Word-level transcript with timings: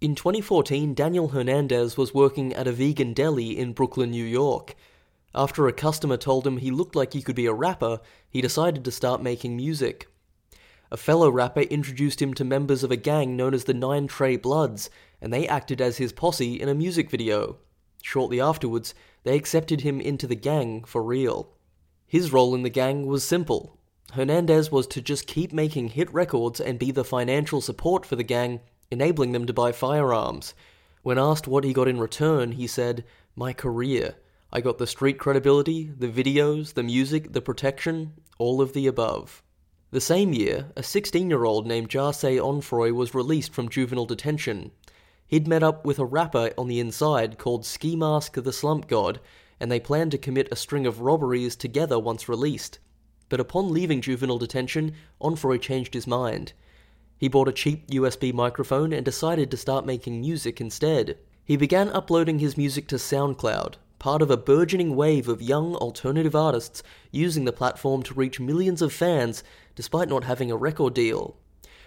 In 0.00 0.14
2014, 0.14 0.94
Daniel 0.94 1.28
Hernandez 1.28 1.98
was 1.98 2.14
working 2.14 2.54
at 2.54 2.66
a 2.66 2.72
vegan 2.72 3.12
deli 3.12 3.58
in 3.58 3.74
Brooklyn, 3.74 4.10
New 4.10 4.24
York. 4.24 4.74
After 5.34 5.68
a 5.68 5.74
customer 5.74 6.16
told 6.16 6.46
him 6.46 6.56
he 6.56 6.70
looked 6.70 6.96
like 6.96 7.12
he 7.12 7.20
could 7.20 7.36
be 7.36 7.44
a 7.44 7.52
rapper, 7.52 8.00
he 8.30 8.40
decided 8.40 8.82
to 8.82 8.90
start 8.90 9.22
making 9.22 9.56
music. 9.56 10.08
A 10.90 10.96
fellow 10.96 11.28
rapper 11.28 11.60
introduced 11.60 12.22
him 12.22 12.32
to 12.32 12.46
members 12.46 12.82
of 12.82 12.90
a 12.90 12.96
gang 12.96 13.36
known 13.36 13.52
as 13.52 13.64
the 13.64 13.74
Nine 13.74 14.06
Trey 14.06 14.38
Bloods, 14.38 14.88
and 15.20 15.34
they 15.34 15.46
acted 15.46 15.82
as 15.82 15.98
his 15.98 16.14
posse 16.14 16.58
in 16.58 16.70
a 16.70 16.74
music 16.74 17.10
video. 17.10 17.58
Shortly 18.00 18.40
afterwards, 18.40 18.94
they 19.24 19.36
accepted 19.36 19.82
him 19.82 20.00
into 20.00 20.26
the 20.26 20.34
gang 20.34 20.82
for 20.82 21.02
real. 21.02 21.50
His 22.06 22.32
role 22.32 22.54
in 22.54 22.62
the 22.62 22.70
gang 22.70 23.04
was 23.04 23.22
simple. 23.22 23.76
Hernandez 24.14 24.72
was 24.72 24.86
to 24.86 25.02
just 25.02 25.26
keep 25.26 25.52
making 25.52 25.88
hit 25.88 26.10
records 26.10 26.58
and 26.58 26.78
be 26.78 26.90
the 26.90 27.04
financial 27.04 27.60
support 27.60 28.06
for 28.06 28.16
the 28.16 28.24
gang, 28.24 28.60
enabling 28.90 29.32
them 29.32 29.46
to 29.46 29.52
buy 29.52 29.72
firearms. 29.72 30.54
When 31.02 31.18
asked 31.18 31.48
what 31.48 31.64
he 31.64 31.72
got 31.72 31.88
in 31.88 32.00
return, 32.00 32.52
he 32.52 32.66
said, 32.66 33.04
My 33.34 33.52
career. 33.52 34.16
I 34.52 34.60
got 34.60 34.78
the 34.78 34.86
street 34.86 35.18
credibility, 35.18 35.92
the 35.96 36.08
videos, 36.08 36.74
the 36.74 36.82
music, 36.82 37.32
the 37.32 37.40
protection, 37.40 38.14
all 38.38 38.60
of 38.60 38.72
the 38.72 38.86
above. 38.86 39.42
The 39.92 40.00
same 40.00 40.32
year, 40.32 40.70
a 40.76 40.82
16 40.82 41.28
year 41.30 41.44
old 41.44 41.66
named 41.66 41.88
Jahseh 41.88 42.38
Onfroy 42.38 42.92
was 42.92 43.14
released 43.14 43.52
from 43.52 43.68
juvenile 43.68 44.06
detention. 44.06 44.72
He'd 45.26 45.48
met 45.48 45.62
up 45.62 45.84
with 45.84 45.98
a 45.98 46.04
rapper 46.04 46.52
on 46.58 46.68
the 46.68 46.80
inside 46.80 47.38
called 47.38 47.64
Ski 47.64 47.94
Mask 47.96 48.34
the 48.34 48.52
Slump 48.52 48.88
God, 48.88 49.20
and 49.60 49.70
they 49.70 49.78
planned 49.80 50.10
to 50.10 50.18
commit 50.18 50.48
a 50.50 50.56
string 50.56 50.86
of 50.86 51.00
robberies 51.00 51.54
together 51.54 51.98
once 51.98 52.28
released. 52.28 52.78
But 53.28 53.40
upon 53.40 53.72
leaving 53.72 54.00
juvenile 54.00 54.38
detention, 54.38 54.94
Onfroy 55.20 55.60
changed 55.60 55.94
his 55.94 56.06
mind. 56.06 56.52
He 57.20 57.28
bought 57.28 57.48
a 57.48 57.52
cheap 57.52 57.86
USB 57.88 58.32
microphone 58.32 58.94
and 58.94 59.04
decided 59.04 59.50
to 59.50 59.58
start 59.58 59.84
making 59.84 60.22
music 60.22 60.58
instead. 60.58 61.18
He 61.44 61.54
began 61.54 61.90
uploading 61.90 62.38
his 62.38 62.56
music 62.56 62.88
to 62.88 62.94
SoundCloud, 62.94 63.74
part 63.98 64.22
of 64.22 64.30
a 64.30 64.38
burgeoning 64.38 64.96
wave 64.96 65.28
of 65.28 65.42
young 65.42 65.74
alternative 65.74 66.34
artists 66.34 66.82
using 67.10 67.44
the 67.44 67.52
platform 67.52 68.02
to 68.04 68.14
reach 68.14 68.40
millions 68.40 68.80
of 68.80 68.90
fans 68.90 69.44
despite 69.74 70.08
not 70.08 70.24
having 70.24 70.50
a 70.50 70.56
record 70.56 70.94
deal. 70.94 71.36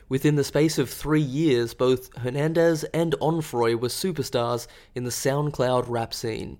Within 0.08 0.36
the 0.36 0.44
space 0.44 0.78
of 0.78 0.88
three 0.88 1.20
years, 1.20 1.73
both 1.73 2.16
Hernandez 2.17 2.84
and 2.94 3.16
Onfroy 3.20 3.73
were 3.73 3.88
superstars 3.88 4.67
in 4.94 5.04
the 5.04 5.09
SoundCloud 5.09 5.86
rap 5.88 6.14
scene. 6.14 6.59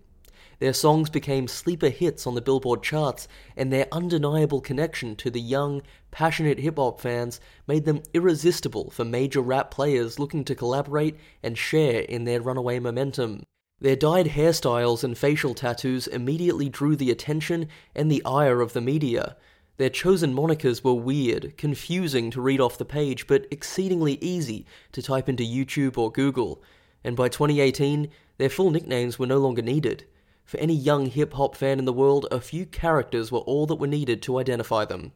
Their 0.64 0.72
songs 0.72 1.10
became 1.10 1.50
sleeper 1.50 1.90
hits 1.90 2.26
on 2.26 2.36
the 2.36 2.42
Billboard 2.42 2.84
charts, 2.84 3.28
and 3.58 3.70
their 3.70 3.90
undeniable 3.92 4.62
connection 4.62 5.14
to 5.18 5.30
the 5.30 5.42
young, 5.42 5.82
passionate 6.10 6.58
hip 6.58 6.78
hop 6.78 7.02
fans 7.02 7.42
made 7.68 7.84
them 7.84 8.02
irresistible 8.14 8.90
for 8.90 9.04
major 9.04 9.42
rap 9.42 9.72
players 9.72 10.20
looking 10.20 10.46
to 10.46 10.56
collaborate 10.56 11.18
and 11.44 11.58
share 11.58 12.04
in 12.04 12.24
their 12.24 12.40
runaway 12.40 12.80
momentum. 12.80 13.44
Their 13.82 13.98
dyed 13.98 14.28
hairstyles 14.28 15.04
and 15.04 15.18
facial 15.18 15.54
tattoos 15.54 16.08
immediately 16.08 16.70
drew 16.70 16.96
the 16.96 17.12
attention 17.12 17.68
and 17.94 18.10
the 18.10 18.24
ire 18.24 18.62
of 18.62 18.72
the 18.72 18.80
media. 18.80 19.36
Their 19.76 19.90
chosen 19.90 20.34
monikers 20.34 20.82
were 20.82 20.94
weird, 20.94 21.58
confusing 21.58 22.32
to 22.32 22.42
read 22.42 22.62
off 22.62 22.78
the 22.78 22.86
page, 22.86 23.28
but 23.28 23.48
exceedingly 23.52 24.18
easy 24.22 24.66
to 24.94 25.02
type 25.02 25.28
into 25.28 25.44
YouTube 25.44 25.98
or 25.98 26.10
Google. 26.10 26.64
And 27.04 27.18
by 27.18 27.28
2018, 27.28 28.10
their 28.38 28.50
full 28.50 28.72
nicknames 28.72 29.20
were 29.20 29.28
no 29.28 29.40
longer 29.40 29.62
needed. 29.62 30.06
For 30.46 30.60
any 30.60 30.76
young 30.76 31.06
hip 31.08 31.34
hop 31.34 31.56
fan 31.56 31.80
in 31.80 31.86
the 31.86 31.94
world, 31.94 32.28
a 32.30 32.42
few 32.42 32.66
characters 32.66 33.32
were 33.32 33.40
all 33.40 33.66
that 33.68 33.76
were 33.76 33.88
needed 33.88 34.22
to 34.24 34.40
identify 34.40 34.86
them. 34.86 35.14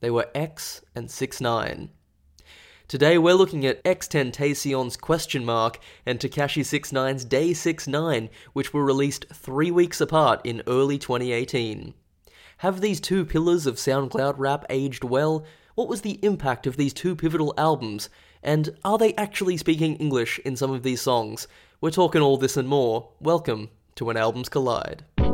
They 0.00 0.10
were 0.10 0.30
X 0.34 0.82
and 0.94 1.10
6 1.10 1.40
9 1.40 1.90
Today 2.86 3.18
we're 3.18 3.34
looking 3.34 3.66
at 3.66 3.82
X 3.84 4.08
XXXTentacion's 4.08 4.96
Question 4.96 5.44
Mark 5.44 5.78
and 6.06 6.18
Tekashi 6.18 6.62
69's 6.62 7.26
Day 7.26 7.52
69, 7.52 8.30
which 8.54 8.72
were 8.72 8.84
released 8.84 9.26
three 9.30 9.70
weeks 9.70 10.00
apart 10.00 10.40
in 10.42 10.62
early 10.66 10.96
2018. 10.96 11.92
Have 12.58 12.80
these 12.80 13.00
two 13.00 13.26
pillars 13.26 13.66
of 13.66 13.76
SoundCloud 13.76 14.36
rap 14.38 14.64
aged 14.70 15.04
well? 15.04 15.44
What 15.74 15.88
was 15.88 16.00
the 16.00 16.18
impact 16.24 16.66
of 16.66 16.76
these 16.76 16.94
two 16.94 17.14
pivotal 17.14 17.52
albums? 17.58 18.08
And 18.42 18.70
are 18.84 18.96
they 18.96 19.12
actually 19.16 19.58
speaking 19.58 19.96
English 19.96 20.38
in 20.46 20.56
some 20.56 20.70
of 20.70 20.82
these 20.82 21.02
songs? 21.02 21.46
We're 21.82 21.90
talking 21.90 22.22
all 22.22 22.38
this 22.38 22.56
and 22.56 22.68
more. 22.68 23.10
Welcome 23.20 23.68
to 23.98 24.04
When 24.04 24.16
Albums 24.16 24.48
Collide. 24.48 25.04
Welcome 25.16 25.32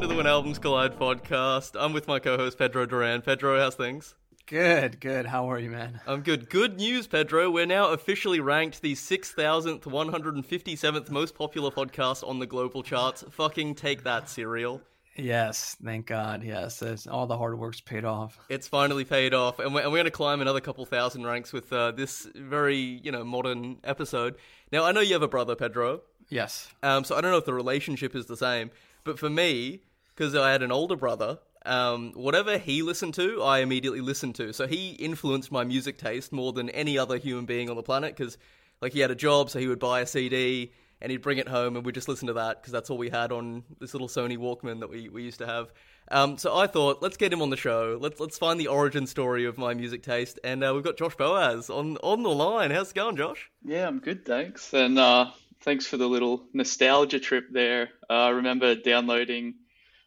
to 0.00 0.06
the 0.06 0.14
When 0.16 0.26
Albums 0.26 0.58
Collide 0.58 0.98
podcast. 0.98 1.76
I'm 1.78 1.92
with 1.92 2.08
my 2.08 2.18
co-host 2.18 2.56
Pedro 2.56 2.86
Duran. 2.86 3.20
Pedro, 3.20 3.60
how's 3.60 3.74
things? 3.74 4.14
Good, 4.46 5.00
good. 5.00 5.26
How 5.26 5.50
are 5.50 5.58
you, 5.58 5.68
man? 5.68 6.00
I'm 6.06 6.22
good. 6.22 6.48
Good 6.48 6.78
news, 6.78 7.06
Pedro. 7.06 7.50
We're 7.50 7.66
now 7.66 7.90
officially 7.90 8.40
ranked 8.40 8.80
the 8.80 8.94
6,000th, 8.94 9.82
157th 9.82 11.10
most 11.10 11.34
popular 11.34 11.70
podcast 11.70 12.26
on 12.26 12.38
the 12.38 12.46
global 12.46 12.82
charts. 12.82 13.22
Fucking 13.32 13.74
take 13.74 14.04
that, 14.04 14.30
Serial. 14.30 14.80
Yes, 15.16 15.76
thank 15.82 16.06
God. 16.06 16.44
Yes, 16.44 17.06
all 17.06 17.26
the 17.26 17.36
hard 17.36 17.58
work's 17.58 17.80
paid 17.80 18.04
off. 18.04 18.38
It's 18.48 18.68
finally 18.68 19.04
paid 19.04 19.34
off, 19.34 19.58
and 19.58 19.74
we're, 19.74 19.80
and 19.80 19.90
we're 19.90 19.98
going 19.98 20.04
to 20.04 20.10
climb 20.10 20.40
another 20.40 20.60
couple 20.60 20.84
thousand 20.84 21.24
ranks 21.26 21.52
with 21.52 21.72
uh, 21.72 21.92
this 21.92 22.28
very, 22.34 22.76
you 22.76 23.10
know, 23.10 23.24
modern 23.24 23.78
episode. 23.84 24.36
Now, 24.72 24.84
I 24.84 24.92
know 24.92 25.00
you 25.00 25.14
have 25.14 25.22
a 25.22 25.28
brother, 25.28 25.56
Pedro. 25.56 26.02
Yes. 26.28 26.68
Um, 26.82 27.04
so 27.04 27.16
I 27.16 27.20
don't 27.20 27.30
know 27.30 27.38
if 27.38 27.44
the 27.44 27.54
relationship 27.54 28.14
is 28.14 28.26
the 28.26 28.36
same, 28.36 28.70
but 29.04 29.18
for 29.18 29.30
me, 29.30 29.80
because 30.14 30.34
I 30.34 30.50
had 30.52 30.62
an 30.62 30.72
older 30.72 30.96
brother. 30.96 31.38
Um, 31.64 32.12
whatever 32.14 32.58
he 32.58 32.82
listened 32.82 33.14
to, 33.14 33.42
I 33.42 33.58
immediately 33.58 34.00
listened 34.00 34.36
to. 34.36 34.52
So 34.52 34.68
he 34.68 34.90
influenced 34.90 35.50
my 35.50 35.64
music 35.64 35.98
taste 35.98 36.32
more 36.32 36.52
than 36.52 36.70
any 36.70 36.96
other 36.96 37.18
human 37.18 37.44
being 37.44 37.68
on 37.68 37.74
the 37.74 37.82
planet. 37.82 38.16
Because 38.16 38.38
like 38.80 38.92
he 38.92 39.00
had 39.00 39.10
a 39.10 39.16
job, 39.16 39.50
so 39.50 39.58
he 39.58 39.66
would 39.66 39.80
buy 39.80 40.00
a 40.00 40.06
CD 40.06 40.70
and 41.00 41.10
he'd 41.10 41.22
bring 41.22 41.38
it 41.38 41.48
home, 41.48 41.76
and 41.76 41.84
we'd 41.84 41.94
just 41.94 42.08
listen 42.08 42.28
to 42.28 42.34
that 42.34 42.60
because 42.60 42.72
that's 42.72 42.90
all 42.90 42.98
we 42.98 43.10
had 43.10 43.32
on 43.32 43.64
this 43.80 43.94
little 43.94 44.08
Sony 44.08 44.38
Walkman 44.38 44.80
that 44.80 44.90
we, 44.90 45.08
we 45.08 45.22
used 45.22 45.38
to 45.38 45.46
have. 45.46 45.72
Um, 46.08 46.38
so 46.38 46.56
I 46.56 46.66
thought, 46.66 47.02
let's 47.02 47.16
get 47.16 47.32
him 47.32 47.42
on 47.42 47.50
the 47.50 47.56
show. 47.56 47.98
Let's 48.00 48.20
let's 48.20 48.38
find 48.38 48.60
the 48.60 48.68
origin 48.68 49.06
story 49.06 49.44
of 49.44 49.58
my 49.58 49.74
music 49.74 50.02
taste, 50.02 50.38
and 50.44 50.62
uh, 50.62 50.72
we've 50.74 50.84
got 50.84 50.96
Josh 50.96 51.16
Boaz 51.16 51.68
on 51.68 51.96
on 51.98 52.22
the 52.22 52.30
line. 52.30 52.70
How's 52.70 52.90
it 52.90 52.94
going, 52.94 53.16
Josh? 53.16 53.50
Yeah, 53.64 53.86
I'm 53.86 53.98
good, 53.98 54.24
thanks. 54.24 54.72
And 54.72 54.98
uh, 54.98 55.30
thanks 55.62 55.86
for 55.86 55.96
the 55.96 56.06
little 56.06 56.44
nostalgia 56.52 57.18
trip 57.18 57.46
there. 57.50 57.90
Uh, 58.08 58.12
I 58.12 58.28
remember 58.30 58.74
downloading 58.76 59.54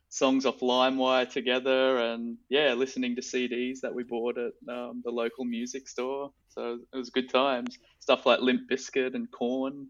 songs 0.09 0.45
off 0.45 0.59
LimeWire 0.59 1.29
together, 1.29 1.97
and 1.97 2.37
yeah, 2.49 2.73
listening 2.73 3.15
to 3.15 3.21
CDs 3.21 3.81
that 3.81 3.93
we 3.93 4.03
bought 4.03 4.37
at 4.37 4.53
um, 4.67 5.01
the 5.03 5.11
local 5.11 5.45
music 5.45 5.87
store. 5.87 6.31
So 6.49 6.79
it 6.93 6.97
was 6.97 7.09
good 7.09 7.29
times. 7.29 7.77
Stuff 7.99 8.25
like 8.25 8.39
Limp 8.39 8.69
Bizkit 8.69 9.15
and 9.15 9.29
Korn, 9.31 9.87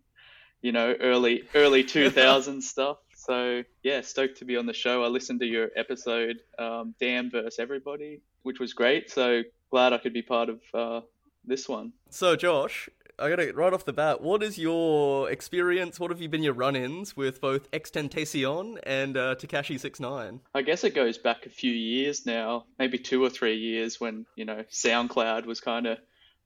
you 0.61 0.71
know, 0.71 0.95
early 0.99 1.43
early 1.55 1.83
2000s 1.83 2.63
stuff. 2.63 2.97
So 3.15 3.63
yeah, 3.83 4.01
stoked 4.01 4.37
to 4.39 4.45
be 4.45 4.57
on 4.57 4.65
the 4.65 4.73
show. 4.73 5.03
I 5.03 5.07
listened 5.07 5.39
to 5.41 5.45
your 5.45 5.69
episode, 5.75 6.39
um, 6.57 6.95
Damn 6.99 7.29
versus 7.29 7.59
Everybody, 7.59 8.21
which 8.43 8.59
was 8.59 8.73
great. 8.73 9.11
So 9.11 9.43
glad 9.69 9.93
I 9.93 9.97
could 9.97 10.13
be 10.13 10.21
part 10.21 10.49
of 10.49 10.61
uh, 10.73 11.01
this 11.45 11.67
one. 11.67 11.93
So 12.09 12.35
Josh, 12.35 12.89
I 13.19 13.29
gotta 13.29 13.51
right 13.53 13.73
off 13.73 13.85
the 13.85 13.93
bat. 13.93 14.21
What 14.21 14.41
is 14.41 14.57
your 14.57 15.29
experience? 15.29 15.99
What 15.99 16.11
have 16.11 16.21
you 16.21 16.29
been 16.29 16.43
your 16.43 16.53
run-ins 16.53 17.17
with 17.17 17.41
both 17.41 17.69
XXXTentacion 17.71 18.79
and 18.83 19.17
uh, 19.17 19.35
Tekashi 19.35 19.79
Six 19.79 19.99
Nine? 19.99 20.39
I 20.55 20.61
guess 20.61 20.83
it 20.83 20.95
goes 20.95 21.17
back 21.17 21.45
a 21.45 21.49
few 21.49 21.71
years 21.71 22.25
now, 22.25 22.65
maybe 22.77 22.97
two 22.97 23.23
or 23.23 23.29
three 23.29 23.57
years 23.57 23.99
when 23.99 24.25
you 24.35 24.45
know 24.45 24.63
SoundCloud 24.71 25.45
was 25.45 25.59
kind 25.59 25.85
of 25.85 25.97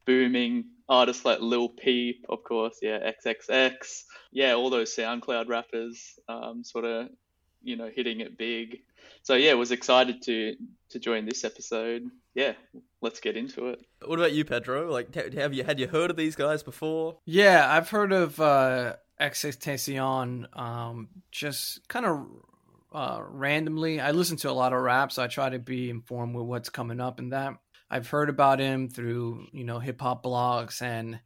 booming. 0.05 0.65
Artists 0.89 1.23
like 1.23 1.39
Lil 1.39 1.69
Peep, 1.69 2.25
of 2.29 2.43
course, 2.43 2.79
yeah, 2.81 3.11
XXX, 3.25 4.03
yeah, 4.31 4.53
all 4.53 4.69
those 4.69 4.95
SoundCloud 4.95 5.47
rappers, 5.47 6.19
um, 6.27 6.63
sort 6.63 6.83
of, 6.83 7.07
you 7.61 7.77
know, 7.77 7.89
hitting 7.94 8.19
it 8.19 8.38
big. 8.38 8.79
So 9.23 9.35
yeah, 9.35 9.53
was 9.53 9.71
excited 9.71 10.21
to 10.23 10.55
to 10.89 11.00
join 11.00 11.25
this 11.25 11.45
episode. 11.45 12.03
Yeah, 12.35 12.53
let's 13.01 13.19
get 13.19 13.38
into 13.38 13.69
it. 13.69 13.79
What 14.05 14.19
about 14.19 14.33
you, 14.33 14.44
Pedro? 14.44 14.91
Like, 14.91 15.15
have 15.15 15.53
you 15.53 15.63
had 15.63 15.79
you 15.79 15.88
heard 15.88 16.11
of 16.11 16.17
these 16.17 16.35
guys 16.35 16.63
before? 16.63 17.17
Yeah, 17.25 17.65
I've 17.69 17.89
heard 17.89 18.11
of 18.11 18.39
uh, 18.39 18.95
XXXTentacion, 19.21 20.57
um, 20.57 21.07
just 21.31 21.88
kind 21.88 22.06
of 22.06 22.27
uh, 22.91 23.21
randomly. 23.21 23.99
I 23.99 24.11
listen 24.11 24.38
to 24.38 24.49
a 24.49 24.53
lot 24.53 24.73
of 24.73 24.81
rap, 24.81 25.11
so 25.11 25.23
I 25.23 25.27
try 25.27 25.49
to 25.49 25.59
be 25.59 25.89
informed 25.89 26.35
with 26.35 26.45
what's 26.45 26.69
coming 26.69 26.99
up 26.99 27.19
and 27.19 27.31
that. 27.31 27.56
I've 27.89 28.07
heard 28.07 28.30
about 28.30 28.59
him 28.59 28.89
through 28.89 29.47
you 29.51 29.63
know 29.63 29.80
hip 29.80 30.01
hop 30.01 30.24
blogs, 30.24 30.81
and 30.81 31.19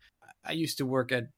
I 0.44 0.54
used 0.54 0.80
to 0.80 0.86
work 0.86 1.12
at 1.12 1.30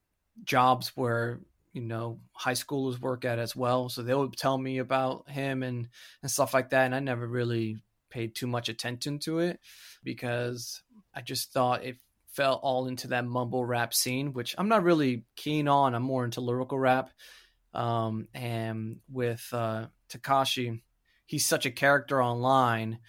jobs 0.44 0.92
where 0.96 1.40
you 1.74 1.82
know 1.82 2.20
high 2.34 2.54
schoolers 2.54 3.00
work 3.00 3.26
at 3.26 3.40
as 3.40 3.56
well, 3.56 3.90
so 3.90 4.02
they 4.02 4.14
would 4.14 4.36
tell 4.36 4.58
me 4.58 4.80
about 4.80 5.30
him 5.30 5.64
and 5.64 5.90
and 6.22 6.32
stuff 6.32 6.54
like 6.54 6.72
that, 6.72 6.86
and 6.86 6.96
I 6.96 7.00
never 7.00 7.28
really 7.28 7.78
paid 8.10 8.36
too 8.36 8.48
much 8.48 8.70
attention 8.70 9.20
to 9.20 9.40
it 9.40 9.60
because 10.04 10.82
I 11.14 11.22
just 11.22 11.54
thought 11.54 11.84
it 11.84 11.98
fell 12.32 12.56
all 12.56 12.88
into 12.88 13.08
that 13.10 13.26
mumble 13.26 13.66
rap 13.66 13.94
scene, 13.94 14.34
which 14.34 14.56
I'm 14.58 14.70
not 14.70 14.84
really 14.84 15.26
keen 15.36 15.68
on. 15.68 15.96
I'm 15.96 16.04
more 16.04 16.26
into 16.26 16.42
lyrical 16.42 16.80
rap. 16.80 17.10
Um, 17.74 18.28
and 18.34 18.98
with 19.12 19.48
uh, 19.52 19.88
Tekashi, 20.10 20.82
he's 21.26 21.46
such 21.46 21.66
a 21.66 21.72
character 21.72 22.22
online 22.22 23.00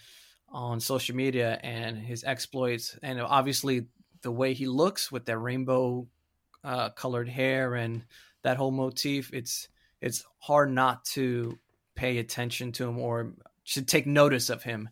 on 0.51 0.79
social 0.79 1.15
media 1.15 1.59
and 1.63 1.97
his 1.97 2.23
exploits, 2.23 2.97
and 3.01 3.21
obviously 3.21 3.87
the 4.21 4.31
way 4.31 4.53
he 4.53 4.67
looks 4.67 5.11
with 5.11 5.25
that 5.25 5.37
rainbow 5.37 6.07
uh, 6.63 6.89
colored 6.89 7.29
hair 7.29 7.75
and 7.75 8.03
that 8.43 8.57
whole 8.57 8.71
motif. 8.71 9.33
It's 9.33 9.67
it's 10.01 10.25
hard 10.39 10.71
not 10.71 11.05
to 11.05 11.57
pay 11.95 12.17
attention 12.17 12.71
to 12.73 12.87
him 12.87 12.97
or 12.97 13.33
should 13.63 13.87
take 13.87 14.07
notice 14.07 14.49
of 14.49 14.63
him 14.63 14.89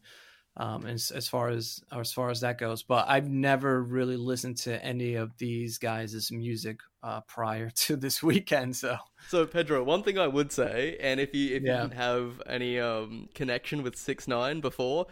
um, 0.57 0.85
as, 0.85 1.11
as 1.11 1.27
far 1.27 1.50
as 1.50 1.81
as 1.91 2.11
far 2.11 2.29
as 2.29 2.41
that 2.41 2.57
goes. 2.57 2.83
But 2.83 3.06
I've 3.07 3.29
never 3.29 3.81
really 3.81 4.17
listened 4.17 4.57
to 4.57 4.83
any 4.83 5.15
of 5.15 5.38
these 5.38 5.77
guys' 5.77 6.31
music 6.31 6.79
uh, 7.01 7.21
prior 7.21 7.69
to 7.75 7.95
this 7.95 8.21
weekend. 8.21 8.75
So, 8.75 8.97
so 9.29 9.45
Pedro, 9.45 9.83
one 9.83 10.03
thing 10.03 10.17
I 10.17 10.27
would 10.27 10.51
say, 10.51 10.97
and 11.00 11.19
if 11.19 11.33
you 11.33 11.56
if 11.56 11.63
yeah. 11.63 11.75
you 11.75 11.81
didn't 11.81 11.97
have 11.97 12.41
any 12.45 12.79
um, 12.79 13.29
connection 13.33 13.83
with 13.83 13.95
Six 13.95 14.27
Nine 14.27 14.59
before, 14.61 15.07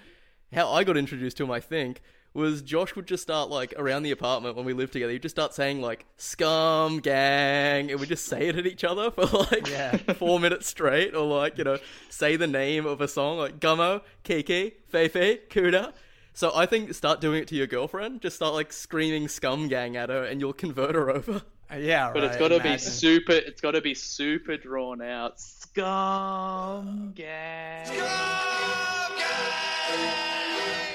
how 0.54 0.72
I 0.72 0.84
got 0.84 0.98
introduced 0.98 1.38
to 1.38 1.44
him, 1.44 1.52
I 1.52 1.60
think, 1.60 2.02
was 2.34 2.62
Josh 2.62 2.96
would 2.96 3.08
just 3.08 3.24
start 3.24 3.50
like 3.50 3.74
around 3.78 4.04
the 4.04 4.12
apartment 4.12 4.56
when 4.56 4.66
we 4.66 4.74
lived 4.74 4.94
together. 4.94 5.12
He'd 5.12 5.24
just 5.24 5.36
start 5.36 5.54
saying 5.54 5.82
like 5.82 6.06
"scum 6.18 7.00
gang," 7.00 7.90
and 7.92 8.00
we'd 8.00 8.10
just 8.10 8.26
say 8.26 8.48
it 8.48 8.56
at 8.56 8.68
each 8.68 8.84
other 8.84 9.10
for 9.18 9.26
like 9.26 9.68
yeah. 9.68 9.98
four 10.14 10.40
minutes 10.40 10.68
straight, 10.68 11.16
or 11.16 11.26
like 11.26 11.58
you 11.58 11.64
know 11.64 11.80
say 12.10 12.36
the 12.36 12.48
name 12.48 12.86
of 12.86 13.02
a 13.02 13.08
song 13.08 13.38
like 13.40 13.60
Gummo, 13.60 14.02
Kiki, 14.24 14.74
Fefe, 14.92 15.48
Kooda. 15.50 15.94
So 16.34 16.52
I 16.56 16.68
think 16.68 16.94
start 16.94 17.20
doing 17.20 17.42
it 17.42 17.48
to 17.48 17.56
your 17.56 17.66
girlfriend. 17.66 18.22
Just 18.22 18.36
start 18.36 18.54
like 18.54 18.72
screaming 18.72 19.28
"scum 19.28 19.68
gang" 19.68 19.98
at 19.98 20.10
her, 20.10 20.24
and 20.24 20.40
you'll 20.40 20.54
convert 20.54 20.94
her 20.96 21.10
over. 21.10 21.42
Uh, 21.70 21.76
yeah, 21.76 22.12
but 22.14 22.22
right, 22.22 22.30
it's 22.30 22.38
got 22.38 22.50
to 22.50 22.60
be 22.62 22.78
super. 22.78 23.34
It's 23.34 23.60
got 23.60 23.72
to 23.72 23.82
be 23.82 23.94
super 23.94 24.56
drawn 24.58 25.02
out. 25.02 25.40
Scum 25.40 27.14
gang. 27.16 27.86
Scum 27.86 29.18
gang 29.18 30.27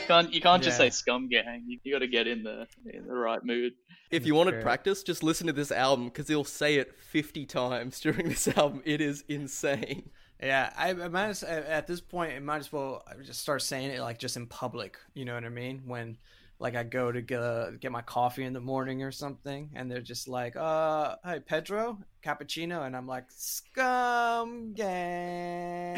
can't 0.03 0.33
you 0.33 0.41
can't 0.41 0.63
just 0.63 0.77
say 0.77 0.91
scum 0.91 1.29
gang. 1.29 1.65
You, 1.67 1.79
you 1.83 1.93
got 1.93 2.01
to 2.01 2.07
get 2.07 2.27
in 2.27 2.43
the 2.43 2.67
in 2.87 3.07
the 3.07 3.15
right 3.15 3.45
mood. 3.45 3.73
If 4.11 4.27
you 4.27 4.35
wanted 4.35 4.63
practice, 4.63 5.03
just 5.03 5.23
listen 5.23 5.47
to 5.47 5.53
this 5.53 5.73
album 5.73 6.07
because 6.07 6.29
he'll 6.29 6.45
say 6.45 6.77
it 6.77 7.01
fifty 7.01 7.47
times 7.47 8.01
during 8.03 8.29
this 8.29 8.49
album. 8.49 8.83
It 8.85 9.01
is 9.01 9.25
insane. 9.29 10.11
Yeah, 10.43 10.73
I, 10.77 10.91
I 10.91 11.09
might 11.09 11.29
as, 11.29 11.45
at 11.45 11.87
this 11.87 12.01
point, 12.01 12.33
I 12.33 12.41
might 12.41 12.57
as 12.59 12.73
well 12.73 13.05
just 13.25 13.41
start 13.41 13.63
saying 13.63 13.93
it 13.93 14.01
like 14.01 14.19
just 14.19 14.37
in 14.37 14.49
public. 14.49 14.99
You 15.15 15.25
know 15.25 15.35
what 15.35 15.45
I 15.45 15.51
mean? 15.51 15.83
When 15.87 16.19
like 16.59 16.75
I 16.77 16.83
go 16.83 17.13
to 17.13 17.21
get 17.21 17.41
a, 17.41 17.75
get 17.81 17.93
my 17.93 18.03
coffee 18.03 18.45
in 18.45 18.53
the 18.53 18.61
morning 18.61 19.03
or 19.03 19.11
something, 19.13 19.71
and 19.75 19.91
they're 19.91 20.01
just 20.01 20.29
like, 20.29 20.57
"Uh, 20.57 21.17
hi 21.25 21.39
Pedro, 21.41 21.99
cappuccino," 22.25 22.87
and 22.87 22.97
I'm 22.97 23.07
like, 23.07 23.27
"Scum 23.29 24.73
gang." 24.75 25.97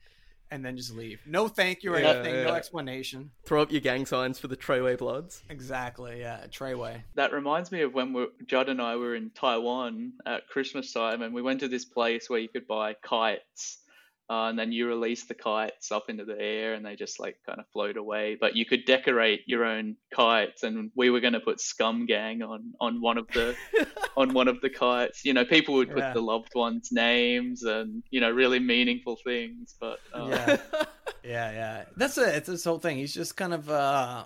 and 0.52 0.64
then 0.64 0.76
just 0.76 0.94
leave. 0.94 1.20
No 1.26 1.48
thank 1.48 1.82
you 1.82 1.94
or 1.94 1.98
yeah, 1.98 2.10
anything, 2.10 2.34
yeah. 2.34 2.44
no 2.44 2.54
explanation. 2.54 3.30
Throw 3.44 3.62
up 3.62 3.72
your 3.72 3.80
gang 3.80 4.06
signs 4.06 4.38
for 4.38 4.48
the 4.48 4.56
Treyway 4.56 4.98
Bloods. 4.98 5.42
Exactly, 5.48 6.20
yeah, 6.20 6.44
Treyway. 6.50 7.02
That 7.14 7.32
reminds 7.32 7.72
me 7.72 7.80
of 7.80 7.94
when 7.94 8.12
we 8.12 8.26
Judd 8.46 8.68
and 8.68 8.80
I 8.80 8.96
were 8.96 9.16
in 9.16 9.30
Taiwan 9.30 10.12
at 10.26 10.46
Christmas 10.48 10.92
time, 10.92 11.22
and 11.22 11.34
we 11.34 11.42
went 11.42 11.60
to 11.60 11.68
this 11.68 11.84
place 11.84 12.28
where 12.28 12.38
you 12.38 12.48
could 12.48 12.66
buy 12.66 12.94
kites 13.02 13.78
uh, 14.32 14.48
and 14.48 14.58
then 14.58 14.72
you 14.72 14.88
release 14.88 15.24
the 15.24 15.34
kites 15.34 15.92
up 15.92 16.08
into 16.08 16.24
the 16.24 16.40
air 16.40 16.72
and 16.72 16.86
they 16.86 16.96
just 16.96 17.20
like 17.20 17.36
kind 17.44 17.60
of 17.60 17.66
float 17.70 17.98
away 17.98 18.34
but 18.40 18.56
you 18.56 18.64
could 18.64 18.86
decorate 18.86 19.42
your 19.46 19.62
own 19.62 19.94
kites 20.14 20.62
and 20.62 20.90
we 20.96 21.10
were 21.10 21.20
going 21.20 21.34
to 21.34 21.40
put 21.40 21.60
scum 21.60 22.06
gang 22.06 22.40
on 22.40 22.72
on 22.80 23.02
one 23.02 23.18
of 23.18 23.28
the 23.34 23.54
on 24.16 24.32
one 24.32 24.48
of 24.48 24.58
the 24.62 24.70
kites 24.70 25.22
you 25.22 25.34
know 25.34 25.44
people 25.44 25.74
would 25.74 25.90
put 25.90 25.98
yeah. 25.98 26.14
the 26.14 26.20
loved 26.22 26.54
ones 26.54 26.88
names 26.90 27.62
and 27.62 28.02
you 28.10 28.22
know 28.22 28.30
really 28.30 28.58
meaningful 28.58 29.18
things 29.22 29.74
but 29.78 29.98
um... 30.14 30.30
yeah 30.30 30.56
yeah 31.22 31.52
yeah 31.52 31.84
that's 31.98 32.16
it 32.16 32.34
it's 32.34 32.48
this 32.48 32.64
whole 32.64 32.78
thing 32.78 32.96
he's 32.96 33.12
just 33.12 33.36
kind 33.36 33.52
of 33.52 33.68
uh 33.68 34.24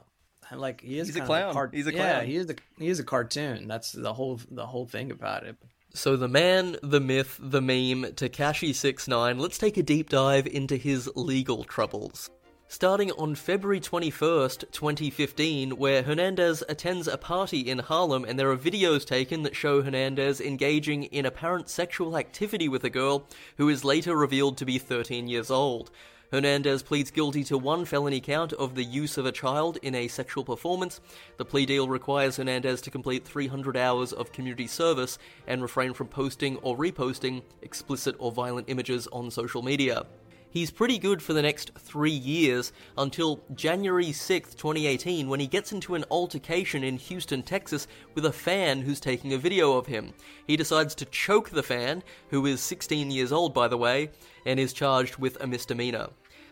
like 0.54 0.82
he 0.82 1.00
is 1.00 1.08
he's 1.08 1.16
a 1.16 1.22
clown. 1.22 1.52
Cart- 1.52 1.74
he's 1.74 1.88
a 1.88 1.92
clown. 1.92 2.06
Yeah, 2.06 2.22
he 2.22 2.36
is 2.36 2.48
a 2.48 2.54
he 2.78 2.86
is 2.86 3.00
a 3.00 3.02
cartoon. 3.02 3.66
That's 3.66 3.90
the 3.90 4.14
whole 4.14 4.38
the 4.48 4.64
whole 4.64 4.86
thing 4.86 5.10
about 5.10 5.42
it. 5.42 5.56
So 5.96 6.14
the 6.14 6.28
man, 6.28 6.76
the 6.82 7.00
myth, 7.00 7.38
the 7.40 7.62
meme, 7.62 8.12
Tekashi 8.12 8.74
69, 8.74 9.38
let's 9.38 9.56
take 9.56 9.78
a 9.78 9.82
deep 9.82 10.10
dive 10.10 10.46
into 10.46 10.76
his 10.76 11.10
legal 11.16 11.64
troubles. 11.64 12.28
Starting 12.68 13.10
on 13.12 13.34
February 13.34 13.80
21st, 13.80 14.70
2015, 14.72 15.70
where 15.78 16.02
Hernandez 16.02 16.62
attends 16.68 17.08
a 17.08 17.16
party 17.16 17.60
in 17.60 17.78
Harlem 17.78 18.26
and 18.26 18.38
there 18.38 18.50
are 18.50 18.58
videos 18.58 19.06
taken 19.06 19.42
that 19.44 19.56
show 19.56 19.80
Hernandez 19.80 20.38
engaging 20.38 21.04
in 21.04 21.24
apparent 21.24 21.70
sexual 21.70 22.18
activity 22.18 22.68
with 22.68 22.84
a 22.84 22.90
girl 22.90 23.26
who 23.56 23.70
is 23.70 23.82
later 23.82 24.14
revealed 24.14 24.58
to 24.58 24.66
be 24.66 24.78
13 24.78 25.28
years 25.28 25.50
old. 25.50 25.90
Hernandez 26.32 26.82
pleads 26.82 27.12
guilty 27.12 27.44
to 27.44 27.56
one 27.56 27.84
felony 27.84 28.20
count 28.20 28.52
of 28.54 28.74
the 28.74 28.82
use 28.82 29.16
of 29.16 29.26
a 29.26 29.32
child 29.32 29.78
in 29.82 29.94
a 29.94 30.08
sexual 30.08 30.44
performance. 30.44 31.00
The 31.36 31.44
plea 31.44 31.66
deal 31.66 31.88
requires 31.88 32.36
Hernandez 32.36 32.80
to 32.82 32.90
complete 32.90 33.24
300 33.24 33.76
hours 33.76 34.12
of 34.12 34.32
community 34.32 34.66
service 34.66 35.18
and 35.46 35.62
refrain 35.62 35.92
from 35.92 36.08
posting 36.08 36.56
or 36.58 36.76
reposting 36.76 37.42
explicit 37.62 38.16
or 38.18 38.32
violent 38.32 38.68
images 38.68 39.06
on 39.12 39.30
social 39.30 39.62
media. 39.62 40.04
He's 40.50 40.70
pretty 40.70 40.98
good 40.98 41.22
for 41.22 41.32
the 41.32 41.42
next 41.42 41.72
three 41.78 42.10
years 42.10 42.72
until 42.96 43.42
January 43.54 44.06
6th, 44.06 44.56
2018, 44.56 45.28
when 45.28 45.40
he 45.40 45.46
gets 45.46 45.72
into 45.72 45.94
an 45.94 46.04
altercation 46.10 46.82
in 46.82 46.96
Houston, 46.96 47.42
Texas, 47.42 47.86
with 48.14 48.24
a 48.24 48.32
fan 48.32 48.80
who's 48.80 49.00
taking 49.00 49.32
a 49.32 49.38
video 49.38 49.76
of 49.76 49.86
him. 49.86 50.14
He 50.46 50.56
decides 50.56 50.94
to 50.96 51.04
choke 51.06 51.50
the 51.50 51.62
fan, 51.62 52.02
who 52.30 52.46
is 52.46 52.60
16 52.60 53.10
years 53.10 53.32
old, 53.32 53.52
by 53.52 53.68
the 53.68 53.76
way, 53.76 54.10
and 54.46 54.58
is 54.58 54.72
charged 54.72 55.16
with 55.16 55.36
a 55.42 55.46
misdemeanor. 55.46 56.08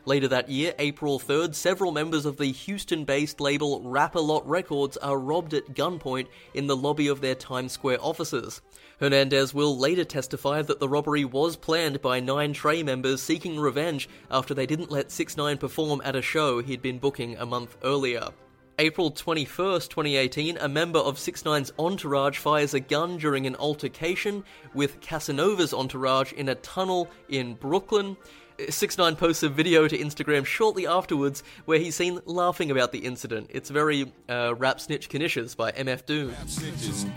Later 0.06 0.28
that 0.28 0.50
year, 0.50 0.74
April 0.78 1.18
3rd, 1.18 1.54
several 1.54 1.90
members 1.90 2.26
of 2.26 2.36
the 2.36 2.52
Houston 2.52 3.06
based 3.06 3.40
label 3.40 3.80
Rap-A-Lot 3.82 4.46
Records 4.46 4.98
are 4.98 5.18
robbed 5.18 5.54
at 5.54 5.74
gunpoint 5.74 6.26
in 6.52 6.66
the 6.66 6.76
lobby 6.76 7.08
of 7.08 7.22
their 7.22 7.34
Times 7.34 7.72
Square 7.72 7.98
offices. 8.02 8.60
Hernandez 9.00 9.54
will 9.54 9.78
later 9.78 10.04
testify 10.04 10.60
that 10.60 10.78
the 10.78 10.90
robbery 10.90 11.24
was 11.24 11.56
planned 11.56 12.02
by 12.02 12.20
Nine 12.20 12.52
Trey 12.52 12.82
members 12.82 13.22
seeking 13.22 13.58
revenge 13.58 14.10
after 14.30 14.52
they 14.52 14.66
didn't 14.66 14.90
let 14.90 15.10
6 15.10 15.38
9 15.38 15.56
perform 15.56 16.02
at 16.04 16.16
a 16.16 16.22
show 16.22 16.60
he'd 16.60 16.82
been 16.82 16.98
booking 16.98 17.38
a 17.38 17.46
month 17.46 17.78
earlier. 17.82 18.28
April 18.78 19.10
21st, 19.10 19.88
2018, 19.88 20.58
a 20.58 20.68
member 20.68 20.98
of 20.98 21.18
6 21.18 21.44
9's 21.44 21.72
entourage 21.78 22.38
fires 22.38 22.74
a 22.74 22.80
gun 22.80 23.16
during 23.16 23.46
an 23.46 23.56
altercation 23.56 24.44
with 24.74 25.00
Casanova's 25.00 25.72
entourage 25.72 26.32
in 26.32 26.48
a 26.48 26.56
tunnel 26.56 27.08
in 27.28 27.54
Brooklyn. 27.54 28.16
6 28.68 28.98
9 28.98 29.16
posts 29.16 29.42
a 29.42 29.48
video 29.48 29.88
to 29.88 29.98
Instagram 29.98 30.46
shortly 30.46 30.86
afterwards 30.86 31.42
where 31.64 31.78
he's 31.78 31.96
seen 31.96 32.20
laughing 32.24 32.70
about 32.70 32.92
the 32.92 32.98
incident. 32.98 33.50
It's 33.50 33.70
very 33.70 34.12
uh, 34.28 34.54
Rap 34.56 34.80
Snitch 34.80 35.08
Knishes 35.08 35.56
by 35.56 35.72
MF 35.72 36.06
Doom. 36.06 36.34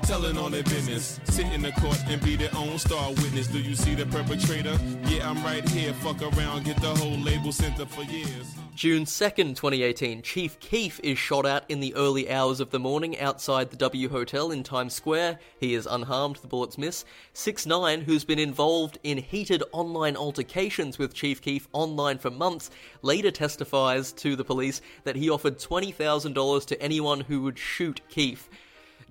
telling 0.03 0.37
on 0.37 0.51
their 0.51 0.63
business, 0.63 1.19
sit 1.25 1.45
in 1.53 1.61
the 1.61 1.71
court 1.73 2.01
and 2.07 2.21
be 2.23 2.35
their 2.35 2.55
own 2.55 2.79
star 2.79 3.09
witness. 3.09 3.47
Do 3.47 3.59
you 3.59 3.75
see 3.75 3.93
the 3.93 4.05
perpetrator? 4.05 4.77
Yeah, 5.05 5.29
I'm 5.29 5.43
right 5.43 5.67
here. 5.69 5.93
Fuck 5.93 6.21
around, 6.21 6.65
get 6.65 6.81
the 6.81 6.95
whole 6.95 7.17
label 7.19 7.51
center 7.51 7.85
for 7.85 8.03
years. 8.03 8.55
June 8.77 9.05
2nd, 9.05 9.55
2018, 9.55 10.21
Chief 10.21 10.59
Keef 10.59 10.99
is 11.03 11.17
shot 11.17 11.47
at 11.47 11.65
in 11.67 11.79
the 11.79 11.95
early 11.95 12.29
hours 12.29 12.59
of 12.59 12.69
the 12.69 12.77
morning 12.77 13.19
outside 13.19 13.71
the 13.71 13.77
W 13.77 14.07
Hotel 14.07 14.51
in 14.51 14.61
Times 14.61 14.93
Square. 14.93 15.39
He 15.59 15.73
is 15.73 15.87
unharmed, 15.87 16.35
the 16.35 16.47
bullets 16.47 16.77
miss. 16.77 17.03
6 17.33 17.65
9 17.65 18.01
who's 18.01 18.23
been 18.23 18.37
involved 18.37 18.99
in 19.01 19.17
heated 19.17 19.63
online 19.71 20.15
altercations 20.15 20.99
with 20.99 21.15
Chief 21.15 21.26
Keef 21.35 21.67
online 21.73 22.17
for 22.17 22.29
months, 22.29 22.69
later 23.01 23.31
testifies 23.31 24.11
to 24.13 24.35
the 24.35 24.43
police 24.43 24.81
that 25.03 25.15
he 25.15 25.29
offered 25.29 25.59
$20,000 25.59 26.65
to 26.65 26.81
anyone 26.81 27.21
who 27.21 27.41
would 27.41 27.57
shoot 27.57 28.01
Keef. 28.09 28.49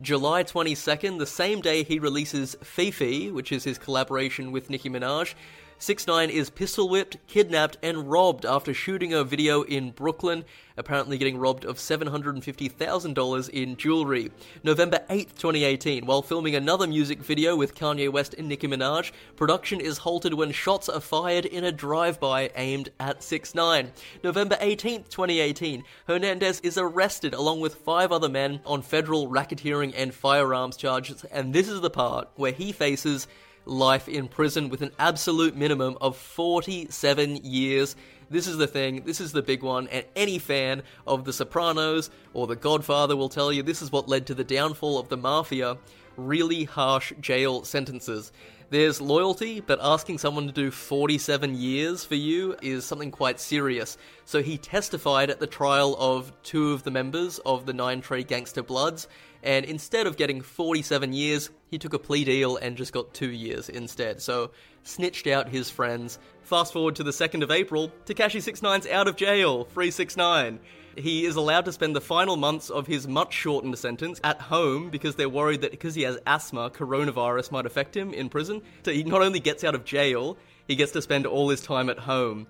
July 0.02 0.44
22nd, 0.44 1.18
the 1.18 1.26
same 1.26 1.60
day 1.60 1.82
he 1.82 1.98
releases 1.98 2.56
Fefe, 2.56 3.32
which 3.32 3.50
is 3.50 3.64
his 3.64 3.78
collaboration 3.78 4.52
with 4.52 4.68
Nicki 4.68 4.90
Minaj, 4.90 5.34
6 5.78 6.06
9 6.06 6.30
is 6.30 6.48
pistol 6.48 6.88
whipped, 6.88 7.18
kidnapped, 7.26 7.76
and 7.82 8.10
robbed 8.10 8.46
after 8.46 8.72
shooting 8.72 9.12
a 9.12 9.22
video 9.22 9.60
in 9.62 9.90
Brooklyn, 9.90 10.42
apparently 10.78 11.18
getting 11.18 11.36
robbed 11.36 11.66
of 11.66 11.76
$750,000 11.76 13.48
in 13.50 13.76
jewelry. 13.76 14.30
November 14.64 15.00
8, 15.10 15.28
2018, 15.36 16.06
while 16.06 16.22
filming 16.22 16.54
another 16.54 16.86
music 16.86 17.18
video 17.18 17.54
with 17.56 17.74
Kanye 17.74 18.10
West 18.10 18.34
and 18.38 18.48
Nicki 18.48 18.66
Minaj, 18.66 19.12
production 19.36 19.78
is 19.78 19.98
halted 19.98 20.32
when 20.32 20.50
shots 20.50 20.88
are 20.88 21.00
fired 21.00 21.44
in 21.44 21.64
a 21.64 21.72
drive 21.72 22.18
by 22.18 22.50
aimed 22.56 22.88
at 22.98 23.22
6 23.22 23.54
9 23.54 23.92
November 24.24 24.56
18, 24.60 25.04
2018, 25.04 25.84
Hernandez 26.08 26.60
is 26.60 26.78
arrested 26.78 27.34
along 27.34 27.60
with 27.60 27.74
five 27.74 28.12
other 28.12 28.30
men 28.30 28.60
on 28.64 28.80
federal 28.80 29.28
racketeering 29.28 29.92
and 29.94 30.14
firearms 30.14 30.78
charges, 30.78 31.24
and 31.24 31.52
this 31.52 31.68
is 31.68 31.82
the 31.82 31.90
part 31.90 32.30
where 32.36 32.52
he 32.52 32.72
faces 32.72 33.28
life 33.66 34.08
in 34.08 34.28
prison 34.28 34.68
with 34.68 34.80
an 34.80 34.92
absolute 34.98 35.56
minimum 35.56 35.98
of 36.00 36.16
47 36.16 37.36
years. 37.36 37.96
This 38.30 38.46
is 38.46 38.56
the 38.56 38.66
thing, 38.66 39.04
this 39.04 39.20
is 39.20 39.32
the 39.32 39.42
big 39.42 39.62
one, 39.62 39.88
and 39.88 40.04
any 40.16 40.38
fan 40.38 40.82
of 41.06 41.24
The 41.24 41.32
Sopranos 41.32 42.10
or 42.32 42.46
The 42.46 42.56
Godfather 42.56 43.16
will 43.16 43.28
tell 43.28 43.52
you 43.52 43.62
this 43.62 43.82
is 43.82 43.92
what 43.92 44.08
led 44.08 44.26
to 44.26 44.34
the 44.34 44.44
downfall 44.44 44.98
of 44.98 45.08
the 45.08 45.16
mafia 45.16 45.76
really 46.16 46.64
harsh 46.64 47.12
jail 47.20 47.64
sentences. 47.64 48.32
There's 48.68 49.00
loyalty, 49.00 49.60
but 49.60 49.78
asking 49.80 50.18
someone 50.18 50.48
to 50.48 50.52
do 50.52 50.72
47 50.72 51.54
years 51.54 52.04
for 52.04 52.16
you 52.16 52.56
is 52.60 52.84
something 52.84 53.12
quite 53.12 53.38
serious. 53.38 53.96
So 54.24 54.42
he 54.42 54.58
testified 54.58 55.30
at 55.30 55.38
the 55.38 55.46
trial 55.46 55.96
of 56.00 56.32
two 56.42 56.72
of 56.72 56.82
the 56.82 56.90
members 56.90 57.38
of 57.38 57.64
the 57.64 57.72
Nine 57.72 58.00
Trey 58.00 58.24
Gangster 58.24 58.64
Bloods, 58.64 59.06
and 59.44 59.64
instead 59.64 60.08
of 60.08 60.16
getting 60.16 60.40
47 60.40 61.12
years, 61.12 61.50
he 61.68 61.78
took 61.78 61.94
a 61.94 61.98
plea 62.00 62.24
deal 62.24 62.56
and 62.56 62.76
just 62.76 62.92
got 62.92 63.14
two 63.14 63.30
years 63.30 63.68
instead. 63.68 64.20
So 64.20 64.50
snitched 64.82 65.28
out 65.28 65.48
his 65.48 65.70
friends. 65.70 66.18
Fast 66.42 66.72
forward 66.72 66.96
to 66.96 67.04
the 67.04 67.12
2nd 67.12 67.44
of 67.44 67.52
April, 67.52 67.92
Tekashi 68.04 68.40
69's 68.40 68.88
out 68.88 69.06
of 69.06 69.14
jail, 69.14 69.66
free 69.66 69.92
69 69.92 70.58
he 70.96 71.24
is 71.26 71.36
allowed 71.36 71.64
to 71.66 71.72
spend 71.72 71.94
the 71.94 72.00
final 72.00 72.36
months 72.36 72.70
of 72.70 72.86
his 72.86 73.06
much 73.06 73.32
shortened 73.32 73.78
sentence 73.78 74.20
at 74.24 74.40
home 74.40 74.90
because 74.90 75.16
they're 75.16 75.28
worried 75.28 75.60
that 75.60 75.70
because 75.70 75.94
he 75.94 76.02
has 76.02 76.18
asthma, 76.26 76.70
coronavirus 76.70 77.52
might 77.52 77.66
affect 77.66 77.96
him 77.96 78.12
in 78.12 78.28
prison. 78.28 78.62
So 78.84 78.92
he 78.92 79.04
not 79.04 79.22
only 79.22 79.40
gets 79.40 79.64
out 79.64 79.74
of 79.74 79.84
jail, 79.84 80.36
he 80.66 80.76
gets 80.76 80.92
to 80.92 81.02
spend 81.02 81.26
all 81.26 81.48
his 81.48 81.60
time 81.60 81.88
at 81.90 81.98
home. 81.98 82.46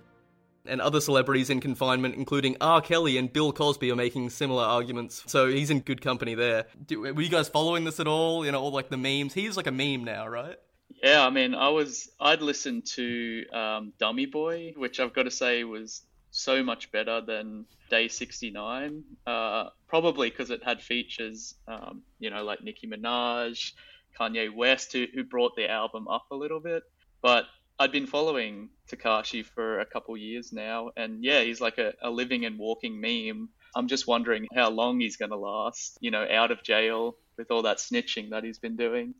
And 0.68 0.80
other 0.80 1.00
celebrities 1.00 1.48
in 1.48 1.60
confinement, 1.60 2.16
including 2.16 2.56
R. 2.60 2.80
Kelly 2.80 3.18
and 3.18 3.32
Bill 3.32 3.52
Cosby, 3.52 3.90
are 3.92 3.96
making 3.96 4.30
similar 4.30 4.64
arguments. 4.64 5.22
So 5.26 5.48
he's 5.48 5.70
in 5.70 5.80
good 5.80 6.00
company 6.00 6.34
there. 6.34 6.66
Do, 6.86 7.02
were 7.02 7.22
you 7.22 7.28
guys 7.28 7.48
following 7.48 7.84
this 7.84 8.00
at 8.00 8.08
all? 8.08 8.44
You 8.44 8.50
know, 8.50 8.60
all 8.60 8.72
like 8.72 8.88
the 8.88 8.96
memes. 8.96 9.32
He's 9.32 9.56
like 9.56 9.68
a 9.68 9.72
meme 9.72 10.02
now, 10.02 10.26
right? 10.26 10.56
Yeah, 11.02 11.24
I 11.24 11.30
mean, 11.30 11.54
I 11.54 11.68
was 11.68 12.10
I'd 12.18 12.42
listened 12.42 12.86
to 12.94 13.44
um, 13.52 13.92
Dummy 13.98 14.26
Boy, 14.26 14.74
which 14.76 14.98
I've 14.98 15.12
got 15.12 15.24
to 15.24 15.30
say 15.30 15.62
was 15.62 16.02
so 16.36 16.62
much 16.62 16.92
better 16.92 17.20
than 17.20 17.64
Day 17.88 18.08
69. 18.08 19.02
Uh, 19.26 19.70
probably 19.88 20.28
because 20.28 20.50
it 20.50 20.62
had 20.62 20.82
features, 20.82 21.54
um, 21.66 22.02
you 22.18 22.30
know, 22.30 22.44
like 22.44 22.62
Nicki 22.62 22.86
Minaj, 22.86 23.72
Kanye 24.18 24.54
West, 24.54 24.92
who, 24.92 25.06
who 25.14 25.24
brought 25.24 25.56
the 25.56 25.70
album 25.70 26.06
up 26.08 26.26
a 26.30 26.36
little 26.36 26.60
bit. 26.60 26.82
But 27.22 27.46
I'd 27.78 27.92
been 27.92 28.06
following 28.06 28.68
Tekashi 28.90 29.44
for 29.44 29.80
a 29.80 29.86
couple 29.86 30.16
years 30.16 30.52
now, 30.52 30.90
and 30.96 31.24
yeah, 31.24 31.40
he's 31.40 31.60
like 31.60 31.78
a, 31.78 31.94
a 32.02 32.10
living 32.10 32.44
and 32.44 32.58
walking 32.58 33.00
meme. 33.00 33.48
I'm 33.74 33.88
just 33.88 34.06
wondering 34.06 34.46
how 34.54 34.70
long 34.70 35.00
he's 35.00 35.16
going 35.16 35.30
to 35.30 35.36
last, 35.36 35.98
you 36.00 36.10
know, 36.10 36.26
out 36.30 36.50
of 36.50 36.62
jail 36.62 37.16
with 37.38 37.50
all 37.50 37.62
that 37.62 37.78
snitching 37.78 38.30
that 38.30 38.44
he's 38.44 38.58
been 38.58 38.76
doing. 38.76 39.14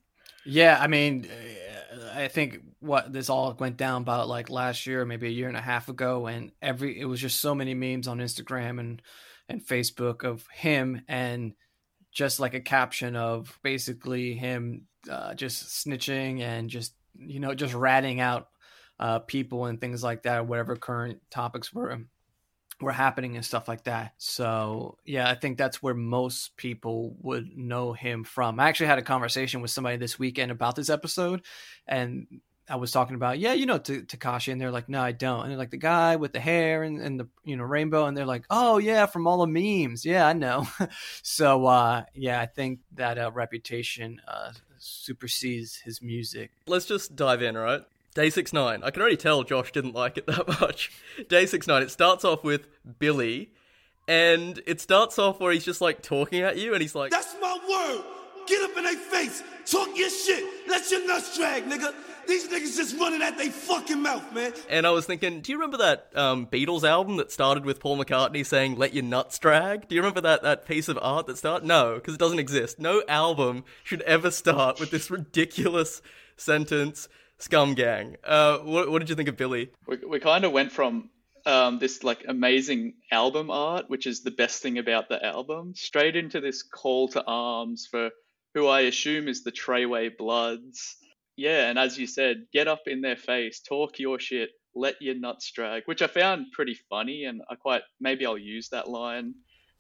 Yeah, 0.47 0.79
I 0.81 0.87
mean, 0.87 1.29
I 2.15 2.29
think 2.29 2.61
what 2.79 3.13
this 3.13 3.29
all 3.29 3.55
went 3.59 3.77
down 3.77 4.03
about 4.03 4.29
like 4.29 4.49
last 4.49 4.87
year, 4.87 5.05
maybe 5.05 5.27
a 5.27 5.31
year 5.31 5.49
and 5.49 5.57
a 5.57 5.61
half 5.61 5.89
ago, 5.89 6.27
and 6.27 6.53
every 6.63 6.99
it 6.99 7.05
was 7.05 7.21
just 7.21 7.41
so 7.41 7.55
many 7.55 7.75
memes 7.75 8.07
on 8.07 8.19
Instagram 8.19 8.79
and 8.79 9.03
and 9.49 9.65
Facebook 9.65 10.25
of 10.25 10.47
him 10.53 11.03
and 11.09 11.53
just 12.13 12.39
like 12.41 12.55
a 12.55 12.61
caption 12.61 13.17
of 13.17 13.59
basically 13.63 14.35
him 14.35 14.87
uh, 15.11 15.35
just 15.35 15.85
snitching 15.85 16.41
and 16.41 16.71
just 16.71 16.95
you 17.15 17.41
know 17.41 17.55
just 17.55 17.75
ratting 17.75 18.21
out 18.21 18.49
uh, 19.01 19.19
people 19.19 19.67
and 19.67 19.81
things 19.81 20.03
like 20.05 20.23
that, 20.23 20.47
whatever 20.47 20.77
current 20.77 21.21
topics 21.31 21.73
were 21.73 21.99
were 22.81 22.93
happening 22.93 23.37
and 23.37 23.45
stuff 23.45 23.69
like 23.69 23.85
that. 23.85 24.13
So 24.19 24.99
yeah, 25.05 25.31
I 25.31 25.35
think 25.35 25.57
that's 25.57 25.83
where 25.83 25.95
most 25.95 26.57
people 26.57 27.17
would 27.23 27.57
know 27.57 27.93
him 27.93 28.25
from. 28.25 28.61
I 28.61 28.69
actually 28.69 28.87
had 28.87 28.99
a 28.99 29.03
conversation 29.03 29.61
with 29.63 29.71
somebody 29.71 29.97
this 29.97 30.19
weekend 30.19 30.51
about 30.51 30.77
this 30.77 30.91
episode, 30.91 31.43
and 31.87 32.27
I 32.69 32.77
was 32.77 32.91
talking 32.91 33.15
about, 33.15 33.39
yeah, 33.39 33.53
you 33.53 33.65
know, 33.65 33.79
T- 33.79 34.01
Tekashi, 34.01 34.51
and 34.51 34.61
they're 34.61 34.73
like, 34.73 34.89
no, 34.89 35.01
I 35.01 35.13
don't. 35.13 35.43
And 35.43 35.51
they're 35.51 35.59
like, 35.59 35.71
the 35.71 35.77
guy 35.77 36.17
with 36.17 36.33
the 36.33 36.41
hair 36.41 36.83
and, 36.83 37.01
and 37.01 37.21
the 37.21 37.29
you 37.45 37.57
know 37.57 37.65
rainbow, 37.65 38.07
and 38.07 38.17
they're 38.17 38.27
like, 38.27 38.45
oh 38.51 38.79
yeah, 38.79 39.07
from 39.07 39.27
all 39.27 39.39
the 39.39 39.47
memes, 39.47 40.05
yeah, 40.05 40.27
I 40.27 40.33
know. 40.33 40.67
so 41.23 41.67
uh, 41.67 42.05
yeah, 42.15 42.41
I 42.41 42.47
think 42.47 42.81
that 42.95 43.19
uh, 43.19 43.31
reputation 43.33 44.21
uh, 44.27 44.53
supersedes 44.79 45.77
his 45.77 46.03
music. 46.03 46.51
Let's 46.67 46.87
just 46.87 47.15
dive 47.15 47.43
in, 47.43 47.57
right? 47.57 47.83
Day 48.17 48.31
6 48.31 48.55
9. 48.55 48.83
I 48.83 48.91
can 48.91 49.03
already 49.03 49.19
tell 49.19 49.45
Josh 49.45 49.71
didn't 49.73 49.95
like 49.95 50.17
it 50.17 50.27
that 50.27 50.49
much. 50.61 50.91
Day 51.29 51.45
6 51.45 51.67
9. 51.67 51.83
It 51.83 51.91
starts 51.91 52.25
off 52.25 52.43
with 52.43 52.67
Billy, 52.99 53.51
and 54.09 54.61
it 54.67 54.81
starts 54.81 55.19
off 55.19 55.39
where 55.39 55.53
he's 55.53 55.67
just 55.67 55.83
like 55.83 56.03
talking 56.03 56.41
at 56.41 56.57
you, 56.57 56.73
and 56.73 56.81
he's 56.81 56.95
like, 56.95 57.11
That's 57.11 57.37
my 57.43 57.59
word. 57.69 58.05
Get 58.49 58.63
up 58.71 58.77
in 58.79 58.85
their 58.85 58.97
face. 58.97 59.43
Talk 59.67 59.89
your 59.97 60.09
shit. 60.09 60.45
Let 60.67 60.91
your 60.91 61.07
nuts 61.07 61.37
drag, 61.37 61.65
nigga. 61.65 61.93
These 62.27 62.49
niggas 62.49 62.77
just 62.77 62.99
running 62.99 63.21
at 63.21 63.37
their 63.37 63.51
fucking 63.51 64.01
mouth, 64.01 64.33
man. 64.33 64.53
And 64.71 64.87
I 64.87 64.91
was 64.91 65.05
thinking, 65.05 65.43
do 65.43 65.53
you 65.53 65.59
remember 65.59 65.77
that 65.79 66.11
um, 66.17 66.47
Beatles 66.47 66.89
album 66.89 67.19
that 67.19 67.31
started 67.31 67.65
with 67.65 67.81
Paul 67.81 67.99
McCartney 67.99 68.47
saying 68.47 68.77
"Let 68.77 68.95
your 68.95 69.05
nuts 69.05 69.39
drag"? 69.39 69.89
Do 69.89 69.95
you 69.95 70.01
remember 70.01 70.23
that 70.23 70.43
that 70.43 70.65
piece 70.65 70.89
of 70.89 70.99
art 71.03 71.27
that 71.27 71.37
started? 71.37 71.67
No, 71.67 71.97
because 71.97 72.15
it 72.15 72.21
doesn't 72.21 72.39
exist. 72.39 72.79
No 72.79 73.03
album 73.09 73.65
should 73.85 74.01
ever 74.03 74.31
start 74.31 74.81
with 74.81 74.91
this 74.91 75.11
ridiculous 75.11 76.01
sentence. 76.39 77.09
Scum 77.39 77.75
Gang. 77.75 78.17
Uh, 78.25 78.59
what, 78.59 78.91
what 78.91 78.99
did 79.01 79.09
you 79.09 79.15
think 79.15 79.29
of 79.29 79.37
Billy? 79.37 79.71
We, 79.87 79.97
we 80.09 80.21
kind 80.21 80.45
of 80.45 80.53
went 80.53 80.73
from 80.73 81.11
um, 81.45 81.79
this 81.79 82.03
like 82.03 82.25
amazing 82.27 82.95
album 83.11 83.51
art, 83.51 83.89
which 83.89 84.07
is 84.07 84.23
the 84.23 84.31
best 84.31 84.63
thing 84.63 84.79
about 84.79 85.09
the 85.09 85.25
album, 85.25 85.75
straight 85.75 86.17
into 86.17 86.41
this 86.41 86.63
call 86.63 87.09
to 87.09 87.25
arms 87.25 87.87
for 87.91 88.11
who 88.55 88.67
I 88.67 88.81
assume 88.83 89.29
is 89.29 89.45
the 89.45 89.53
Treyway 89.53 90.17
Bloods. 90.17 90.97
Yeah, 91.37 91.69
and 91.69 91.79
as 91.79 91.99
you 91.99 92.07
said, 92.07 92.47
get 92.53 92.69
up 92.69 92.83
in 92.87 93.03
their 93.03 93.17
face, 93.17 93.61
talk 93.61 93.99
your 93.99 94.19
shit, 94.19 94.51
let 94.75 95.01
your 95.01 95.15
nuts 95.15 95.51
drag, 95.53 95.83
which 95.85 96.03
I 96.03 96.07
found 96.07 96.53
pretty 96.53 96.79
funny, 96.89 97.25
and 97.25 97.43
I 97.51 97.55
quite 97.55 97.83
maybe 98.01 98.27
I'll 98.27 98.39
use 98.39 98.71
that 98.71 98.89
line 98.89 99.35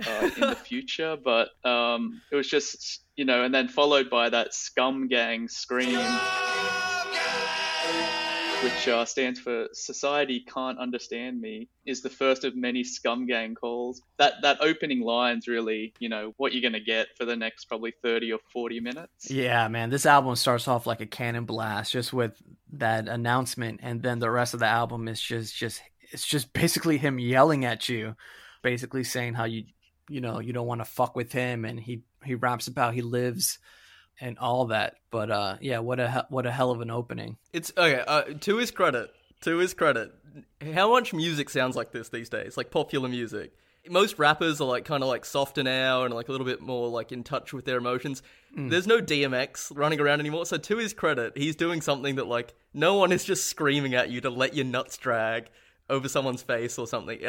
uh, 0.06 0.30
in 0.36 0.40
the 0.40 0.56
future. 0.64 1.16
But 1.16 1.48
um, 1.64 2.20
it 2.30 2.36
was 2.36 2.48
just 2.48 3.02
you 3.16 3.24
know, 3.24 3.42
and 3.42 3.54
then 3.54 3.68
followed 3.68 4.10
by 4.10 4.28
that 4.28 4.52
scum 4.54 5.08
gang 5.08 5.48
scream 5.48 5.98
which 8.62 8.88
uh, 8.88 9.04
stands 9.04 9.38
for 9.38 9.68
Society 9.72 10.40
Can't 10.40 10.78
Understand 10.78 11.40
Me, 11.40 11.68
is 11.84 12.00
the 12.02 12.10
first 12.10 12.44
of 12.44 12.56
many 12.56 12.84
scum 12.84 13.26
gang 13.26 13.54
calls. 13.54 14.00
That 14.18 14.34
that 14.42 14.58
opening 14.60 15.00
line's 15.00 15.46
really, 15.46 15.92
you 15.98 16.08
know, 16.08 16.34
what 16.36 16.52
you're 16.52 16.62
gonna 16.62 16.82
get 16.82 17.08
for 17.16 17.24
the 17.24 17.36
next 17.36 17.66
probably 17.66 17.92
30 18.02 18.32
or 18.32 18.38
40 18.52 18.80
minutes. 18.80 19.30
Yeah, 19.30 19.68
man, 19.68 19.90
this 19.90 20.06
album 20.06 20.36
starts 20.36 20.68
off 20.68 20.86
like 20.86 21.00
a 21.00 21.06
cannon 21.06 21.44
blast, 21.44 21.92
just 21.92 22.12
with 22.12 22.40
that 22.72 23.08
announcement, 23.08 23.80
and 23.82 24.02
then 24.02 24.18
the 24.18 24.30
rest 24.30 24.54
of 24.54 24.60
the 24.60 24.66
album 24.66 25.08
is 25.08 25.20
just 25.20 25.54
just 25.54 25.82
it's 26.12 26.26
just 26.26 26.52
basically 26.52 26.98
him 26.98 27.18
yelling 27.18 27.64
at 27.64 27.88
you, 27.88 28.16
basically 28.62 29.04
saying 29.04 29.34
how 29.34 29.44
you 29.44 29.64
you 30.08 30.20
know 30.20 30.40
you 30.40 30.52
don't 30.52 30.66
want 30.66 30.80
to 30.80 30.86
fuck 30.86 31.14
with 31.14 31.32
him, 31.32 31.64
and 31.64 31.78
he 31.78 32.02
he 32.24 32.34
raps 32.34 32.68
about 32.68 32.94
he 32.94 33.02
lives 33.02 33.58
and 34.20 34.38
all 34.38 34.66
that. 34.66 34.96
But 35.10 35.30
uh, 35.30 35.56
yeah, 35.60 35.78
what 35.78 36.00
a 36.00 36.26
what 36.28 36.46
a 36.46 36.50
hell 36.50 36.70
of 36.70 36.80
an 36.80 36.90
opening. 36.90 37.36
It's 37.52 37.72
okay. 37.76 38.02
Uh, 38.06 38.22
to 38.40 38.56
his 38.56 38.70
credit, 38.70 39.10
to 39.42 39.58
his 39.58 39.74
credit, 39.74 40.12
how 40.74 40.90
much 40.90 41.12
music 41.12 41.50
sounds 41.50 41.76
like 41.76 41.92
this 41.92 42.08
these 42.08 42.28
days? 42.28 42.56
Like 42.56 42.70
popular 42.70 43.08
music. 43.08 43.52
Most 43.88 44.18
rappers 44.18 44.60
are 44.60 44.66
like 44.66 44.84
kind 44.84 45.04
of 45.04 45.08
like 45.08 45.24
softer 45.24 45.62
now 45.62 46.02
and 46.02 46.12
like 46.12 46.28
a 46.28 46.32
little 46.32 46.46
bit 46.46 46.60
more 46.60 46.88
like 46.88 47.12
in 47.12 47.22
touch 47.22 47.52
with 47.52 47.64
their 47.64 47.78
emotions. 47.78 48.20
Mm. 48.56 48.68
There's 48.68 48.88
no 48.88 49.00
DMX 49.00 49.70
running 49.76 50.00
around 50.00 50.18
anymore. 50.18 50.44
So 50.44 50.56
to 50.56 50.76
his 50.78 50.92
credit, 50.92 51.36
he's 51.36 51.54
doing 51.54 51.80
something 51.80 52.16
that 52.16 52.26
like 52.26 52.54
no 52.74 52.96
one 52.96 53.12
is 53.12 53.24
just 53.24 53.46
screaming 53.46 53.94
at 53.94 54.10
you 54.10 54.20
to 54.22 54.30
let 54.30 54.54
your 54.54 54.64
nuts 54.64 54.96
drag 54.96 55.50
over 55.88 56.08
someone's 56.08 56.42
face 56.42 56.78
or 56.78 56.88
something. 56.88 57.20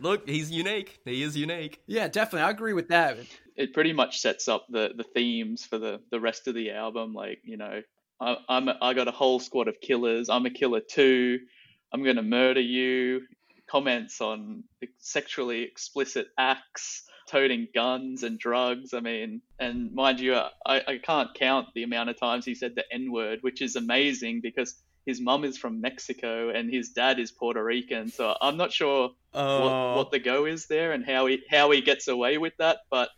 look, 0.00 0.28
he's 0.28 0.52
unique. 0.52 1.00
He 1.04 1.24
is 1.24 1.36
unique. 1.36 1.82
Yeah, 1.88 2.06
definitely. 2.06 2.46
I 2.46 2.50
agree 2.50 2.72
with 2.72 2.88
that 2.88 3.18
it 3.60 3.74
pretty 3.74 3.92
much 3.92 4.20
sets 4.20 4.48
up 4.48 4.66
the 4.68 4.92
the 4.96 5.04
themes 5.04 5.64
for 5.64 5.78
the 5.78 6.00
the 6.10 6.18
rest 6.18 6.48
of 6.48 6.54
the 6.54 6.70
album. 6.70 7.12
Like 7.12 7.40
you 7.44 7.56
know, 7.56 7.82
I, 8.20 8.36
I'm 8.48 8.68
a, 8.68 8.78
I 8.80 8.94
got 8.94 9.08
a 9.08 9.12
whole 9.12 9.38
squad 9.38 9.68
of 9.68 9.80
killers. 9.80 10.28
I'm 10.28 10.46
a 10.46 10.50
killer 10.50 10.80
too. 10.80 11.40
I'm 11.92 12.02
gonna 12.02 12.22
murder 12.22 12.60
you. 12.60 13.22
Comments 13.68 14.20
on 14.20 14.64
sexually 14.98 15.62
explicit 15.62 16.28
acts, 16.36 17.04
toting 17.28 17.68
guns 17.72 18.24
and 18.24 18.38
drugs. 18.38 18.94
I 18.94 19.00
mean, 19.00 19.42
and 19.60 19.92
mind 19.92 20.18
you, 20.18 20.34
uh, 20.34 20.48
I, 20.66 20.82
I 20.88 20.98
can't 20.98 21.32
count 21.34 21.68
the 21.74 21.84
amount 21.84 22.10
of 22.10 22.18
times 22.18 22.44
he 22.44 22.54
said 22.54 22.74
the 22.74 22.84
N 22.90 23.12
word, 23.12 23.38
which 23.42 23.62
is 23.62 23.76
amazing 23.76 24.40
because 24.40 24.74
his 25.06 25.20
mum 25.20 25.44
is 25.44 25.56
from 25.56 25.80
Mexico 25.80 26.50
and 26.50 26.72
his 26.72 26.90
dad 26.90 27.18
is 27.18 27.30
Puerto 27.30 27.62
Rican. 27.62 28.08
So 28.08 28.34
I'm 28.40 28.56
not 28.56 28.72
sure 28.72 29.10
what, 29.32 29.40
oh. 29.40 29.96
what 29.96 30.06
oh. 30.06 30.10
the 30.10 30.18
go 30.18 30.46
is 30.46 30.66
there 30.66 30.92
and 30.92 31.04
how 31.04 31.26
he 31.26 31.42
how 31.48 31.70
he 31.70 31.80
gets 31.80 32.08
away 32.08 32.38
with 32.38 32.54
that. 32.58 32.78
But 32.90 33.10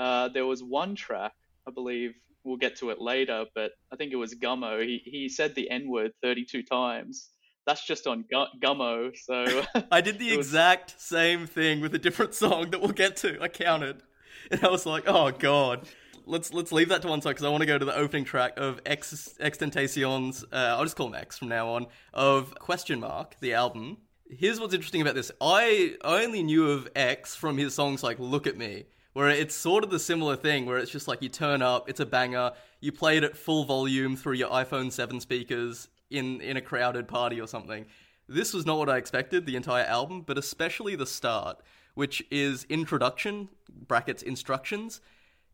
uh, 0.00 0.28
there 0.28 0.46
was 0.46 0.62
one 0.62 0.94
track, 0.96 1.34
I 1.68 1.70
believe, 1.70 2.14
we'll 2.42 2.56
get 2.56 2.76
to 2.76 2.88
it 2.88 3.00
later, 3.00 3.44
but 3.54 3.72
I 3.92 3.96
think 3.96 4.12
it 4.12 4.16
was 4.16 4.34
Gummo. 4.34 4.82
He 4.82 5.02
he 5.04 5.28
said 5.28 5.54
the 5.54 5.70
N 5.70 5.90
word 5.90 6.12
32 6.22 6.62
times. 6.62 7.28
That's 7.66 7.86
just 7.86 8.06
on 8.06 8.24
Gummo. 8.62 9.14
So 9.14 9.64
I 9.92 10.00
did 10.00 10.18
the 10.18 10.30
was... 10.36 10.46
exact 10.46 11.00
same 11.00 11.46
thing 11.46 11.80
with 11.80 11.94
a 11.94 11.98
different 11.98 12.34
song 12.34 12.70
that 12.70 12.80
we'll 12.80 12.92
get 12.92 13.16
to. 13.18 13.40
I 13.42 13.48
counted, 13.48 14.02
and 14.50 14.64
I 14.64 14.70
was 14.70 14.86
like, 14.86 15.04
oh 15.06 15.30
god. 15.30 15.86
Let's 16.26 16.52
let's 16.52 16.70
leave 16.70 16.90
that 16.90 17.02
to 17.02 17.08
one 17.08 17.20
side 17.22 17.30
because 17.30 17.44
I 17.44 17.48
want 17.48 17.62
to 17.62 17.66
go 17.66 17.76
to 17.76 17.84
the 17.84 17.96
opening 17.96 18.24
track 18.24 18.52
of 18.56 18.80
X 18.86 19.34
XXXTentacion's. 19.40 20.44
Uh, 20.44 20.76
I'll 20.78 20.84
just 20.84 20.94
call 20.94 21.08
him 21.08 21.14
X 21.14 21.38
from 21.38 21.48
now 21.48 21.68
on. 21.70 21.86
Of 22.14 22.54
question 22.56 23.00
mark 23.00 23.36
the 23.40 23.54
album. 23.54 23.96
Here's 24.28 24.60
what's 24.60 24.74
interesting 24.74 25.00
about 25.02 25.14
this. 25.14 25.32
I 25.40 25.96
only 26.04 26.44
knew 26.44 26.70
of 26.70 26.88
X 26.94 27.34
from 27.34 27.58
his 27.58 27.74
songs 27.74 28.04
like 28.04 28.18
"Look 28.20 28.46
at 28.46 28.56
Me," 28.56 28.84
where 29.12 29.28
it's 29.28 29.54
sort 29.54 29.84
of 29.84 29.90
the 29.90 29.98
similar 29.98 30.36
thing, 30.36 30.66
where 30.66 30.78
it's 30.78 30.90
just 30.90 31.08
like 31.08 31.22
you 31.22 31.28
turn 31.28 31.62
up, 31.62 31.88
it's 31.88 32.00
a 32.00 32.06
banger, 32.06 32.52
you 32.80 32.92
play 32.92 33.16
it 33.16 33.24
at 33.24 33.36
full 33.36 33.64
volume 33.64 34.16
through 34.16 34.34
your 34.34 34.50
iPhone 34.50 34.92
7 34.92 35.20
speakers 35.20 35.88
in, 36.10 36.40
in 36.40 36.56
a 36.56 36.60
crowded 36.60 37.08
party 37.08 37.40
or 37.40 37.46
something. 37.46 37.86
This 38.28 38.54
was 38.54 38.64
not 38.64 38.78
what 38.78 38.88
I 38.88 38.96
expected, 38.96 39.46
the 39.46 39.56
entire 39.56 39.84
album, 39.84 40.22
but 40.22 40.38
especially 40.38 40.94
the 40.94 41.06
start, 41.06 41.60
which 41.94 42.22
is 42.30 42.64
introduction, 42.68 43.48
brackets 43.88 44.22
instructions, 44.22 45.00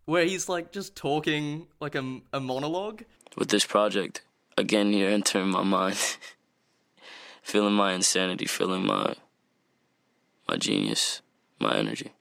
where 0.04 0.24
he's 0.24 0.48
like 0.48 0.72
just 0.72 0.94
talking 0.94 1.66
like 1.80 1.94
a, 1.94 2.20
a 2.34 2.40
monologue. 2.40 3.04
With 3.36 3.48
this 3.48 3.64
project, 3.64 4.22
again, 4.58 4.92
you're 4.92 5.10
entering 5.10 5.48
my 5.48 5.62
mind, 5.62 5.96
feeling 7.42 7.72
my 7.72 7.94
insanity, 7.94 8.44
feeling 8.44 8.86
my 8.86 9.14
my 10.46 10.56
genius, 10.56 11.22
my 11.58 11.76
energy. 11.76 12.12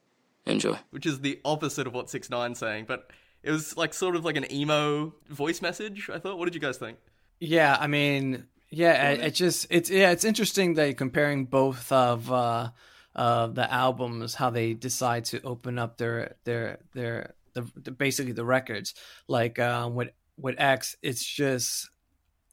Enjoy. 0.46 0.78
Which 0.90 1.06
is 1.06 1.20
the 1.20 1.40
opposite 1.44 1.86
of 1.86 1.92
what 1.92 2.08
Six 2.08 2.30
Nine 2.30 2.54
saying, 2.54 2.84
but 2.86 3.10
it 3.42 3.50
was 3.50 3.76
like 3.76 3.92
sort 3.92 4.16
of 4.16 4.24
like 4.24 4.36
an 4.36 4.50
emo 4.52 5.12
voice 5.28 5.60
message. 5.60 6.08
I 6.12 6.18
thought. 6.18 6.38
What 6.38 6.46
did 6.46 6.54
you 6.54 6.60
guys 6.60 6.78
think? 6.78 6.98
Yeah, 7.40 7.76
I 7.78 7.86
mean, 7.86 8.46
yeah, 8.70 9.10
it, 9.10 9.20
it 9.20 9.34
just 9.34 9.66
it's 9.70 9.90
yeah, 9.90 10.10
it's 10.10 10.24
interesting 10.24 10.74
that 10.74 10.84
you're 10.84 10.94
comparing 10.94 11.46
both 11.46 11.90
of 11.90 12.30
uh, 12.30 12.70
uh, 13.14 13.46
the 13.48 13.72
albums, 13.72 14.34
how 14.34 14.50
they 14.50 14.74
decide 14.74 15.24
to 15.26 15.42
open 15.42 15.78
up 15.78 15.96
their 15.96 16.36
their 16.44 16.78
their 16.94 17.34
the, 17.54 17.70
the 17.74 17.90
basically 17.90 18.32
the 18.32 18.44
records. 18.44 18.94
Like 19.28 19.58
uh, 19.58 19.90
with 19.92 20.10
with 20.36 20.54
X, 20.58 20.96
it's 21.02 21.24
just 21.24 21.88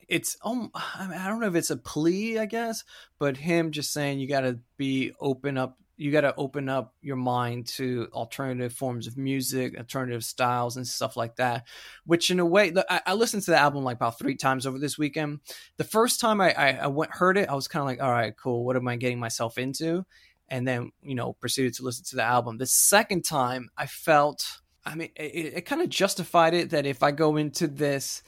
it's 0.07 0.37
um, 0.43 0.71
I, 0.73 1.07
mean, 1.07 1.17
I 1.17 1.27
don't 1.27 1.39
know 1.39 1.47
if 1.47 1.55
it's 1.55 1.69
a 1.69 1.77
plea, 1.77 2.39
I 2.39 2.45
guess, 2.45 2.83
but 3.19 3.37
him 3.37 3.71
just 3.71 3.93
saying 3.93 4.19
you 4.19 4.27
got 4.27 4.41
to 4.41 4.59
be 4.77 5.13
open 5.19 5.57
up 5.57 5.77
you 5.95 6.11
got 6.11 6.21
to 6.21 6.35
open 6.35 6.69
up 6.69 6.95
your 7.01 7.15
mind 7.15 7.67
to 7.67 8.07
alternative 8.13 8.73
forms 8.73 9.07
of 9.07 9.17
music, 9.17 9.77
alternative 9.77 10.23
styles, 10.23 10.75
and 10.75 10.87
stuff 10.87 11.15
like 11.15 11.35
that. 11.35 11.67
Which, 12.05 12.31
in 12.31 12.39
a 12.39 12.45
way, 12.45 12.73
I, 12.89 13.01
I 13.07 13.13
listened 13.13 13.43
to 13.43 13.51
the 13.51 13.59
album 13.59 13.83
like 13.83 13.97
about 13.97 14.17
three 14.17 14.35
times 14.35 14.65
over 14.65 14.79
this 14.79 14.97
weekend. 14.97 15.41
The 15.77 15.83
first 15.83 16.19
time 16.19 16.41
I, 16.41 16.53
I, 16.53 16.69
I 16.83 16.87
went 16.87 17.11
heard 17.11 17.37
it, 17.37 17.49
I 17.49 17.53
was 17.53 17.67
kind 17.67 17.81
of 17.81 17.87
like, 17.87 18.01
"All 18.01 18.11
right, 18.11 18.35
cool. 18.35 18.65
What 18.65 18.75
am 18.75 18.87
I 18.87 18.95
getting 18.95 19.19
myself 19.19 19.57
into?" 19.57 20.05
And 20.49 20.67
then, 20.67 20.91
you 21.01 21.15
know, 21.15 21.33
proceeded 21.33 21.73
to 21.75 21.83
listen 21.83 22.05
to 22.05 22.15
the 22.15 22.23
album. 22.23 22.57
The 22.57 22.65
second 22.65 23.23
time, 23.23 23.69
I 23.77 23.85
felt, 23.87 24.45
I 24.85 24.95
mean, 24.95 25.09
it, 25.15 25.53
it 25.55 25.61
kind 25.65 25.81
of 25.81 25.89
justified 25.89 26.53
it 26.53 26.71
that 26.71 26.85
if 26.85 27.01
I 27.01 27.11
go 27.11 27.37
into 27.37 27.67
this 27.67 28.23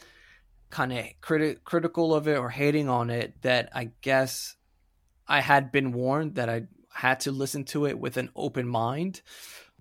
kind 0.69 0.93
of 0.93 1.05
criti- 1.21 1.63
critical 1.63 2.15
of 2.15 2.27
it 2.27 2.37
or 2.37 2.49
hating 2.49 2.89
on 2.89 3.09
it, 3.09 3.41
that 3.41 3.69
I 3.75 3.91
guess 4.01 4.55
I 5.27 5.41
had 5.41 5.71
been 5.71 5.91
warned 5.91 6.35
that 6.35 6.49
I 6.49 6.63
had 6.95 7.19
to 7.19 7.31
listen 7.31 7.65
to 7.65 7.85
it 7.85 7.99
with 7.99 8.15
an 8.15 8.29
open 8.37 8.65
mind. 8.65 9.21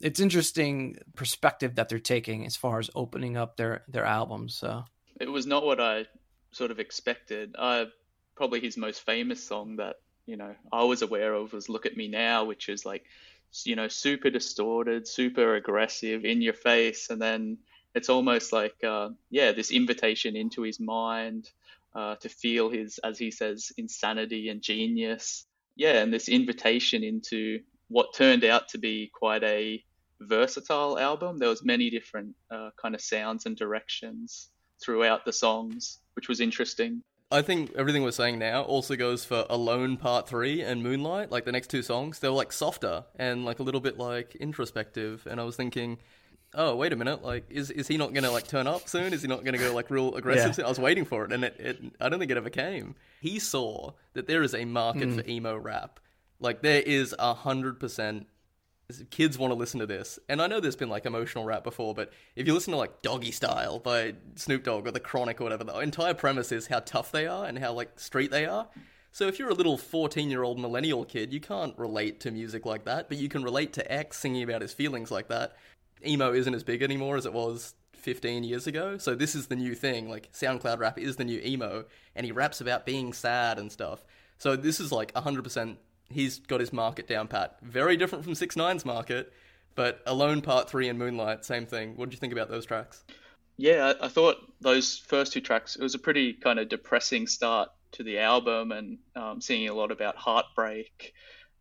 It's 0.01 0.19
interesting 0.19 0.99
perspective 1.15 1.77
that 1.77 1.89
they're 1.89 2.01
taking 2.01 2.45
as 2.45 2.57
far 2.57 2.81
as 2.81 2.91
opening 2.97 3.37
up 3.37 3.57
their 3.57 3.85
their 3.87 4.05
albums. 4.05 4.57
So 4.57 4.85
it 5.21 5.31
was 5.31 5.47
not 5.47 5.65
what 5.65 5.81
I 5.81 6.07
sort 6.51 6.73
of 6.73 6.81
expected. 6.81 7.55
Uh, 7.57 7.85
probably 8.35 8.61
his 8.61 8.77
most 8.77 9.07
famous 9.07 9.41
song 9.41 9.77
that 9.77 10.01
you 10.27 10.37
know 10.37 10.57
I 10.73 10.83
was 10.83 11.03
aware 11.03 11.33
of 11.33 11.53
was 11.53 11.69
"Look 11.69 11.87
at 11.87 11.97
Me 11.97 12.09
Now," 12.09 12.47
which 12.47 12.69
is 12.69 12.85
like 12.85 13.05
you 13.65 13.77
know 13.77 13.87
super 13.87 14.31
distorted, 14.31 15.07
super 15.07 15.55
aggressive, 15.55 16.25
in 16.25 16.43
your 16.43 16.55
face, 16.55 17.11
and 17.11 17.23
then 17.23 17.59
it's 17.95 18.09
almost 18.09 18.53
like 18.53 18.83
uh, 18.83 19.11
yeah 19.31 19.53
this 19.53 19.71
invitation 19.71 20.35
into 20.35 20.63
his 20.63 20.81
mind 20.81 21.49
uh, 21.95 22.17
to 22.17 22.29
feel 22.29 22.71
his 22.71 22.99
as 23.05 23.21
he 23.21 23.31
says 23.31 23.71
insanity 23.77 24.49
and 24.49 24.63
genius 24.63 25.47
yeah, 25.77 26.03
and 26.03 26.13
this 26.13 26.29
invitation 26.29 27.03
into 27.03 27.61
what 27.89 28.15
turned 28.15 28.45
out 28.45 28.69
to 28.69 28.79
be 28.79 29.11
quite 29.13 29.45
a 29.45 29.83
versatile 30.21 30.99
album. 30.99 31.39
There 31.39 31.49
was 31.49 31.65
many 31.65 31.91
different 31.91 32.35
uh, 32.51 32.71
kind 32.81 32.95
of 32.95 33.01
sounds 33.01 33.47
and 33.47 33.57
directions 33.57 34.51
throughout 34.83 35.25
the 35.25 35.33
songs, 35.33 35.99
which 36.15 36.29
was 36.29 36.41
interesting. 36.41 37.03
I 37.31 37.43
think 37.43 37.73
everything 37.75 38.03
we're 38.03 38.13
saying 38.13 38.39
now 38.39 38.63
also 38.63 38.97
goes 38.97 39.25
for 39.25 39.45
Alone 39.51 39.97
Part 39.97 40.29
3 40.29 40.63
and 40.63 40.83
Moonlight. 40.83 41.33
Like 41.33 41.45
the 41.45 41.53
next 41.53 41.69
two 41.69 41.83
songs, 41.83 42.21
they 42.21 42.29
were 42.29 42.35
like 42.35 42.53
softer 42.53 43.05
and 43.17 43.45
like 43.45 43.59
a 43.59 43.63
little 43.63 43.81
bit 43.81 43.99
like 43.99 44.37
introspective. 44.37 45.27
And 45.29 45.41
I 45.41 45.45
was 45.45 45.57
thinking, 45.57 45.99
oh, 46.55 46.77
wait 46.77 46.93
a 46.93 46.97
minute, 46.97 47.23
like 47.23 47.45
is 47.51 47.71
is 47.71 47.89
he 47.89 47.97
not 47.97 48.13
going 48.13 48.25
to 48.25 48.31
like 48.31 48.47
turn 48.47 48.67
up 48.67 48.89
soon? 48.89 49.13
Is 49.13 49.23
he 49.23 49.29
not 49.29 49.45
going 49.45 49.53
to 49.53 49.59
go 49.59 49.75
like 49.75 49.91
real 49.91 50.15
aggressive? 50.15 50.59
Yeah. 50.59 50.67
I 50.67 50.69
was 50.69 50.79
waiting 50.79 51.05
for 51.05 51.25
it 51.25 51.33
and 51.33 51.45
it, 51.45 51.57
it, 51.59 51.79
I 52.01 52.09
don't 52.09 52.19
think 52.19 52.31
it 52.31 52.37
ever 52.37 52.51
came 52.51 52.95
he 53.25 53.39
saw 53.39 53.93
that 54.13 54.27
there 54.27 54.43
is 54.43 54.55
a 54.55 54.67
market 54.67 55.09
mm. 55.09 55.17
for 55.17 55.27
emo 55.27 55.57
rap. 55.57 55.99
Like 56.41 56.61
there 56.61 56.83
is 56.83 57.15
a 57.19 57.33
hundred 57.33 57.81
percent 57.81 58.27
kids 59.11 59.39
want 59.39 59.51
to 59.51 59.55
listen 59.55 59.81
to 59.81 59.87
this. 59.87 60.19
And 60.29 60.43
I 60.43 60.47
know 60.47 60.61
there's 60.61 60.77
been 60.77 60.91
like 60.91 61.07
emotional 61.07 61.47
rap 61.47 61.65
before, 61.65 61.95
but 61.95 62.13
if 62.37 62.47
you 62.47 62.53
listen 62.53 62.73
to 62.73 62.77
like 62.77 63.01
Doggy 63.01 63.31
Style 63.31 63.79
by 63.79 64.17
Snoop 64.35 64.63
Dogg 64.63 64.87
or 64.87 64.91
The 64.91 65.01
Chronic 65.01 65.41
or 65.41 65.45
whatever, 65.45 65.65
the 65.65 65.79
entire 65.79 66.13
premise 66.13 66.53
is 66.53 66.67
how 66.67 66.81
tough 66.81 67.13
they 67.13 67.27
are 67.27 67.47
and 67.47 67.59
how 67.59 67.73
like 67.73 67.99
street 67.99 68.31
they 68.31 68.45
are. 68.45 68.69
So 69.11 69.27
if 69.27 69.39
you're 69.39 69.49
a 69.49 69.55
little 69.55 69.79
14 69.79 70.29
year 70.29 70.43
old 70.43 70.59
millennial 70.59 71.07
kid, 71.07 71.33
you 71.33 71.41
can't 71.41 71.79
relate 71.79 72.21
to 72.21 72.31
music 72.31 72.67
like 72.67 72.85
that, 72.85 73.09
but 73.09 73.17
you 73.17 73.31
can 73.31 73.43
relate 73.43 73.73
to 73.75 73.91
X 73.91 74.19
singing 74.19 74.43
about 74.43 74.61
his 74.61 74.75
feelings 74.75 75.11
like 75.11 75.29
that. 75.29 75.57
Emo 76.07 76.33
isn't 76.33 76.55
as 76.55 76.63
big 76.63 76.83
anymore 76.83 77.17
as 77.17 77.27
it 77.27 77.33
was 77.33 77.75
15 78.05 78.45
years 78.45 78.67
ago. 78.67 78.99
So 78.99 79.15
this 79.15 79.35
is 79.35 79.47
the 79.47 79.57
new 79.57 79.75
thing. 79.75 80.09
Like 80.09 80.31
SoundCloud 80.33 80.79
rap 80.79 80.99
is 80.99 81.17
the 81.17 81.25
new 81.25 81.41
emo, 81.41 81.87
and 82.15 82.27
he 82.27 82.33
raps 82.33 82.61
about 82.61 82.85
being 82.85 83.13
sad 83.13 83.59
and 83.59 83.73
stuff. 83.73 84.05
So 84.39 84.57
this 84.57 84.79
is 84.79 84.93
like 84.93 85.13
100%. 85.15 85.77
He's 86.11 86.39
got 86.39 86.61
his 86.61 86.73
market 86.73 87.09
down 87.09 87.29
pat. 87.29 87.57
Very 87.63 87.97
different 87.97 88.25
from 88.25 88.35
Six 88.35 88.57
Nine's 88.57 88.85
market, 88.85 89.33
but 89.75 90.03
Alone 90.07 90.43
Part 90.43 90.69
Three 90.69 90.89
and 90.89 90.99
Moonlight, 90.99 91.45
same 91.45 91.65
thing. 91.65 91.97
What 91.97 92.11
did 92.11 92.15
you 92.15 92.21
think 92.21 92.33
about 92.33 92.51
those 92.51 92.67
tracks? 92.67 93.05
Yeah, 93.57 93.95
I 94.01 94.09
thought 94.09 94.37
those 94.61 94.99
first 94.99 95.33
two 95.33 95.41
tracks. 95.41 95.77
It 95.77 95.83
was 95.83 95.95
a 95.95 95.99
pretty 95.99 96.35
kind 96.35 96.59
of 96.59 96.69
depressing 96.69 97.27
start 97.27 97.71
to 97.93 98.03
the 98.03 98.19
album, 98.19 98.71
and 98.71 98.99
um, 99.17 99.41
singing 99.41 99.71
a 99.71 99.75
lot 99.75 99.91
about 99.91 100.17
heartbreak, 100.17 101.15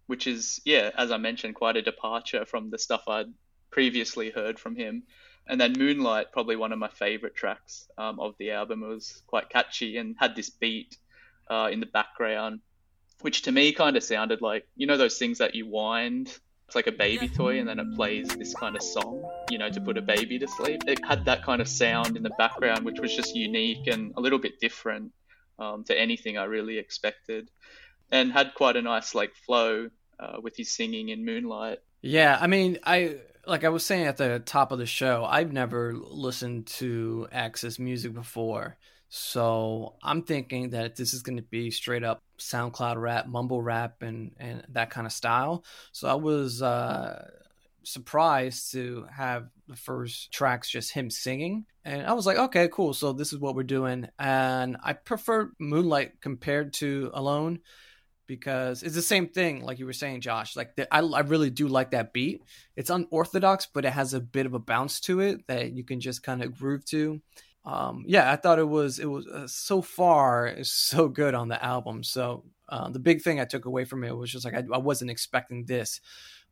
which 0.07 0.27
is 0.27 0.59
yeah, 0.65 0.91
as 0.97 1.11
I 1.11 1.17
mentioned, 1.17 1.55
quite 1.55 1.77
a 1.77 1.81
departure 1.81 2.45
from 2.45 2.69
the 2.69 2.79
stuff 2.79 3.03
I'd 3.07 3.31
previously 3.73 4.29
heard 4.29 4.59
from 4.59 4.75
him. 4.75 5.03
And 5.47 5.59
then 5.59 5.73
Moonlight, 5.77 6.31
probably 6.31 6.55
one 6.55 6.71
of 6.71 6.79
my 6.79 6.87
favorite 6.87 7.35
tracks 7.35 7.89
um, 7.97 8.19
of 8.19 8.35
the 8.37 8.51
album. 8.51 8.83
It 8.83 8.87
was 8.87 9.21
quite 9.27 9.49
catchy 9.49 9.97
and 9.97 10.15
had 10.17 10.35
this 10.35 10.49
beat 10.49 10.95
uh, 11.49 11.69
in 11.71 11.81
the 11.81 11.85
background, 11.85 12.61
which 13.21 13.41
to 13.41 13.51
me 13.51 13.73
kind 13.73 13.97
of 13.97 14.03
sounded 14.03 14.41
like 14.41 14.65
you 14.77 14.87
know 14.87 14.95
those 14.95 15.17
things 15.17 15.39
that 15.39 15.55
you 15.55 15.67
wind. 15.67 16.27
It's 16.67 16.75
like 16.75 16.87
a 16.87 16.93
baby 16.93 17.27
toy, 17.27 17.59
and 17.59 17.67
then 17.67 17.77
it 17.77 17.93
plays 17.93 18.29
this 18.29 18.53
kind 18.55 18.77
of 18.77 18.81
song, 18.81 19.21
you 19.49 19.57
know, 19.57 19.69
to 19.69 19.81
put 19.81 19.97
a 19.97 20.01
baby 20.01 20.39
to 20.39 20.47
sleep. 20.47 20.81
It 20.87 21.03
had 21.05 21.25
that 21.25 21.43
kind 21.43 21.61
of 21.61 21.67
sound 21.67 22.15
in 22.15 22.23
the 22.23 22.31
background, 22.37 22.85
which 22.85 23.01
was 23.01 23.13
just 23.13 23.35
unique 23.35 23.87
and 23.87 24.13
a 24.15 24.21
little 24.21 24.39
bit 24.39 24.61
different 24.61 25.11
um, 25.59 25.83
to 25.83 25.99
anything 25.99 26.37
I 26.37 26.45
really 26.45 26.77
expected, 26.77 27.51
and 28.11 28.31
had 28.31 28.53
quite 28.53 28.77
a 28.77 28.81
nice 28.81 29.13
like 29.13 29.35
flow 29.45 29.89
uh, 30.19 30.37
with 30.41 30.55
his 30.55 30.71
singing 30.71 31.09
in 31.09 31.25
Moonlight. 31.25 31.79
Yeah, 32.01 32.37
I 32.39 32.47
mean, 32.47 32.79
I 32.85 33.17
like 33.45 33.63
I 33.63 33.69
was 33.69 33.85
saying 33.85 34.07
at 34.07 34.17
the 34.17 34.39
top 34.39 34.71
of 34.71 34.79
the 34.79 34.85
show, 34.85 35.25
I've 35.25 35.51
never 35.51 35.93
listened 35.93 36.67
to 36.67 37.27
X's 37.31 37.79
music 37.79 38.13
before. 38.13 38.77
So 39.09 39.95
I'm 40.01 40.23
thinking 40.23 40.71
that 40.71 40.95
this 40.95 41.13
is 41.13 41.21
going 41.21 41.37
to 41.37 41.43
be 41.43 41.69
straight 41.69 42.03
up 42.03 42.23
SoundCloud 42.39 42.99
rap, 42.99 43.27
mumble 43.27 43.61
rap, 43.61 44.01
and, 44.01 44.31
and 44.39 44.65
that 44.69 44.89
kind 44.89 45.05
of 45.05 45.13
style. 45.13 45.63
So 45.91 46.07
I 46.07 46.15
was 46.15 46.63
uh, 46.63 47.29
surprised 47.83 48.71
to 48.71 49.05
have 49.15 49.49
the 49.67 49.75
first 49.75 50.31
tracks 50.31 50.69
just 50.69 50.93
him 50.93 51.09
singing. 51.09 51.65
And 51.85 52.07
I 52.07 52.13
was 52.13 52.25
like, 52.25 52.37
okay, 52.37 52.69
cool. 52.69 52.93
So 52.93 53.13
this 53.13 53.33
is 53.33 53.39
what 53.39 53.55
we're 53.55 53.63
doing. 53.63 54.07
And 54.17 54.77
I 54.83 54.93
prefer 54.93 55.51
Moonlight 55.59 56.21
compared 56.21 56.73
to 56.75 57.11
Alone 57.13 57.59
because 58.27 58.83
it's 58.83 58.95
the 58.95 59.01
same 59.01 59.27
thing 59.27 59.63
like 59.63 59.79
you 59.79 59.85
were 59.85 59.93
saying 59.93 60.21
josh 60.21 60.55
like 60.55 60.75
the, 60.75 60.93
I, 60.93 60.99
I 60.99 61.21
really 61.21 61.49
do 61.49 61.67
like 61.67 61.91
that 61.91 62.13
beat 62.13 62.41
it's 62.75 62.89
unorthodox 62.89 63.67
but 63.71 63.85
it 63.85 63.91
has 63.91 64.13
a 64.13 64.19
bit 64.19 64.45
of 64.45 64.53
a 64.53 64.59
bounce 64.59 64.99
to 65.01 65.19
it 65.19 65.47
that 65.47 65.71
you 65.73 65.83
can 65.83 65.99
just 65.99 66.23
kind 66.23 66.43
of 66.43 66.57
groove 66.57 66.85
to 66.85 67.21
um, 67.65 68.03
yeah 68.07 68.31
i 68.31 68.35
thought 68.35 68.59
it 68.59 68.67
was 68.67 68.99
it 68.99 69.09
was 69.09 69.27
uh, 69.27 69.47
so 69.47 69.81
far 69.81 70.47
is 70.47 70.71
so 70.71 71.07
good 71.07 71.33
on 71.33 71.47
the 71.47 71.63
album 71.63 72.03
so 72.03 72.43
uh, 72.69 72.89
the 72.89 72.99
big 72.99 73.21
thing 73.21 73.39
i 73.39 73.45
took 73.45 73.65
away 73.65 73.85
from 73.85 74.03
it 74.03 74.15
was 74.15 74.31
just 74.31 74.45
like 74.45 74.53
I, 74.53 74.63
I 74.73 74.77
wasn't 74.77 75.11
expecting 75.11 75.65
this 75.65 76.01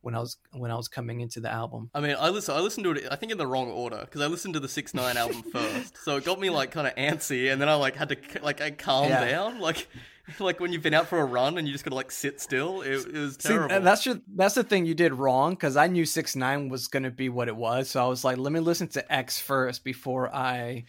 when 0.02 0.16
I 0.16 0.18
was 0.18 0.36
when 0.52 0.70
I 0.70 0.74
was 0.74 0.88
coming 0.88 1.20
into 1.20 1.40
the 1.40 1.50
album. 1.50 1.88
I 1.94 2.00
mean, 2.00 2.16
I 2.18 2.28
listen 2.28 2.54
I 2.54 2.60
listened 2.60 2.84
to 2.84 2.90
it 2.90 3.04
I 3.10 3.16
think 3.16 3.32
in 3.32 3.38
the 3.38 3.46
wrong 3.46 3.70
order 3.70 4.00
because 4.00 4.20
I 4.20 4.26
listened 4.26 4.54
to 4.54 4.60
the 4.60 4.68
Six 4.68 4.92
Nine 4.92 5.16
album 5.16 5.42
first, 5.52 5.96
so 6.04 6.16
it 6.16 6.24
got 6.24 6.38
me 6.38 6.50
like 6.50 6.72
kind 6.72 6.86
of 6.86 6.94
antsy, 6.96 7.50
and 7.50 7.60
then 7.60 7.68
I 7.68 7.74
like 7.74 7.96
had 7.96 8.10
to 8.10 8.16
like 8.42 8.60
I 8.60 8.72
calm 8.72 9.08
yeah. 9.08 9.24
down. 9.24 9.60
Like 9.60 9.88
like 10.40 10.60
when 10.60 10.72
you've 10.72 10.82
been 10.82 10.94
out 10.94 11.08
for 11.08 11.18
a 11.18 11.24
run 11.24 11.58
and 11.58 11.66
you 11.66 11.72
just 11.72 11.84
gotta 11.84 11.96
like 11.96 12.10
sit 12.10 12.40
still. 12.40 12.82
It, 12.82 13.06
it 13.06 13.12
was 13.12 13.36
terrible. 13.36 13.74
See, 13.74 13.82
that's 13.82 14.04
just 14.04 14.20
that's 14.34 14.54
the 14.54 14.64
thing 14.64 14.86
you 14.86 14.94
did 14.94 15.14
wrong 15.14 15.52
because 15.52 15.76
I 15.76 15.86
knew 15.86 16.04
six 16.04 16.36
nine 16.36 16.68
was 16.68 16.88
gonna 16.88 17.10
be 17.10 17.28
what 17.28 17.48
it 17.48 17.56
was. 17.56 17.90
So 17.90 18.04
I 18.04 18.08
was 18.08 18.24
like, 18.24 18.38
let 18.38 18.52
me 18.52 18.60
listen 18.60 18.88
to 18.88 19.12
X 19.12 19.40
first 19.40 19.84
before 19.84 20.34
I 20.34 20.84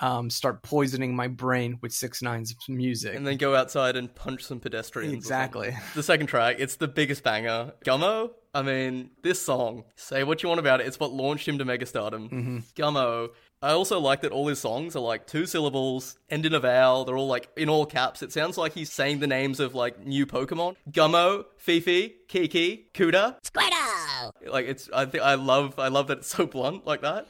um, 0.00 0.30
start 0.30 0.62
poisoning 0.62 1.14
my 1.14 1.28
brain 1.28 1.78
with 1.80 1.92
six 1.92 2.22
nine's 2.22 2.54
music, 2.68 3.14
and 3.14 3.26
then 3.26 3.36
go 3.36 3.54
outside 3.54 3.96
and 3.96 4.12
punch 4.14 4.42
some 4.42 4.60
pedestrians. 4.60 5.14
Exactly. 5.14 5.76
The 5.94 6.02
second 6.02 6.26
track, 6.26 6.56
it's 6.58 6.76
the 6.76 6.88
biggest 6.88 7.22
banger. 7.22 7.72
Gummo, 7.84 8.30
I 8.54 8.62
mean, 8.62 9.10
this 9.22 9.42
song, 9.42 9.84
say 9.96 10.24
what 10.24 10.42
you 10.42 10.48
want 10.48 10.58
about 10.58 10.80
it, 10.80 10.86
it's 10.86 10.98
what 10.98 11.12
launched 11.12 11.46
him 11.46 11.58
to 11.58 11.64
megastardom. 11.64 12.30
Mm-hmm. 12.30 12.58
Gummo. 12.74 13.28
I 13.62 13.70
also 13.70 14.00
like 14.00 14.22
that 14.22 14.32
all 14.32 14.48
his 14.48 14.58
songs 14.58 14.96
are 14.96 15.00
like 15.00 15.26
two 15.26 15.46
syllables, 15.46 16.18
end 16.28 16.44
in 16.44 16.52
a 16.52 16.58
vowel. 16.58 17.04
They're 17.04 17.16
all 17.16 17.28
like 17.28 17.48
in 17.56 17.68
all 17.68 17.86
caps. 17.86 18.20
It 18.20 18.32
sounds 18.32 18.58
like 18.58 18.72
he's 18.72 18.90
saying 18.90 19.20
the 19.20 19.28
names 19.28 19.60
of 19.60 19.74
like 19.74 20.04
new 20.04 20.26
Pokemon: 20.26 20.74
Gummo, 20.90 21.44
Fefe, 21.64 22.14
Kiki, 22.26 22.88
Kooda, 22.92 23.36
Squirtle. 23.42 24.32
Like 24.48 24.66
it's, 24.66 24.90
I 24.92 25.06
think 25.06 25.22
I 25.22 25.34
love, 25.34 25.78
I 25.78 25.88
love 25.88 26.08
that 26.08 26.18
it's 26.18 26.28
so 26.28 26.46
blunt 26.46 26.86
like 26.86 27.02
that. 27.02 27.28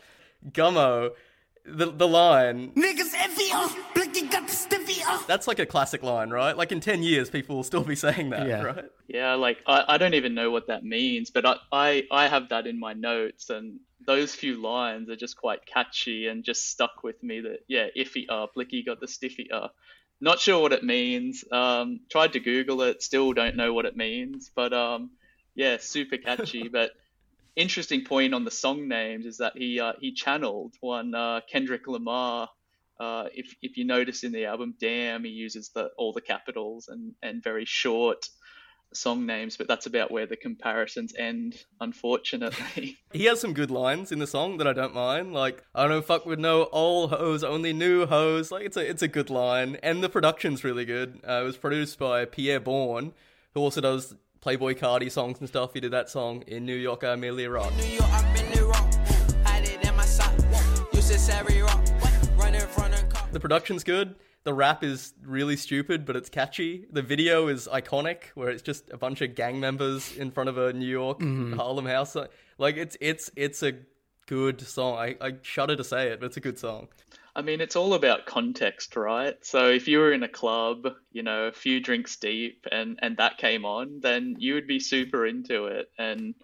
Gummo, 0.51 1.11
the 1.65 1.91
the 1.93 2.09
line. 2.09 2.73
Niggas 2.73 3.13
envy 3.17 3.51
us, 3.53 3.75
Blicky 3.95 4.27
got 4.27 4.47
the 4.49 4.53
stiffy 4.55 5.03
us. 5.07 5.25
That's 5.27 5.47
like 5.47 5.59
a 5.59 5.67
classic 5.67 6.03
line, 6.03 6.31
right? 6.31 6.57
Like 6.57 6.73
in 6.73 6.81
ten 6.81 7.03
years, 7.03 7.31
people 7.31 7.57
will 7.57 7.63
still 7.63 7.85
be 7.85 7.95
saying 7.97 8.31
that, 8.31 8.47
Yeah. 8.47 8.63
right? 8.63 8.85
Yeah, 9.09 9.35
like 9.35 9.59
I, 9.67 9.85
I 9.89 9.99
don't 9.99 10.15
even 10.15 10.35
know 10.35 10.51
what 10.51 10.69
that 10.69 10.85
means, 10.85 11.31
but 11.31 11.45
I, 11.47 11.57
I, 11.71 12.03
I 12.11 12.29
have 12.29 12.49
that 12.49 12.67
in 12.67 12.81
my 12.81 12.93
notes, 12.95 13.51
and 13.51 13.81
those 14.07 14.35
few 14.35 14.61
lines 14.61 15.09
are 15.11 15.17
just 15.17 15.37
quite 15.37 15.65
catchy 15.67 16.27
and 16.27 16.43
just 16.45 16.69
stuck 16.71 17.03
with 17.05 17.23
me. 17.23 17.41
That 17.41 17.61
yeah, 17.69 17.87
iffy 17.97 18.27
uh, 18.29 18.47
Blicky 18.55 18.83
got 18.85 19.01
the 19.01 19.09
stiffy 19.09 19.51
uh. 19.51 19.69
Not 20.21 20.39
sure 20.39 20.61
what 20.63 20.73
it 20.73 20.85
means. 20.85 21.45
Um, 21.51 21.99
tried 22.09 22.35
to 22.35 22.41
Google 22.41 22.83
it, 22.83 23.03
still 23.03 23.33
don't 23.33 23.57
know 23.57 23.73
what 23.75 23.87
it 23.87 23.97
means, 23.97 24.53
but 24.55 24.73
um, 24.73 25.11
yeah, 25.57 25.79
super 25.81 26.17
catchy. 26.17 26.69
but 26.73 26.93
interesting 27.57 28.05
point 28.05 28.35
on 28.35 28.45
the 28.45 28.51
song 28.51 28.89
names 28.89 29.27
is 29.27 29.39
that 29.39 29.57
he 29.57 29.81
uh, 29.81 29.93
he 30.01 30.13
channeled 30.13 30.75
one 30.81 31.15
uh, 31.15 31.41
Kendrick 31.51 31.87
Lamar. 31.87 32.49
Uh, 33.01 33.27
if 33.35 33.55
if 33.63 33.77
you 33.77 33.85
notice 33.85 34.23
in 34.23 34.33
the 34.33 34.47
album 34.47 34.75
Damn, 34.79 35.25
he 35.25 35.31
uses 35.31 35.71
the 35.75 35.91
all 35.97 36.13
the 36.13 36.21
capitals 36.21 36.89
and 36.89 37.15
and 37.23 37.43
very 37.43 37.65
short 37.65 38.29
song 38.95 39.27
names, 39.27 39.57
but 39.57 39.69
that's 39.69 39.87
about 39.87 40.11
where 40.11 40.27
the 40.27 40.37
comparisons 40.37 41.15
end, 41.19 41.57
unfortunately. 41.81 42.99
He 43.13 43.27
has 43.27 43.41
some 43.41 43.53
good 43.53 43.71
lines 43.71 44.11
in 44.11 44.21
the 44.21 44.27
song 44.27 44.57
that 44.57 44.67
I 44.67 44.73
don't 44.73 44.95
mind. 44.95 45.35
Like, 45.35 45.63
I 45.75 45.87
don't 45.87 46.05
fuck 46.05 46.25
with 46.25 46.39
no 46.39 46.69
old 46.73 47.11
hoes, 47.11 47.45
only 47.45 47.75
new 47.75 48.07
hoes. 48.07 48.51
Like, 48.51 48.65
it's 48.65 48.77
a 48.77 48.89
it's 48.89 49.03
a 49.03 49.09
good 49.09 49.29
line, 49.29 49.77
and 49.83 50.03
the 50.03 50.09
production's 50.09 50.65
really 50.65 50.87
good. 50.87 51.21
Uh, 51.27 51.43
it 51.43 51.45
was 51.45 51.59
produced 51.59 51.99
by 51.99 52.25
Pi'erre 52.25 52.61
Bourne, 52.61 53.13
who 53.53 53.61
also 53.61 53.83
does 53.83 54.15
Playboi 54.45 54.77
Carti 54.77 55.09
songs 55.09 55.39
and 55.39 55.49
stuff. 55.49 55.73
He 55.73 55.79
did 55.79 55.93
that 55.93 56.11
song 56.11 56.43
in 56.49 56.67
New 56.67 56.75
York, 56.75 57.05
uh, 57.05 57.11
I 57.11 57.15
Milly 57.15 57.47
Rock. 57.47 57.73
New 57.77 57.85
York, 57.85 58.09
I'm 58.11 58.37
in 58.37 58.51
the 58.51 58.65
rock. 58.65 58.93
Had 59.45 59.63
it 59.63 59.87
in 59.87 59.97
my 59.97 60.05
sock. 60.05 60.35
You 60.93 61.01
said 61.01 61.21
Savvy 61.21 61.61
Rock. 61.61 61.87
Run 62.37 62.57
in 62.57 62.61
front 62.63 62.95
of 62.95 63.09
car. 63.09 63.29
The 63.31 63.39
production's 63.39 63.85
good. 63.85 64.17
The 64.43 64.53
rap 64.53 64.83
is 64.83 65.15
really 65.25 65.55
stupid, 65.57 66.05
but 66.05 66.17
it's 66.17 66.29
catchy. 66.29 66.87
The 66.91 67.03
video 67.03 67.47
is 67.47 67.69
iconic, 67.69 68.25
where 68.35 68.51
it's 68.51 68.63
just 68.63 68.91
a 68.91 68.97
bunch 68.97 69.21
of 69.21 69.37
gang 69.37 69.61
members 69.61 70.17
in 70.17 70.33
front 70.33 70.49
of 70.49 70.59
a 70.59 70.73
New 70.73 70.89
York 70.89 71.21
mm-hmm. 71.21 71.53
Harlem 71.53 71.87
house. 71.87 72.17
Like 72.59 72.77
it's 72.77 72.97
it's 73.01 73.31
it's 73.37 73.63
a 73.63 73.75
good 74.27 74.61
song. 74.61 74.99
I, 74.99 75.17
I 75.21 75.35
shudder 75.43 75.77
to 75.77 75.85
say 75.85 76.09
it, 76.09 76.19
but 76.19 76.27
it's 76.27 76.37
a 76.37 76.41
good 76.41 76.59
song. 76.59 76.89
I 77.35 77.43
mean, 77.43 77.61
it's 77.61 77.77
all 77.77 77.95
about 77.95 78.27
context, 78.27 78.95
right? 78.95 79.37
So 79.43 79.71
if 79.71 79.89
you 79.89 79.99
were 79.99 80.13
in 80.13 80.23
a 80.23 80.29
club, 80.29 80.87
you 81.13 81.23
know, 81.23 81.45
a 81.45 81.53
few 81.53 81.81
drinks 81.81 82.17
deep, 82.17 82.67
and 82.71 82.99
and 83.01 83.17
that 83.17 83.39
came 83.39 83.65
on, 83.65 84.01
then 84.01 84.37
you 84.39 84.55
would 84.55 84.67
be 84.67 84.81
super 84.81 85.27
into 85.27 85.67
it. 85.67 85.91
And 85.99 86.35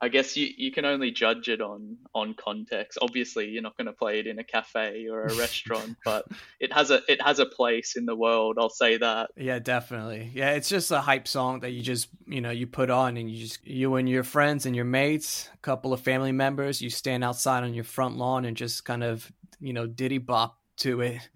I 0.00 0.08
guess 0.08 0.36
you, 0.36 0.48
you 0.56 0.70
can 0.70 0.84
only 0.84 1.10
judge 1.10 1.48
it 1.48 1.60
on 1.60 1.98
on 2.14 2.34
context. 2.34 2.98
Obviously, 3.02 3.48
you're 3.48 3.62
not 3.62 3.76
going 3.76 3.88
to 3.88 3.92
play 3.92 4.20
it 4.20 4.26
in 4.26 4.38
a 4.38 4.44
cafe 4.44 5.08
or 5.08 5.24
a 5.24 5.34
restaurant, 5.34 5.96
but 6.04 6.24
it 6.60 6.72
has 6.72 6.90
a 6.90 7.00
it 7.08 7.20
has 7.20 7.40
a 7.40 7.46
place 7.46 7.96
in 7.96 8.06
the 8.06 8.14
world. 8.14 8.56
I'll 8.58 8.70
say 8.70 8.96
that. 8.96 9.30
Yeah, 9.36 9.58
definitely. 9.58 10.30
Yeah, 10.32 10.52
it's 10.52 10.68
just 10.68 10.90
a 10.92 11.00
hype 11.00 11.26
song 11.26 11.60
that 11.60 11.70
you 11.70 11.82
just, 11.82 12.08
you 12.26 12.40
know, 12.40 12.50
you 12.50 12.66
put 12.66 12.90
on 12.90 13.16
and 13.16 13.28
you 13.28 13.44
just, 13.44 13.66
you 13.66 13.96
and 13.96 14.08
your 14.08 14.24
friends 14.24 14.66
and 14.66 14.76
your 14.76 14.84
mates, 14.84 15.50
a 15.52 15.58
couple 15.58 15.92
of 15.92 16.00
family 16.00 16.32
members, 16.32 16.80
you 16.80 16.90
stand 16.90 17.24
outside 17.24 17.64
on 17.64 17.74
your 17.74 17.84
front 17.84 18.16
lawn 18.16 18.44
and 18.44 18.56
just 18.56 18.84
kind 18.84 19.02
of, 19.02 19.30
you 19.60 19.72
know, 19.72 19.86
diddy 19.86 20.18
bop 20.18 20.58
to 20.78 21.00
it 21.00 21.28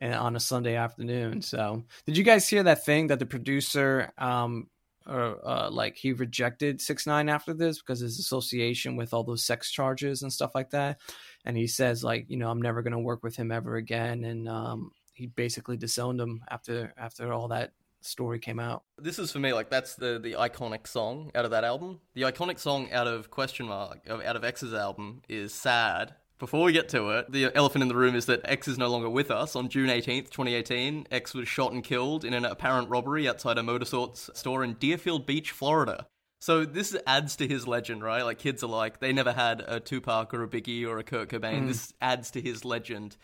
and 0.00 0.14
on 0.14 0.36
a 0.36 0.40
Sunday 0.40 0.76
afternoon. 0.76 1.42
So, 1.42 1.84
did 2.06 2.16
you 2.16 2.24
guys 2.24 2.48
hear 2.48 2.62
that 2.62 2.84
thing 2.84 3.08
that 3.08 3.18
the 3.18 3.26
producer, 3.26 4.12
um, 4.18 4.68
or 5.06 5.38
uh, 5.46 5.70
like 5.70 5.96
he 5.96 6.12
rejected 6.12 6.80
six 6.80 7.06
nine 7.06 7.28
after 7.28 7.54
this 7.54 7.78
because 7.78 8.00
his 8.00 8.18
association 8.18 8.96
with 8.96 9.14
all 9.14 9.24
those 9.24 9.44
sex 9.44 9.70
charges 9.70 10.22
and 10.22 10.32
stuff 10.32 10.54
like 10.54 10.70
that, 10.70 11.00
and 11.44 11.56
he 11.56 11.66
says 11.66 12.04
like 12.04 12.26
you 12.28 12.36
know 12.36 12.50
I'm 12.50 12.62
never 12.62 12.82
gonna 12.82 13.00
work 13.00 13.22
with 13.22 13.36
him 13.36 13.50
ever 13.50 13.76
again, 13.76 14.24
and 14.24 14.48
um, 14.48 14.90
he 15.14 15.26
basically 15.26 15.76
disowned 15.76 16.20
him 16.20 16.42
after 16.50 16.92
after 16.96 17.32
all 17.32 17.48
that 17.48 17.72
story 18.00 18.38
came 18.38 18.60
out. 18.60 18.84
This 18.98 19.18
is 19.18 19.32
for 19.32 19.38
me 19.38 19.52
like 19.52 19.70
that's 19.70 19.94
the 19.94 20.18
the 20.18 20.34
iconic 20.34 20.86
song 20.86 21.30
out 21.34 21.44
of 21.44 21.50
that 21.52 21.64
album. 21.64 22.00
The 22.14 22.22
iconic 22.22 22.58
song 22.58 22.90
out 22.92 23.06
of 23.06 23.30
question 23.30 23.66
mark 23.66 23.98
out 24.08 24.36
of 24.36 24.44
X's 24.44 24.74
album 24.74 25.22
is 25.28 25.52
"Sad." 25.52 26.14
Before 26.38 26.62
we 26.62 26.72
get 26.72 26.88
to 26.90 27.10
it, 27.10 27.32
the 27.32 27.50
elephant 27.56 27.82
in 27.82 27.88
the 27.88 27.96
room 27.96 28.14
is 28.14 28.26
that 28.26 28.42
X 28.44 28.68
is 28.68 28.78
no 28.78 28.88
longer 28.88 29.10
with 29.10 29.28
us. 29.28 29.56
On 29.56 29.68
June 29.68 29.88
18th, 29.88 30.30
2018, 30.30 31.08
X 31.10 31.34
was 31.34 31.48
shot 31.48 31.72
and 31.72 31.82
killed 31.82 32.24
in 32.24 32.32
an 32.32 32.44
apparent 32.44 32.88
robbery 32.88 33.28
outside 33.28 33.58
a 33.58 33.62
Motorsports 33.62 34.34
store 34.36 34.62
in 34.62 34.74
Deerfield 34.74 35.26
Beach, 35.26 35.50
Florida. 35.50 36.06
So 36.38 36.64
this 36.64 36.96
adds 37.08 37.34
to 37.36 37.48
his 37.48 37.66
legend, 37.66 38.04
right? 38.04 38.22
Like 38.22 38.38
kids 38.38 38.62
are 38.62 38.68
like, 38.68 39.00
they 39.00 39.12
never 39.12 39.32
had 39.32 39.64
a 39.66 39.80
Tupac 39.80 40.32
or 40.32 40.44
a 40.44 40.48
Biggie 40.48 40.86
or 40.86 40.98
a 40.98 41.02
Kurt 41.02 41.28
Cobain. 41.28 41.66
This 41.66 41.92
adds 42.00 42.30
to 42.30 42.40
his 42.40 42.64
legend 42.64 43.16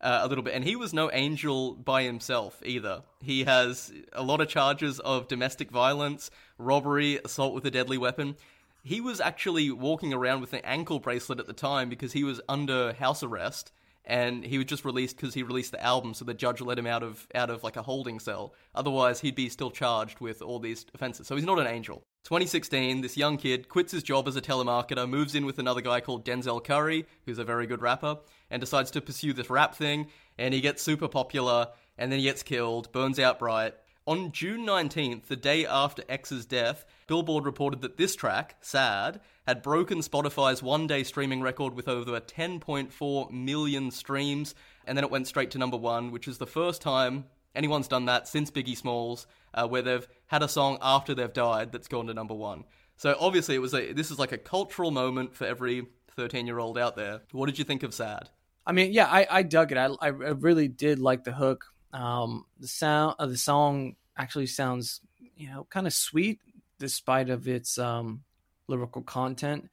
uh, 0.00 0.20
a 0.22 0.28
little 0.28 0.44
bit. 0.44 0.54
And 0.54 0.64
he 0.64 0.76
was 0.76 0.94
no 0.94 1.10
angel 1.12 1.74
by 1.74 2.04
himself 2.04 2.62
either. 2.64 3.02
He 3.20 3.44
has 3.44 3.92
a 4.12 4.22
lot 4.22 4.40
of 4.40 4.48
charges 4.48 5.00
of 5.00 5.26
domestic 5.26 5.72
violence, 5.72 6.30
robbery, 6.56 7.18
assault 7.24 7.52
with 7.52 7.66
a 7.66 7.70
deadly 7.72 7.98
weapon. 7.98 8.36
He 8.82 9.00
was 9.00 9.20
actually 9.20 9.70
walking 9.70 10.12
around 10.12 10.40
with 10.40 10.52
an 10.52 10.62
ankle 10.64 10.98
bracelet 10.98 11.38
at 11.38 11.46
the 11.46 11.52
time 11.52 11.88
because 11.88 12.12
he 12.12 12.24
was 12.24 12.40
under 12.48 12.92
house 12.94 13.22
arrest 13.22 13.72
and 14.04 14.44
he 14.44 14.58
was 14.58 14.66
just 14.66 14.84
released 14.84 15.16
because 15.16 15.34
he 15.34 15.42
released 15.42 15.72
the 15.72 15.82
album 15.82 16.14
so 16.14 16.24
the 16.24 16.34
judge 16.34 16.60
let 16.60 16.78
him 16.78 16.86
out 16.86 17.02
of 17.02 17.26
out 17.34 17.50
of 17.50 17.62
like 17.62 17.76
a 17.76 17.82
holding 17.82 18.18
cell. 18.18 18.54
Otherwise 18.74 19.20
he'd 19.20 19.34
be 19.34 19.48
still 19.48 19.70
charged 19.70 20.20
with 20.20 20.40
all 20.40 20.58
these 20.58 20.86
offenses. 20.94 21.26
So 21.26 21.36
he's 21.36 21.44
not 21.44 21.58
an 21.58 21.66
angel. 21.66 22.02
2016 22.24 23.02
this 23.02 23.16
young 23.16 23.36
kid 23.36 23.68
quits 23.68 23.92
his 23.92 24.02
job 24.02 24.26
as 24.28 24.36
a 24.36 24.40
telemarketer 24.40 25.08
moves 25.08 25.34
in 25.34 25.46
with 25.46 25.58
another 25.58 25.80
guy 25.80 26.00
called 26.00 26.24
denzel 26.24 26.62
curry 26.62 27.06
who's 27.24 27.38
a 27.38 27.44
very 27.44 27.66
good 27.66 27.80
rapper 27.80 28.18
and 28.50 28.60
decides 28.60 28.90
to 28.90 29.00
pursue 29.00 29.32
this 29.32 29.48
rap 29.48 29.74
thing 29.74 30.06
and 30.38 30.52
he 30.52 30.60
gets 30.60 30.82
super 30.82 31.08
popular 31.08 31.68
and 31.96 32.12
then 32.12 32.18
he 32.18 32.24
gets 32.24 32.42
killed 32.42 32.92
burns 32.92 33.18
out 33.18 33.38
bright 33.38 33.74
on 34.10 34.32
June 34.32 34.66
19th, 34.66 35.26
the 35.26 35.36
day 35.36 35.64
after 35.64 36.02
X's 36.08 36.44
death, 36.44 36.84
Billboard 37.06 37.44
reported 37.44 37.80
that 37.82 37.96
this 37.96 38.16
track, 38.16 38.56
Sad, 38.60 39.20
had 39.46 39.62
broken 39.62 39.98
Spotify's 39.98 40.64
one 40.64 40.88
day 40.88 41.04
streaming 41.04 41.42
record 41.42 41.74
with 41.74 41.86
over 41.86 42.18
10.4 42.18 43.30
million 43.30 43.92
streams, 43.92 44.56
and 44.84 44.98
then 44.98 45.04
it 45.04 45.12
went 45.12 45.28
straight 45.28 45.52
to 45.52 45.58
number 45.58 45.76
one, 45.76 46.10
which 46.10 46.26
is 46.26 46.38
the 46.38 46.46
first 46.46 46.82
time 46.82 47.26
anyone's 47.54 47.86
done 47.86 48.06
that 48.06 48.26
since 48.26 48.50
Biggie 48.50 48.76
Smalls, 48.76 49.28
uh, 49.54 49.68
where 49.68 49.82
they've 49.82 50.08
had 50.26 50.42
a 50.42 50.48
song 50.48 50.78
after 50.82 51.14
they've 51.14 51.32
died 51.32 51.70
that's 51.70 51.86
gone 51.86 52.08
to 52.08 52.14
number 52.14 52.34
one. 52.34 52.64
So 52.96 53.16
obviously, 53.20 53.54
it 53.54 53.60
was 53.60 53.74
a, 53.74 53.92
this 53.92 54.10
is 54.10 54.18
like 54.18 54.32
a 54.32 54.38
cultural 54.38 54.90
moment 54.90 55.36
for 55.36 55.44
every 55.44 55.86
13 56.16 56.48
year 56.48 56.58
old 56.58 56.76
out 56.78 56.96
there. 56.96 57.20
What 57.30 57.46
did 57.46 57.60
you 57.60 57.64
think 57.64 57.84
of 57.84 57.94
Sad? 57.94 58.28
I 58.66 58.72
mean, 58.72 58.92
yeah, 58.92 59.06
I, 59.06 59.28
I 59.30 59.42
dug 59.44 59.70
it. 59.70 59.78
I, 59.78 59.88
I 60.00 60.08
really 60.08 60.66
did 60.66 60.98
like 60.98 61.22
the 61.22 61.32
hook. 61.32 61.66
Um, 61.92 62.44
the 62.58 62.68
sound 62.68 63.16
of 63.18 63.30
the 63.30 63.36
song 63.36 63.96
actually 64.20 64.46
sounds, 64.46 65.00
you 65.36 65.48
know, 65.48 65.66
kind 65.70 65.86
of 65.86 65.92
sweet 65.92 66.40
despite 66.78 67.30
of 67.30 67.48
its 67.48 67.78
um, 67.78 68.22
lyrical 68.68 69.02
content. 69.02 69.70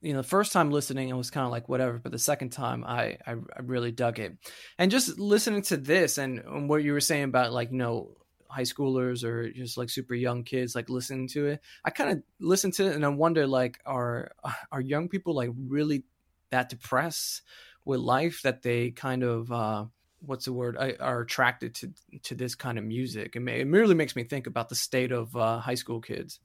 You 0.00 0.12
know, 0.12 0.22
the 0.22 0.28
first 0.28 0.52
time 0.52 0.70
listening, 0.70 1.08
it 1.08 1.16
was 1.16 1.30
kind 1.30 1.46
of 1.46 1.52
like 1.52 1.68
whatever, 1.68 1.98
but 1.98 2.12
the 2.12 2.18
second 2.18 2.50
time, 2.50 2.84
I, 2.84 3.18
I 3.26 3.32
I 3.32 3.60
really 3.62 3.92
dug 3.92 4.18
it. 4.18 4.36
And 4.78 4.90
just 4.90 5.18
listening 5.18 5.62
to 5.62 5.76
this 5.76 6.18
and, 6.18 6.40
and 6.40 6.68
what 6.68 6.82
you 6.82 6.92
were 6.92 7.00
saying 7.00 7.24
about 7.24 7.52
like 7.52 7.70
you 7.70 7.78
know 7.78 8.16
high 8.48 8.62
schoolers 8.62 9.24
or 9.24 9.50
just 9.50 9.76
like 9.76 9.90
super 9.90 10.14
young 10.14 10.44
kids 10.44 10.74
like 10.74 10.88
listening 10.90 11.28
to 11.28 11.46
it, 11.46 11.60
I 11.84 11.90
kind 11.90 12.10
of 12.10 12.22
listen 12.38 12.70
to 12.72 12.86
it 12.86 12.94
and 12.94 13.04
I 13.04 13.08
wonder 13.08 13.46
like 13.46 13.80
are 13.86 14.32
are 14.72 14.80
young 14.80 15.08
people 15.08 15.34
like 15.34 15.50
really 15.56 16.04
that 16.50 16.68
depressed 16.68 17.42
with 17.84 18.00
life 18.00 18.42
that 18.42 18.62
they 18.62 18.90
kind 18.90 19.22
of 19.22 19.50
uh 19.50 19.86
what's 20.26 20.44
the 20.44 20.52
word 20.52 20.76
I, 20.78 20.94
are 21.00 21.20
attracted 21.20 21.74
to 21.76 21.92
to 22.22 22.34
this 22.34 22.54
kind 22.54 22.78
of 22.78 22.84
music 22.84 23.36
it, 23.36 23.40
may, 23.40 23.60
it 23.60 23.66
merely 23.66 23.94
makes 23.94 24.16
me 24.16 24.24
think 24.24 24.46
about 24.46 24.68
the 24.68 24.74
state 24.74 25.12
of 25.12 25.34
uh, 25.36 25.60
high 25.60 25.74
school 25.74 26.00
kids 26.00 26.40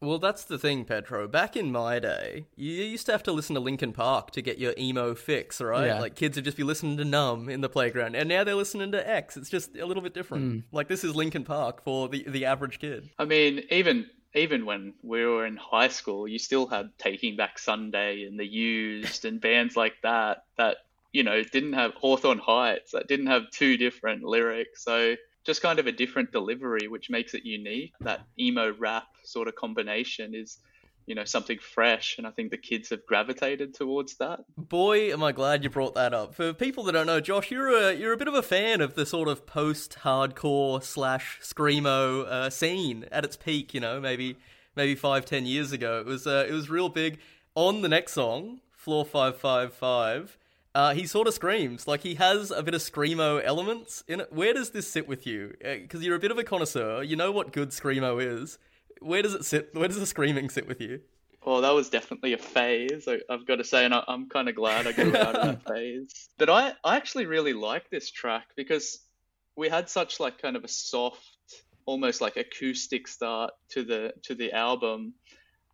Well, 0.00 0.18
that's 0.18 0.44
the 0.44 0.58
thing, 0.58 0.84
Pedro. 0.84 1.26
Back 1.26 1.56
in 1.56 1.72
my 1.72 1.98
day, 1.98 2.44
you 2.54 2.70
used 2.70 3.06
to 3.06 3.12
have 3.12 3.22
to 3.22 3.32
listen 3.32 3.54
to 3.54 3.60
Linkin 3.60 3.94
Park 3.94 4.30
to 4.32 4.42
get 4.42 4.58
your 4.58 4.74
emo 4.76 5.14
fix, 5.14 5.58
right? 5.58 5.86
Yeah. 5.86 6.00
Like 6.00 6.14
kids 6.14 6.36
would 6.36 6.44
just 6.44 6.58
be 6.58 6.64
listening 6.64 6.98
to 6.98 7.04
Numb 7.04 7.48
in 7.48 7.62
the 7.62 7.70
playground, 7.70 8.14
and 8.14 8.28
now 8.28 8.44
they're 8.44 8.54
listening 8.54 8.92
to 8.92 9.08
X. 9.08 9.38
It's 9.38 9.48
just 9.48 9.74
a 9.74 9.86
little 9.86 10.02
bit 10.02 10.12
different. 10.12 10.64
Like 10.70 10.88
this 10.88 11.02
is 11.02 11.16
Linkin 11.16 11.44
Park 11.44 11.82
for 11.82 12.10
the 12.10 12.24
the 12.28 12.44
average 12.44 12.78
kid. 12.78 13.08
I 13.18 13.24
mean, 13.24 13.62
even 13.70 14.06
even 14.34 14.66
when 14.66 14.92
we 15.02 15.24
were 15.24 15.46
in 15.46 15.56
high 15.56 15.88
school, 15.88 16.28
you 16.28 16.38
still 16.38 16.66
had 16.66 16.90
Taking 16.98 17.36
Back 17.36 17.58
Sunday 17.58 18.24
and 18.24 18.38
The 18.38 18.46
Used 18.46 19.24
and 19.24 19.40
bands 19.40 19.76
like 19.76 19.94
that 20.02 20.44
that 20.58 20.76
you 21.16 21.22
know 21.22 21.42
didn't 21.42 21.72
have 21.72 21.94
Hawthorne 21.94 22.38
Heights 22.38 22.92
that 22.92 23.08
didn't 23.08 23.28
have 23.28 23.50
two 23.50 23.78
different 23.78 24.22
lyrics. 24.22 24.84
So 24.84 25.16
just 25.44 25.62
kind 25.62 25.78
of 25.78 25.86
a 25.86 25.92
different 25.92 26.30
delivery, 26.30 26.88
which 26.88 27.08
makes 27.08 27.32
it 27.32 27.46
unique. 27.46 27.94
That 28.00 28.20
emo 28.38 28.74
rap 28.78 29.04
sort 29.24 29.48
of 29.48 29.54
combination 29.54 30.34
is 30.34 30.58
you 31.06 31.14
know 31.14 31.24
something 31.24 31.58
fresh, 31.58 32.18
and 32.18 32.26
I 32.26 32.32
think 32.32 32.50
the 32.50 32.58
kids 32.58 32.90
have 32.90 33.06
gravitated 33.06 33.72
towards 33.72 34.18
that. 34.18 34.40
Boy, 34.58 35.10
am 35.10 35.22
I 35.22 35.32
glad 35.32 35.64
you 35.64 35.70
brought 35.70 35.94
that 35.94 36.12
up. 36.12 36.34
For 36.34 36.52
people 36.52 36.84
that 36.84 36.92
don't 36.92 37.06
know, 37.06 37.20
Josh, 37.20 37.50
you're 37.50 37.70
a 37.70 37.94
you're 37.94 38.12
a 38.12 38.18
bit 38.18 38.28
of 38.28 38.34
a 38.34 38.42
fan 38.42 38.82
of 38.82 38.94
the 38.94 39.06
sort 39.06 39.28
of 39.28 39.46
post-hardcore 39.46 40.82
slash 40.82 41.40
screamo 41.42 42.26
uh, 42.26 42.50
scene 42.50 43.06
at 43.10 43.24
its 43.24 43.38
peak. 43.38 43.72
You 43.72 43.80
know, 43.80 44.02
maybe 44.02 44.36
maybe 44.74 44.94
five 44.94 45.24
ten 45.24 45.46
years 45.46 45.72
ago, 45.72 45.98
it 45.98 46.04
was 46.04 46.26
uh, 46.26 46.44
it 46.46 46.52
was 46.52 46.68
real 46.68 46.90
big. 46.90 47.18
On 47.54 47.80
the 47.80 47.88
next 47.88 48.12
song, 48.12 48.60
Floor 48.76 49.06
Five 49.06 49.38
Five 49.38 49.72
Five. 49.72 50.36
Uh, 50.76 50.92
he 50.92 51.06
sort 51.06 51.26
of 51.26 51.32
screams 51.32 51.88
like 51.88 52.02
he 52.02 52.16
has 52.16 52.50
a 52.50 52.62
bit 52.62 52.74
of 52.74 52.82
screamo 52.82 53.42
elements 53.42 54.04
in 54.06 54.20
it. 54.20 54.30
Where 54.30 54.52
does 54.52 54.72
this 54.72 54.86
sit 54.86 55.08
with 55.08 55.26
you? 55.26 55.54
Because 55.58 56.02
you're 56.02 56.16
a 56.16 56.18
bit 56.18 56.30
of 56.30 56.36
a 56.36 56.44
connoisseur, 56.44 57.02
you 57.02 57.16
know 57.16 57.32
what 57.32 57.50
good 57.50 57.70
screamo 57.70 58.22
is. 58.22 58.58
Where 59.00 59.22
does 59.22 59.32
it 59.32 59.46
sit? 59.46 59.74
Where 59.74 59.88
does 59.88 59.98
the 59.98 60.04
screaming 60.04 60.50
sit 60.50 60.68
with 60.68 60.82
you? 60.82 61.00
Well, 61.46 61.62
that 61.62 61.70
was 61.70 61.88
definitely 61.88 62.34
a 62.34 62.38
phase. 62.38 63.08
I've 63.08 63.46
got 63.46 63.56
to 63.56 63.64
say, 63.64 63.86
and 63.86 63.94
I, 63.94 64.04
I'm 64.06 64.28
kind 64.28 64.50
of 64.50 64.54
glad 64.54 64.86
I 64.86 64.92
got 64.92 65.16
out 65.16 65.36
of 65.36 65.42
that 65.46 65.66
phase. 65.74 66.28
But 66.36 66.50
I, 66.50 66.74
I 66.84 66.96
actually 66.96 67.24
really 67.24 67.54
like 67.54 67.88
this 67.88 68.10
track 68.10 68.48
because 68.54 68.98
we 69.56 69.70
had 69.70 69.88
such 69.88 70.20
like 70.20 70.42
kind 70.42 70.56
of 70.56 70.64
a 70.64 70.68
soft, 70.68 71.24
almost 71.86 72.20
like 72.20 72.36
acoustic 72.36 73.08
start 73.08 73.54
to 73.70 73.82
the 73.82 74.12
to 74.24 74.34
the 74.34 74.52
album, 74.52 75.14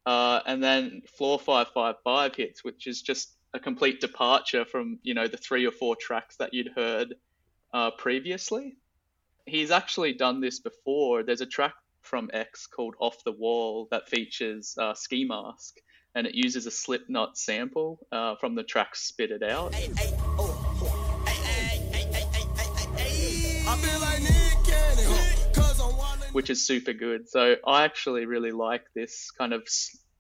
uh, 0.07 0.39
and 0.47 0.63
then 0.63 1.03
Floor 1.17 1.41
Five 1.41 1.71
Five 1.75 1.97
Five 2.05 2.37
hits, 2.37 2.63
which 2.63 2.87
is 2.87 3.03
just 3.03 3.35
a 3.55 3.61
complete 3.61 4.01
departure 4.01 4.65
from 4.65 4.99
you 5.03 5.15
know 5.15 5.27
the 5.27 5.37
three 5.37 5.67
or 5.67 5.71
four 5.71 5.97
tracks 5.97 6.37
that 6.37 6.55
you'd 6.55 6.73
heard 6.75 7.15
uh, 7.73 7.91
previously. 7.91 8.77
He's 9.47 9.71
actually 9.71 10.15
done 10.15 10.41
this 10.41 10.61
before. 10.61 11.23
There's 11.23 11.41
a 11.41 11.47
track 11.47 11.75
from 12.01 12.31
X 12.33 12.67
called 12.67 12.95
Off 13.01 13.23
the 13.25 13.33
Wall 13.33 13.89
that 13.91 14.09
features 14.09 14.77
uh, 14.79 14.95
Ski 14.95 15.25
Mask, 15.25 15.77
and 16.15 16.27
it 16.27 16.35
uses 16.35 16.67
a 16.67 16.71
Slipknot 16.71 17.37
sample 17.37 18.07
uh, 18.11 18.37
from 18.37 18.55
the 18.55 18.63
track 18.63 18.97
Spit 18.97 19.31
It 19.31 19.43
Out. 19.43 19.75
Which 26.33 26.49
is 26.49 26.67
super 26.67 26.95
good. 26.95 27.29
So 27.29 27.57
I 27.67 27.85
actually 27.85 28.25
really 28.25 28.53
like 28.53 28.85
this 28.95 29.31
kind 29.31 29.53
of. 29.53 29.63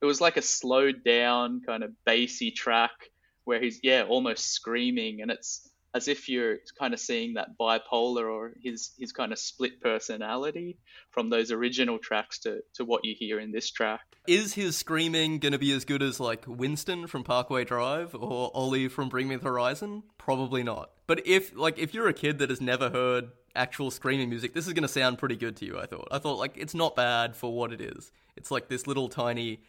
It 0.03 0.05
was 0.05 0.21
like 0.21 0.37
a 0.37 0.43
slowed 0.43 1.05
down 1.05 1.63
kind 1.65 1.85
of 1.85 1.93
bassy 2.05 2.51
track 2.51 2.91
where 3.45 3.61
he's 3.61 3.81
yeah 3.83 4.05
almost 4.09 4.53
screaming, 4.53 5.23
and 5.23 5.31
it's 5.31 5.69
as 5.95 6.09
if 6.09 6.29
you're 6.29 6.59
kind 6.79 6.95
of 6.95 7.01
seeing 7.01 7.35
that 7.35 7.59
bipolar 7.59 8.31
or 8.31 8.53
his 8.63 8.93
his 8.99 9.13
kind 9.13 9.33
of 9.33 9.39
split 9.39 9.81
personality 9.81 10.79
from 11.11 11.29
those 11.29 11.51
original 11.51 11.99
tracks 11.99 12.39
to 12.41 12.61
to 12.75 12.85
what 12.85 13.05
you 13.05 13.15
hear 13.19 13.39
in 13.39 13.53
this 13.53 13.71
track. 13.71 14.01
Is 14.27 14.55
his 14.55 14.77
screaming 14.77 15.39
going 15.39 15.53
to 15.53 15.59
be 15.59 15.73
as 15.73 15.85
good 15.85 16.03
as 16.03 16.21
like 16.21 16.45
Winston 16.47 17.09
from 17.09 17.25
Parkway 17.25 17.65
Drive 17.65 18.15
or 18.15 18.51
Ollie 18.55 18.89
from 18.89 19.09
Bring 19.09 19.29
Me 19.29 19.37
the 19.37 19.45
Horizon? 19.45 20.05
Probably 20.17 20.63
not. 20.63 20.91
But 21.07 21.27
if 21.27 21.55
like 21.57 21.79
if 21.79 21.93
you're 21.93 22.09
a 22.09 22.15
kid 22.15 22.39
that 22.39 22.51
has 22.51 22.61
never 22.61 22.89
heard 22.89 23.31
actual 23.55 23.91
screaming 23.91 24.31
music, 24.31 24.55
this 24.55 24.67
is 24.67 24.73
going 24.73 24.83
to 24.83 24.89
sound 24.89 25.19
pretty 25.19 25.37
good 25.37 25.57
to 25.57 25.67
you, 25.67 25.79
I 25.79 25.87
thought. 25.87 26.09
I 26.11 26.19
thought 26.19 26.39
like 26.39 26.57
it's 26.57 26.75
not 26.75 26.97
bad 26.97 27.37
for 27.37 27.53
what 27.53 27.73
it 27.73 27.81
is. 27.81 28.13
It's 28.37 28.51
like 28.51 28.69
this 28.69 28.87
little 28.87 29.09
tiny 29.09 29.61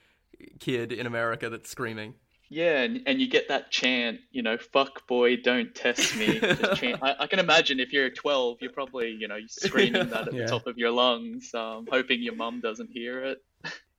kid 0.59 0.91
in 0.91 1.05
America 1.05 1.49
that's 1.49 1.69
screaming. 1.69 2.13
Yeah, 2.53 2.83
and, 2.83 3.01
and 3.07 3.19
you 3.19 3.27
get 3.27 3.47
that 3.47 3.71
chant, 3.71 4.19
you 4.31 4.43
know, 4.43 4.57
fuck 4.57 5.07
boy, 5.07 5.37
don't 5.37 5.73
test 5.73 6.15
me. 6.15 6.39
chant. 6.75 6.99
I, 7.01 7.15
I, 7.21 7.27
can 7.27 7.39
imagine 7.39 7.79
if 7.79 7.91
you're 7.91 8.11
12, 8.11 8.57
you're 8.61 8.71
probably, 8.71 9.09
you 9.09 9.27
know, 9.27 9.39
screaming 9.47 10.09
that 10.09 10.27
at 10.27 10.33
yeah. 10.33 10.41
the 10.43 10.47
top 10.47 10.67
of 10.67 10.77
your 10.77 10.91
lungs, 10.91 11.51
um, 11.55 11.87
hoping 11.89 12.21
your 12.21 12.35
mum 12.35 12.61
doesn't 12.61 12.91
hear 12.91 13.23
it. 13.23 13.39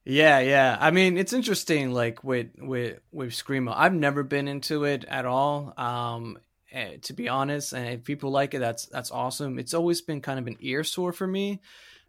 Yeah, 0.05 0.38
yeah. 0.38 0.77
I 0.79 0.93
mean, 0.93 1.17
it's 1.17 1.33
interesting. 1.33 1.93
Like 1.93 2.23
with 2.23 2.49
with 2.59 3.01
with 3.11 3.31
screamo, 3.31 3.73
I've 3.75 3.95
never 3.95 4.23
been 4.23 4.47
into 4.47 4.85
it 4.85 5.05
at 5.09 5.25
all. 5.25 5.73
Um, 5.77 6.38
eh, 6.71 6.99
to 7.03 7.12
be 7.12 7.29
honest, 7.29 7.73
and 7.73 7.88
if 7.88 8.05
people 8.05 8.31
like 8.31 8.55
it, 8.55 8.59
that's 8.59 8.87
that's 8.87 9.11
awesome. 9.11 9.59
It's 9.59 9.75
always 9.75 10.03
been 10.03 10.21
kind 10.21 10.38
of 10.38 10.47
an 10.47 10.59
ear 10.61 10.85
sore 10.85 11.12
for 11.12 11.27
me. 11.27 11.61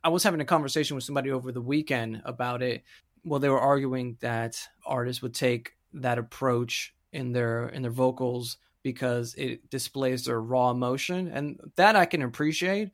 I 0.03 0.09
was 0.09 0.23
having 0.23 0.41
a 0.41 0.45
conversation 0.45 0.95
with 0.95 1.05
somebody 1.05 1.31
over 1.31 1.51
the 1.51 1.61
weekend 1.61 2.21
about 2.25 2.61
it. 2.61 2.83
Well, 3.23 3.39
they 3.39 3.49
were 3.49 3.59
arguing 3.59 4.17
that 4.19 4.59
artists 4.85 5.23
would 5.23 5.33
take 5.33 5.74
that 5.95 6.17
approach 6.17 6.93
in 7.11 7.31
their 7.31 7.69
in 7.69 7.81
their 7.81 7.91
vocals 7.91 8.57
because 8.83 9.33
it 9.35 9.69
displays 9.69 10.25
their 10.25 10.39
raw 10.39 10.69
emotion 10.69 11.27
and 11.27 11.59
that 11.75 11.95
I 11.95 12.05
can 12.05 12.21
appreciate. 12.21 12.91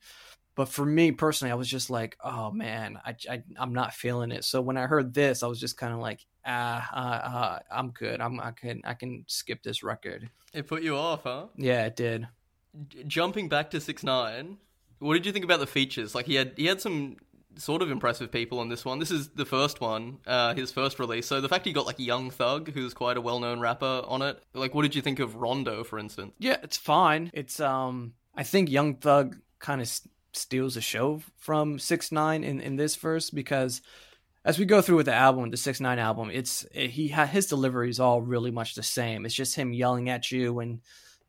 But 0.54 0.68
for 0.68 0.84
me 0.84 1.12
personally 1.12 1.52
I 1.52 1.56
was 1.56 1.68
just 1.68 1.90
like 1.90 2.16
oh 2.22 2.50
man 2.50 2.98
I, 3.04 3.14
I 3.30 3.42
am 3.58 3.72
not 3.72 3.94
feeling 3.94 4.30
it. 4.30 4.44
So 4.44 4.60
when 4.60 4.76
I 4.76 4.86
heard 4.86 5.14
this 5.14 5.42
I 5.42 5.46
was 5.46 5.60
just 5.60 5.76
kind 5.76 5.92
of 5.92 5.98
like 5.98 6.20
ah 6.46 6.88
uh, 6.92 7.36
uh, 7.36 7.58
I'm 7.70 7.90
good. 7.90 8.20
I'm 8.20 8.40
I 8.40 8.52
can 8.52 8.80
I 8.84 8.94
can 8.94 9.24
skip 9.26 9.62
this 9.62 9.82
record. 9.82 10.30
It 10.52 10.66
put 10.66 10.82
you 10.82 10.96
off 10.96 11.24
huh? 11.24 11.46
Yeah 11.56 11.86
it 11.86 11.96
did. 11.96 12.28
J- 12.88 13.04
jumping 13.04 13.48
back 13.48 13.70
to 13.70 13.80
6 13.80 14.02
9 14.02 14.58
what 15.02 15.14
did 15.14 15.26
you 15.26 15.32
think 15.32 15.44
about 15.44 15.58
the 15.58 15.66
features? 15.66 16.14
Like 16.14 16.26
he 16.26 16.36
had 16.36 16.52
he 16.56 16.66
had 16.66 16.80
some 16.80 17.16
sort 17.56 17.82
of 17.82 17.90
impressive 17.90 18.30
people 18.30 18.58
on 18.58 18.68
this 18.68 18.84
one. 18.84 18.98
This 18.98 19.10
is 19.10 19.28
the 19.30 19.44
first 19.44 19.80
one, 19.80 20.18
uh, 20.26 20.54
his 20.54 20.72
first 20.72 20.98
release. 20.98 21.26
So 21.26 21.40
the 21.40 21.48
fact 21.48 21.66
he 21.66 21.72
got 21.72 21.86
like 21.86 21.98
Young 21.98 22.30
Thug, 22.30 22.72
who's 22.72 22.94
quite 22.94 23.16
a 23.16 23.20
well-known 23.20 23.60
rapper, 23.60 24.02
on 24.06 24.22
it. 24.22 24.42
Like, 24.54 24.74
what 24.74 24.82
did 24.82 24.94
you 24.94 25.02
think 25.02 25.18
of 25.18 25.36
Rondo, 25.36 25.84
for 25.84 25.98
instance? 25.98 26.32
Yeah, 26.38 26.56
it's 26.62 26.76
fine. 26.76 27.30
It's 27.34 27.60
um, 27.60 28.14
I 28.34 28.42
think 28.42 28.70
Young 28.70 28.96
Thug 28.96 29.36
kind 29.58 29.80
of 29.80 29.86
s- 29.86 30.06
steals 30.32 30.74
the 30.74 30.80
show 30.80 31.22
from 31.36 31.78
Six 31.78 32.12
Nine 32.12 32.44
in 32.44 32.60
in 32.60 32.76
this 32.76 32.96
verse 32.96 33.30
because 33.30 33.82
as 34.44 34.58
we 34.58 34.64
go 34.64 34.82
through 34.82 34.96
with 34.96 35.06
the 35.06 35.14
album, 35.14 35.50
the 35.50 35.56
Six 35.56 35.80
Nine 35.80 35.98
album, 35.98 36.30
it's 36.32 36.64
it, 36.72 36.90
he 36.90 37.08
ha- 37.08 37.26
his 37.26 37.46
delivery 37.46 37.90
is 37.90 38.00
all 38.00 38.22
really 38.22 38.50
much 38.50 38.74
the 38.74 38.82
same. 38.82 39.24
It's 39.24 39.34
just 39.34 39.54
him 39.54 39.72
yelling 39.72 40.08
at 40.08 40.32
you 40.32 40.58
and 40.58 40.80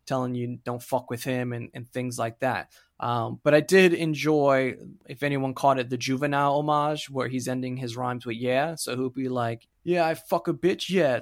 telling 0.05 0.35
you 0.35 0.59
don't 0.63 0.83
fuck 0.83 1.09
with 1.09 1.23
him 1.23 1.53
and, 1.53 1.69
and 1.73 1.87
things 1.87 2.17
like 2.19 2.39
that. 2.39 2.71
Um, 3.03 3.41
but 3.43 3.53
I 3.53 3.59
did 3.59 3.93
enjoy, 3.93 4.77
if 5.09 5.23
anyone 5.23 5.53
caught 5.53 5.77
it, 5.77 5.89
the 5.89 5.97
juvenile 5.97 6.59
homage 6.59 7.09
where 7.09 7.27
he's 7.27 7.49
ending 7.49 7.75
his 7.75 7.97
rhymes 7.97 8.25
with 8.25 8.37
yeah. 8.37 8.75
So 8.75 8.95
he'll 8.95 9.09
be 9.09 9.27
like, 9.27 9.67
yeah, 9.83 10.07
I 10.07 10.13
fuck 10.13 10.47
a 10.47 10.53
bitch, 10.53 10.89
yeah, 10.89 11.19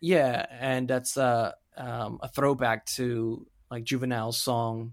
yeah. 0.00 0.46
And 0.60 0.86
that's 0.86 1.16
um, 1.16 2.20
a 2.22 2.28
throwback 2.32 2.86
to 2.86 3.44
like 3.68 3.82
Juvenile's 3.82 4.38
song, 4.38 4.92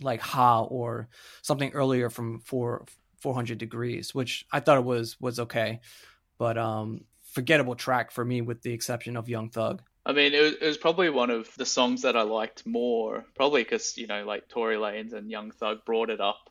like 0.00 0.20
Ha 0.20 0.62
or 0.62 1.08
something 1.42 1.72
earlier 1.72 2.10
from 2.10 2.38
four, 2.38 2.86
400 3.18 3.58
Degrees, 3.58 4.14
which 4.14 4.46
I 4.52 4.60
thought 4.60 4.78
it 4.78 4.84
was 4.84 5.20
was 5.20 5.40
okay. 5.40 5.80
But 6.38 6.56
um, 6.56 7.06
forgettable 7.24 7.74
track 7.74 8.12
for 8.12 8.24
me 8.24 8.40
with 8.40 8.62
the 8.62 8.72
exception 8.72 9.16
of 9.16 9.28
Young 9.28 9.50
Thug. 9.50 9.82
I 10.08 10.14
mean, 10.14 10.32
it 10.32 10.40
was, 10.40 10.52
it 10.54 10.66
was, 10.66 10.78
probably 10.78 11.10
one 11.10 11.28
of 11.28 11.54
the 11.58 11.66
songs 11.66 12.00
that 12.02 12.16
I 12.16 12.22
liked 12.22 12.66
more, 12.66 13.26
probably 13.36 13.62
because, 13.62 13.98
you 13.98 14.06
know, 14.06 14.24
like 14.24 14.48
Tory 14.48 14.76
Lanez 14.76 15.12
and 15.12 15.30
Young 15.30 15.50
Thug 15.50 15.84
brought 15.84 16.08
it 16.08 16.18
up 16.18 16.48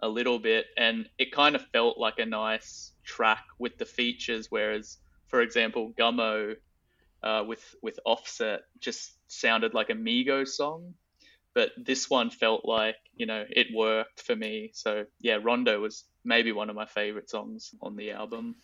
a 0.00 0.08
little 0.08 0.38
bit, 0.38 0.66
and 0.76 1.08
it 1.18 1.32
kind 1.32 1.56
of 1.56 1.66
felt 1.72 1.98
like 1.98 2.20
a 2.20 2.24
nice 2.24 2.92
track 3.02 3.42
with 3.58 3.78
the 3.78 3.84
features, 3.84 4.46
whereas, 4.48 4.96
for 5.26 5.40
example, 5.40 5.92
Gummo 5.98 6.54
uh, 7.24 7.42
with, 7.44 7.74
with 7.82 7.98
Offset 8.06 8.60
just 8.78 9.10
sounded 9.26 9.74
like 9.74 9.90
a 9.90 9.94
Migos 9.94 10.50
song. 10.50 10.94
But 11.52 11.72
this 11.76 12.08
one 12.08 12.30
felt 12.30 12.64
like, 12.64 12.94
you 13.16 13.26
know, 13.26 13.44
it 13.50 13.74
worked 13.74 14.22
for 14.22 14.36
me. 14.36 14.70
So, 14.72 15.06
yeah, 15.20 15.38
Rondo 15.42 15.80
was 15.80 16.04
maybe 16.24 16.52
one 16.52 16.70
of 16.70 16.76
my 16.76 16.86
favorite 16.86 17.28
songs 17.28 17.74
on 17.82 17.96
the 17.96 18.12
album. 18.12 18.54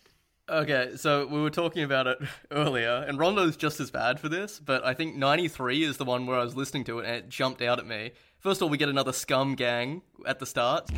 Okay, 0.49 0.91
so 0.95 1.27
we 1.27 1.41
were 1.41 1.49
talking 1.49 1.83
about 1.83 2.07
it 2.07 2.19
earlier, 2.51 3.03
and 3.05 3.19
Rondo's 3.19 3.57
just 3.57 3.81
as 3.81 3.91
bad 3.91 4.17
for 4.17 4.29
this, 4.29 4.59
but 4.59 4.85
I 4.85 4.93
think 4.93 5.17
93 5.17 5.83
is 5.83 5.97
the 5.97 6.05
one 6.05 6.25
where 6.25 6.39
I 6.39 6.43
was 6.43 6.55
listening 6.55 6.85
to 6.85 6.99
it 6.99 7.05
and 7.05 7.15
it 7.15 7.27
jumped 7.27 7.61
out 7.61 7.79
at 7.79 7.85
me. 7.85 8.11
First 8.39 8.61
of 8.61 8.63
all, 8.63 8.69
we 8.69 8.77
get 8.77 8.87
another 8.87 9.11
scum 9.11 9.55
gang 9.55 10.03
at 10.25 10.39
the 10.39 10.45
start. 10.45 10.89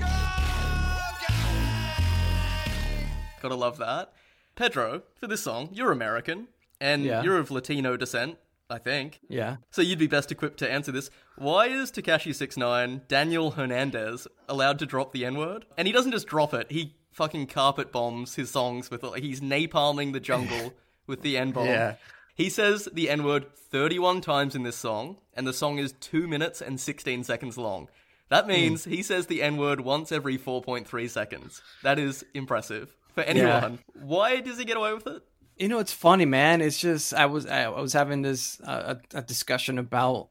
Gotta 3.42 3.56
love 3.56 3.80
that. 3.80 4.14
Pedro, 4.56 5.02
for 5.16 5.26
this 5.26 5.42
song, 5.42 5.70
you're 5.72 5.92
American, 5.92 6.50
and 6.80 7.04
yeah. 7.04 7.24
you're 7.24 7.40
of 7.40 7.50
Latino 7.50 7.98
descent, 7.98 8.38
I 8.70 8.78
think. 8.78 9.20
Yeah. 9.30 9.56
So 9.72 9.82
you'd 9.82 9.98
be 9.98 10.06
best 10.06 10.32
equipped 10.32 10.60
to 10.60 10.72
answer 10.72 10.92
this. 10.92 11.10
Why 11.38 11.70
is 11.70 11.92
Tekashi 11.92 12.36
Six 12.36 12.56
Nine 12.56 13.02
Daniel 13.08 13.52
Hernandez 13.52 14.28
allowed 14.48 14.78
to 14.78 14.86
drop 14.86 15.12
the 15.12 15.26
N 15.26 15.40
word? 15.40 15.66
And 15.76 15.88
he 15.88 15.92
doesn't 15.92 16.12
just 16.12 16.28
drop 16.28 16.54
it; 16.54 16.72
he 16.72 16.94
fucking 17.20 17.48
carpet 17.48 17.92
bombs 17.92 18.36
his 18.36 18.50
songs 18.50 18.90
with 18.90 19.04
like 19.04 19.22
he's 19.22 19.42
napalming 19.42 20.14
the 20.14 20.22
jungle 20.22 20.74
with 21.06 21.22
the 21.22 21.38
N 21.38 21.52
bomb. 21.52 21.68
Yeah. 21.68 21.96
He 22.34 22.50
says 22.50 22.88
the 22.94 23.10
N 23.10 23.26
word 23.26 23.54
31 23.54 24.22
times 24.22 24.56
in 24.56 24.64
this 24.64 24.78
song, 24.78 25.18
and 25.34 25.46
the 25.46 25.52
song 25.52 25.80
is 25.80 25.92
2 26.00 26.30
minutes 26.30 26.62
and 26.62 26.80
16 26.80 27.26
seconds 27.26 27.58
long. 27.58 27.90
That 28.30 28.46
hmm. 28.46 28.52
means 28.52 28.86
mm. 28.86 28.92
he 28.92 29.04
says 29.04 29.28
the 29.28 29.44
N 29.44 29.58
word 29.58 29.82
once 29.82 30.14
every 30.14 30.38
4.3 30.38 31.10
seconds. 31.10 31.62
That 31.84 32.00
is 32.00 32.26
impressive 32.34 32.96
for 33.14 33.22
anyone. 33.22 33.80
Yeah. 33.96 34.02
Why 34.02 34.40
does 34.40 34.58
he 34.58 34.64
get 34.64 34.78
away 34.78 34.94
with 34.94 35.08
it? 35.08 35.22
You 35.58 35.68
know, 35.68 35.80
it's 35.80 35.92
funny, 35.92 36.24
man. 36.24 36.62
It's 36.62 36.80
just 36.80 37.14
I 37.14 37.26
was 37.26 37.46
I 37.46 37.68
was 37.68 37.92
having 37.92 38.22
this 38.22 38.62
uh, 38.62 38.96
a, 39.14 39.18
a 39.18 39.22
discussion 39.22 39.78
about 39.78 40.30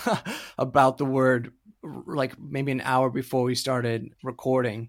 about 0.58 0.96
the 0.96 1.04
word 1.04 1.52
like 1.82 2.38
maybe 2.40 2.72
an 2.72 2.80
hour 2.80 3.10
before 3.10 3.42
we 3.42 3.54
started 3.54 4.14
recording, 4.22 4.88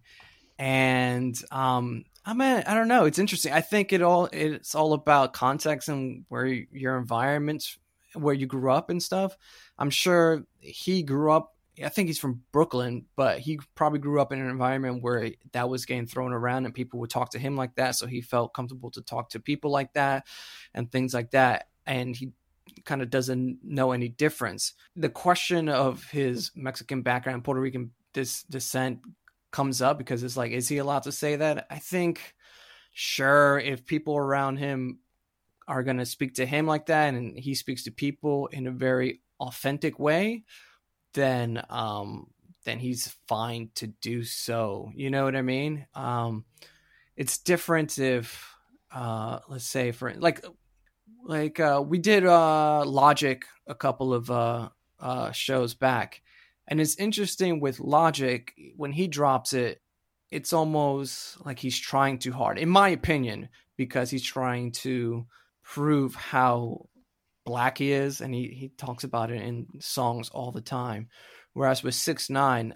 and 0.62 1.36
um, 1.50 2.06
I 2.24 2.36
mean, 2.36 2.63
I 2.67 2.76
don't 2.76 2.88
know. 2.88 3.06
It's 3.06 3.17
interesting. 3.17 3.52
I 3.52 3.62
think 3.62 3.91
it 3.91 4.04
all 4.04 4.30
it's 4.32 4.76
all 4.76 4.93
about 4.93 5.34
context 5.34 5.89
and 5.89 6.24
where 6.30 6.45
your 6.45 6.97
environment, 6.97 7.78
where 8.13 8.36
you 8.36 8.45
grew 8.45 8.71
up 8.71 8.91
and 8.91 9.02
stuff. 9.02 9.36
I'm 9.80 9.89
sure 9.89 10.43
he 10.60 11.02
grew 11.02 11.32
up. 11.32 11.56
I 11.84 11.89
think 11.89 12.10
he's 12.10 12.19
from 12.19 12.43
Brooklyn, 12.52 13.06
but 13.15 13.39
he 13.39 13.60
probably 13.74 13.97
grew 13.97 14.21
up 14.21 14.32
in 14.32 14.39
an 14.39 14.52
environment 14.52 15.02
where 15.02 15.32
that 15.54 15.67
was 15.67 15.88
getting 15.88 16.06
thrown 16.06 16.32
around 16.32 16.65
and 16.65 16.76
people 16.76 17.00
would 17.00 17.10
talk 17.10 17.32
to 17.32 17.39
him 17.39 17.58
like 17.58 17.74
that. 17.76 17.95
So 17.95 18.06
he 18.06 18.21
felt 18.21 18.54
comfortable 18.54 18.91
to 18.91 19.02
talk 19.02 19.32
to 19.32 19.39
people 19.39 19.71
like 19.71 19.93
that 19.93 20.28
and 20.76 20.91
things 20.91 21.12
like 21.12 21.32
that. 21.32 21.69
And 21.88 22.15
he 22.15 22.34
kind 22.86 23.02
of 23.02 23.10
doesn't 23.10 23.60
know 23.63 23.93
any 23.93 24.10
difference. 24.10 24.74
The 24.95 25.10
question 25.10 25.69
of 25.69 26.04
his 26.12 26.52
Mexican 26.54 27.02
background, 27.02 27.43
Puerto 27.43 27.62
Rican 27.62 27.93
descent 28.13 29.00
comes 29.51 29.81
up 29.81 29.97
because 29.97 30.23
it's 30.23 30.37
like, 30.37 30.51
is 30.51 30.67
he 30.67 30.77
allowed 30.77 31.03
to 31.03 31.11
say 31.11 31.35
that? 31.35 31.67
I 31.69 31.79
think, 31.79 32.35
sure, 32.93 33.59
if 33.59 33.85
people 33.85 34.17
around 34.17 34.57
him 34.57 34.99
are 35.67 35.83
going 35.83 35.97
to 35.97 36.05
speak 36.05 36.35
to 36.35 36.45
him 36.45 36.65
like 36.65 36.87
that 36.87 37.13
and 37.13 37.37
he 37.37 37.53
speaks 37.55 37.83
to 37.83 37.91
people 37.91 38.47
in 38.47 38.67
a 38.67 38.71
very 38.71 39.21
authentic 39.39 39.99
way, 39.99 40.43
then, 41.13 41.61
um, 41.69 42.27
then 42.63 42.79
he's 42.79 43.15
fine 43.27 43.69
to 43.75 43.87
do 43.87 44.23
so. 44.23 44.91
You 44.95 45.09
know 45.09 45.23
what 45.23 45.35
I 45.35 45.41
mean? 45.41 45.85
Um, 45.95 46.45
it's 47.15 47.37
different 47.37 47.97
if, 47.99 48.55
uh, 48.93 49.39
let's 49.49 49.65
say 49.65 49.91
for 49.91 50.13
like, 50.13 50.43
like, 51.23 51.59
uh, 51.59 51.83
we 51.85 51.99
did, 51.99 52.25
uh, 52.25 52.83
Logic 52.85 53.45
a 53.67 53.75
couple 53.75 54.13
of, 54.13 54.31
uh, 54.31 54.69
uh, 54.99 55.31
shows 55.31 55.73
back 55.73 56.21
and 56.67 56.80
it's 56.80 56.95
interesting 56.95 57.60
with 57.60 57.80
Logic 57.80 58.54
when 58.76 58.91
he 58.91 59.08
drops 59.08 59.54
it, 59.54 59.82
it's 60.30 60.54
almost 60.54 61.45
like 61.45 61.60
he's 61.60 61.78
trying 61.78 62.17
too 62.17 62.32
hard, 62.32 62.58
in 62.58 62.69
my 62.69 62.89
opinion, 62.89 63.50
because 63.78 64.10
he's 64.10 64.24
trying 64.24 64.71
to 64.71 65.26
prove 65.63 66.15
how 66.15 66.88
black 67.45 67.80
he 67.80 67.91
is, 67.91 68.21
and 68.21 68.34
he, 68.34 68.47
he 68.47 68.69
talks 68.69 69.04
about 69.04 69.32
it 69.32 69.41
in 69.41 69.67
songs 69.80 70.30
all 70.30 70.52
the 70.52 70.62
time. 70.62 71.10
Whereas 71.54 71.84
with 71.84 71.95
Six 71.95 72.30
Nine, 72.30 72.76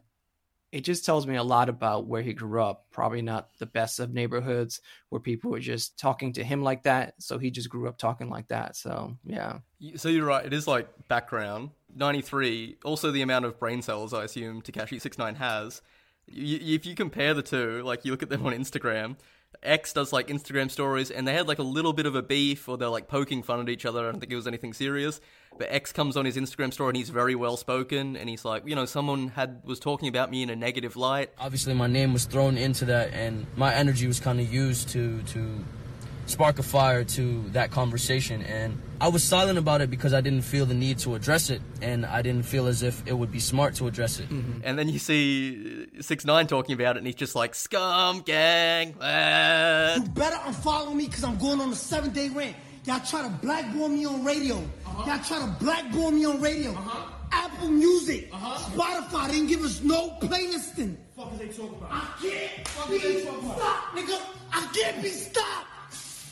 it 0.72 0.84
just 0.84 1.06
tells 1.06 1.26
me 1.26 1.38
a 1.38 1.44
lot 1.44 1.70
about 1.70 2.08
where 2.08 2.22
he 2.22 2.34
grew 2.34 2.62
up. 2.62 2.88
Probably 2.92 3.22
not 3.22 3.50
the 3.60 3.66
best 3.66 4.02
of 4.02 4.14
neighborhoods 4.14 4.82
where 5.08 5.22
people 5.22 5.52
were 5.52 5.60
just 5.60 5.98
talking 5.98 6.34
to 6.34 6.44
him 6.44 6.64
like 6.64 6.84
that. 6.84 7.14
So 7.20 7.38
he 7.38 7.50
just 7.50 7.70
grew 7.70 7.88
up 7.88 7.98
talking 7.98 8.30
like 8.30 8.50
that. 8.50 8.76
So 8.76 9.16
yeah. 9.26 9.60
So 9.96 10.10
you're 10.10 10.26
right. 10.26 10.46
It 10.46 10.52
is 10.52 10.68
like 10.68 10.90
background. 11.08 11.70
93. 11.96 12.78
Also, 12.84 13.12
the 13.12 13.22
amount 13.22 13.46
of 13.46 13.60
brain 13.60 13.82
cells 13.82 14.14
I 14.14 14.24
assume 14.24 14.62
Tekashi 14.62 15.00
Six 15.02 15.18
Nine 15.18 15.36
has. 15.36 15.82
You, 16.28 16.76
if 16.76 16.86
you 16.86 16.96
compare 16.96 17.34
the 17.34 17.44
two, 17.44 17.82
like 17.84 18.06
you 18.06 18.12
look 18.12 18.24
at 18.24 18.30
them 18.30 18.46
on 18.46 18.54
Instagram, 18.54 19.18
X 19.64 19.94
does 19.94 20.12
like 20.12 20.28
Instagram 20.28 20.70
stories, 20.70 21.12
and 21.12 21.28
they 21.28 21.34
had 21.34 21.48
like 21.48 21.60
a 21.60 21.64
little 21.64 21.94
bit 21.94 22.06
of 22.06 22.16
a 22.16 22.22
beef, 22.22 22.68
or 22.68 22.78
they're 22.78 22.90
like 22.90 23.08
poking 23.08 23.44
fun 23.44 23.60
at 23.60 23.70
each 23.70 23.86
other. 23.86 24.08
I 24.08 24.12
don't 24.12 24.20
think 24.20 24.32
it 24.32 24.36
was 24.36 24.48
anything 24.48 24.74
serious. 24.74 25.22
But 25.58 25.68
X 25.72 25.94
comes 25.94 26.18
on 26.18 26.26
his 26.26 26.36
Instagram 26.36 26.74
story, 26.74 26.90
and 26.90 26.98
he's 26.98 27.10
very 27.10 27.36
well 27.36 27.56
spoken, 27.56 28.18
and 28.18 28.28
he's 28.30 28.44
like, 28.44 28.68
you 28.68 28.76
know, 28.76 28.86
someone 28.86 29.30
had 29.30 29.62
was 29.64 29.80
talking 29.80 30.10
about 30.10 30.30
me 30.30 30.44
in 30.44 30.50
a 30.50 30.56
negative 30.56 30.98
light. 30.98 31.32
Obviously, 31.38 31.74
my 31.74 31.88
name 31.88 32.12
was 32.12 32.26
thrown 32.26 32.58
into 32.58 32.86
that, 32.86 33.14
and 33.14 33.46
my 33.56 33.74
energy 33.74 34.08
was 34.08 34.20
kind 34.20 34.40
of 34.40 34.52
used 34.52 34.90
to 34.90 35.22
to 35.24 35.64
spark 36.26 36.60
a 36.60 36.64
fire 36.64 37.04
to 37.04 37.44
that 37.50 37.72
conversation. 37.72 38.42
And 38.42 38.82
I 39.00 39.10
was 39.10 39.24
silent 39.24 39.58
about 39.58 39.82
it 39.82 39.90
because 39.90 40.14
I 40.14 40.22
didn't 40.22 40.42
feel 40.42 40.66
the 40.66 40.74
need 40.74 41.00
to 41.00 41.16
address 41.16 41.50
it, 41.50 41.62
and 41.82 42.06
I 42.06 42.22
didn't 42.22 42.44
feel 42.44 42.68
as 42.68 42.84
if 42.84 43.06
it 43.06 43.14
would 43.14 43.32
be 43.32 43.40
smart 43.40 43.76
to 43.76 43.88
address 43.88 44.20
it. 44.20 44.30
Mm-hmm. 44.30 44.62
And 44.64 44.80
then 44.80 44.90
you 44.90 45.00
see 45.00 45.88
Six 46.02 46.26
Nine 46.26 46.48
talking 46.48 46.74
about 46.74 46.96
it, 46.96 47.00
and 47.00 47.08
he's 47.08 47.16
just 47.16 47.36
like, 47.36 47.56
"Scum 47.56 48.22
gang." 48.22 48.96
Ah. 49.02 49.96
You 49.96 50.04
better 50.10 50.38
unfollow 50.38 50.94
me 50.94 51.08
because 51.08 51.24
I'm 51.24 51.38
going 51.38 51.60
on 51.62 51.72
a 51.72 51.76
seven 51.76 52.12
day 52.12 52.30
rant. 52.30 52.56
Y'all 52.86 53.00
try 53.00 53.24
to 53.24 53.30
blackball 53.42 53.90
me 53.90 54.06
on 54.06 54.24
radio. 54.24 54.58
Uh-huh. 54.58 55.12
Y'all 55.12 55.24
try 55.24 55.40
to 55.40 55.64
blackball 55.64 56.12
me 56.12 56.26
on 56.26 56.40
radio. 56.40 56.72
Uh-huh. 56.72 57.12
Apple 57.32 57.70
Music, 57.70 58.30
uh-huh. 58.32 58.70
Spotify 58.72 59.32
didn't 59.32 59.48
give 59.48 59.64
us 59.64 59.82
no 59.82 60.12
playlisting. 60.22 60.96
Fuck 61.16 61.34
is 61.34 61.40
they 61.40 61.48
talking 61.48 61.78
about? 61.78 61.92
I 61.92 62.14
can't 62.22 62.68
Fuck 62.68 62.90
be 62.90 63.00
stopped, 63.00 63.96
nigga. 63.96 64.22
I 64.54 64.70
can't 64.74 65.02
be 65.02 65.10
stopped. 65.10 65.68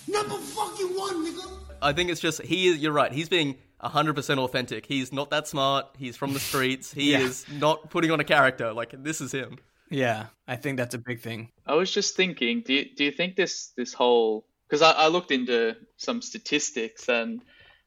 Number 0.08 0.36
fucking 0.36 0.88
one, 0.90 1.26
nigga. 1.26 1.50
I 1.82 1.94
think 1.94 2.10
it's 2.10 2.22
just 2.22 2.42
he 2.42 2.68
is. 2.68 2.78
You're 2.80 2.92
right. 2.94 3.12
He's 3.12 3.30
being 3.30 3.58
100% 3.84 4.38
authentic. 4.38 4.86
He's 4.86 5.12
not 5.12 5.30
that 5.32 5.48
smart. 5.48 5.88
He's 5.98 6.16
from 6.16 6.34
the 6.34 6.40
streets. 6.40 6.94
He 6.94 7.12
Yeah. 7.12 7.20
is 7.22 7.46
not 7.52 7.90
putting 7.90 8.12
on 8.12 8.20
a 8.20 8.24
character. 8.24 8.72
Like 8.74 8.94
this 9.04 9.20
is 9.22 9.32
him. 9.32 9.58
Yeah. 9.90 10.28
I 10.48 10.56
think 10.56 10.78
that's 10.78 10.96
a 10.96 10.98
big 10.98 11.20
thing. 11.22 11.50
I 11.66 11.76
was 11.76 11.92
just 11.92 12.16
thinking, 12.16 12.64
do 12.66 12.74
you, 12.74 12.86
do 12.96 13.04
you 13.04 13.12
think 13.12 13.36
this 13.36 13.72
this 13.78 13.94
whole 13.94 14.46
because 14.70 14.82
I, 14.82 14.92
I 14.92 15.08
looked 15.08 15.32
into 15.32 15.76
some 15.98 16.22
statistics 16.22 17.08
and 17.10 17.42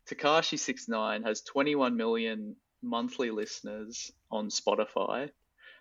Tekashi 0.09 0.59
Six 0.59 0.89
Nine 0.89 1.23
has 1.25 1.41
21 1.43 1.97
million 1.97 2.57
monthly 2.83 3.31
listeners 3.31 4.13
on 4.31 4.49
Spotify. 4.51 5.31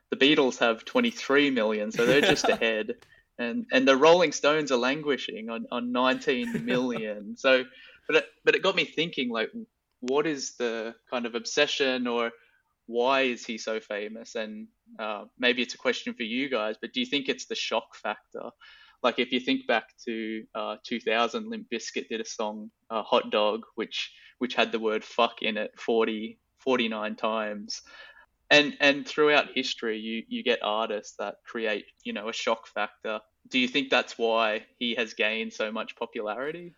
The 0.09 0.17
Beatles 0.17 0.59
have 0.59 0.85
23 0.85 1.51
million, 1.51 1.91
so 1.91 2.05
they're 2.05 2.21
just 2.21 2.45
ahead. 2.49 2.93
And 3.37 3.65
and 3.71 3.87
the 3.87 3.97
Rolling 3.97 4.31
Stones 4.31 4.71
are 4.71 4.77
languishing 4.77 5.49
on, 5.49 5.65
on 5.71 5.91
19 5.91 6.65
million. 6.71 7.35
so, 7.37 7.63
but 8.07 8.17
it, 8.17 8.25
but 8.43 8.55
it 8.55 8.63
got 8.63 8.75
me 8.75 8.85
thinking, 8.85 9.29
like, 9.29 9.51
what 9.99 10.25
is 10.25 10.55
the 10.57 10.95
kind 11.09 11.25
of 11.25 11.35
obsession 11.35 12.07
or 12.07 12.31
why 12.87 13.21
is 13.21 13.45
he 13.45 13.57
so 13.57 13.79
famous? 13.79 14.35
And 14.35 14.67
uh, 14.99 15.25
maybe 15.39 15.61
it's 15.61 15.73
a 15.73 15.79
question 15.79 16.13
for 16.13 16.23
you 16.23 16.49
guys, 16.49 16.75
but 16.79 16.93
do 16.93 16.99
you 16.99 17.05
think 17.05 17.27
it's 17.27 17.45
the 17.45 17.55
shock 17.55 17.95
factor? 17.95 18.51
Like 19.03 19.19
if 19.19 19.31
you 19.31 19.39
think 19.39 19.67
back 19.67 19.89
to 20.05 20.43
uh, 20.55 20.77
2000, 20.83 21.49
Limp 21.49 21.67
Bizkit 21.71 22.09
did 22.09 22.21
a 22.21 22.25
song, 22.25 22.71
uh, 22.89 23.03
"Hot 23.03 23.31
Dog," 23.31 23.61
which 23.75 24.11
which 24.39 24.55
had 24.55 24.71
the 24.71 24.79
word 24.79 25.03
"fuck" 25.03 25.41
in 25.41 25.57
it 25.57 25.71
40, 25.79 26.39
49 26.59 27.15
times. 27.15 27.81
And 28.49 28.77
and 28.79 29.07
throughout 29.07 29.47
history, 29.55 29.97
you 29.97 30.23
you 30.27 30.43
get 30.43 30.59
artists 30.61 31.15
that 31.17 31.35
create 31.45 31.85
you 32.03 32.13
know 32.13 32.29
a 32.29 32.33
shock 32.33 32.67
factor. 32.67 33.19
Do 33.49 33.59
you 33.59 33.67
think 33.67 33.89
that's 33.89 34.17
why 34.17 34.65
he 34.77 34.95
has 34.95 35.13
gained 35.13 35.53
so 35.53 35.71
much 35.71 35.95
popularity? 35.95 36.73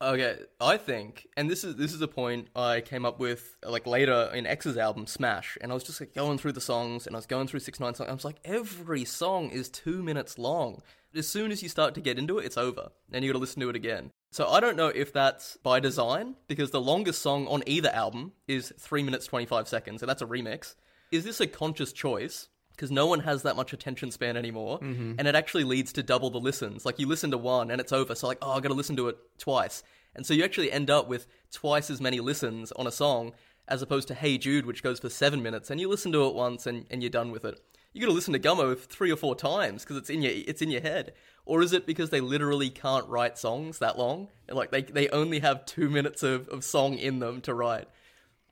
Okay, 0.00 0.38
I 0.60 0.76
think, 0.76 1.26
and 1.36 1.50
this 1.50 1.64
is 1.64 1.74
this 1.74 1.92
is 1.92 2.00
a 2.00 2.06
point 2.06 2.48
I 2.54 2.82
came 2.82 3.04
up 3.04 3.18
with 3.18 3.56
like 3.64 3.84
later 3.84 4.30
in 4.32 4.46
X's 4.46 4.76
album 4.76 5.08
Smash, 5.08 5.58
and 5.60 5.72
I 5.72 5.74
was 5.74 5.82
just 5.82 6.00
like 6.00 6.14
going 6.14 6.38
through 6.38 6.52
the 6.52 6.60
songs, 6.60 7.04
and 7.08 7.16
I 7.16 7.18
was 7.18 7.26
going 7.26 7.48
through 7.48 7.60
Six 7.60 7.80
Nine 7.80 7.94
songs. 7.94 8.08
I 8.08 8.12
was 8.12 8.24
like, 8.24 8.38
every 8.44 9.04
song 9.04 9.50
is 9.50 9.68
two 9.68 10.00
minutes 10.04 10.38
long. 10.38 10.82
As 11.16 11.26
soon 11.26 11.50
as 11.50 11.64
you 11.64 11.68
start 11.68 11.94
to 11.94 12.00
get 12.00 12.16
into 12.16 12.38
it, 12.38 12.44
it's 12.44 12.56
over, 12.56 12.90
and 13.12 13.24
you 13.24 13.32
got 13.32 13.38
to 13.38 13.40
listen 13.40 13.60
to 13.62 13.70
it 13.70 13.76
again. 13.76 14.12
So 14.30 14.46
I 14.46 14.60
don't 14.60 14.76
know 14.76 14.88
if 14.88 15.12
that's 15.12 15.56
by 15.64 15.80
design, 15.80 16.36
because 16.46 16.70
the 16.70 16.80
longest 16.80 17.20
song 17.20 17.48
on 17.48 17.64
either 17.66 17.90
album 17.90 18.34
is 18.46 18.72
three 18.78 19.02
minutes 19.02 19.26
twenty 19.26 19.46
five 19.46 19.66
seconds, 19.66 20.00
and 20.00 20.08
that's 20.08 20.22
a 20.22 20.26
remix. 20.26 20.76
Is 21.10 21.24
this 21.24 21.40
a 21.40 21.46
conscious 21.46 21.92
choice? 21.92 22.48
Because 22.72 22.90
no 22.92 23.06
one 23.06 23.20
has 23.20 23.42
that 23.42 23.56
much 23.56 23.72
attention 23.72 24.12
span 24.12 24.36
anymore, 24.36 24.78
mm-hmm. 24.78 25.14
and 25.18 25.26
it 25.26 25.34
actually 25.34 25.64
leads 25.64 25.92
to 25.94 26.02
double 26.02 26.30
the 26.30 26.38
listens. 26.38 26.86
Like 26.86 27.00
you 27.00 27.08
listen 27.08 27.32
to 27.32 27.38
one 27.38 27.72
and 27.72 27.80
it's 27.80 27.92
over, 27.92 28.14
so 28.14 28.28
like, 28.28 28.38
oh, 28.40 28.52
I 28.52 28.60
got 28.60 28.68
to 28.68 28.74
listen 28.74 28.94
to 28.96 29.08
it 29.08 29.18
twice, 29.38 29.82
and 30.14 30.24
so 30.24 30.32
you 30.32 30.44
actually 30.44 30.70
end 30.70 30.88
up 30.88 31.08
with 31.08 31.26
twice 31.50 31.90
as 31.90 32.00
many 32.00 32.20
listens 32.20 32.70
on 32.72 32.86
a 32.86 32.92
song 32.92 33.32
as 33.66 33.82
opposed 33.82 34.08
to 34.08 34.14
Hey 34.14 34.38
Jude, 34.38 34.64
which 34.64 34.82
goes 34.82 35.00
for 35.00 35.10
seven 35.10 35.42
minutes, 35.42 35.70
and 35.70 35.80
you 35.80 35.88
listen 35.88 36.12
to 36.12 36.26
it 36.26 36.34
once 36.34 36.66
and, 36.66 36.86
and 36.90 37.02
you're 37.02 37.10
done 37.10 37.30
with 37.30 37.44
it. 37.44 37.60
You 37.92 38.00
got 38.00 38.08
to 38.08 38.14
listen 38.14 38.32
to 38.34 38.38
Gummo 38.38 38.78
three 38.78 39.10
or 39.10 39.16
four 39.16 39.34
times 39.34 39.82
because 39.82 39.96
it's 39.96 40.10
in 40.10 40.22
your 40.22 40.32
it's 40.34 40.62
in 40.62 40.70
your 40.70 40.82
head, 40.82 41.14
or 41.46 41.62
is 41.62 41.72
it 41.72 41.86
because 41.86 42.10
they 42.10 42.20
literally 42.20 42.70
can't 42.70 43.08
write 43.08 43.38
songs 43.38 43.78
that 43.78 43.98
long? 43.98 44.28
Like 44.48 44.70
they 44.70 44.82
they 44.82 45.08
only 45.08 45.40
have 45.40 45.64
two 45.64 45.88
minutes 45.88 46.22
of, 46.22 46.48
of 46.48 46.64
song 46.64 46.94
in 46.94 47.18
them 47.18 47.40
to 47.42 47.54
write. 47.54 47.88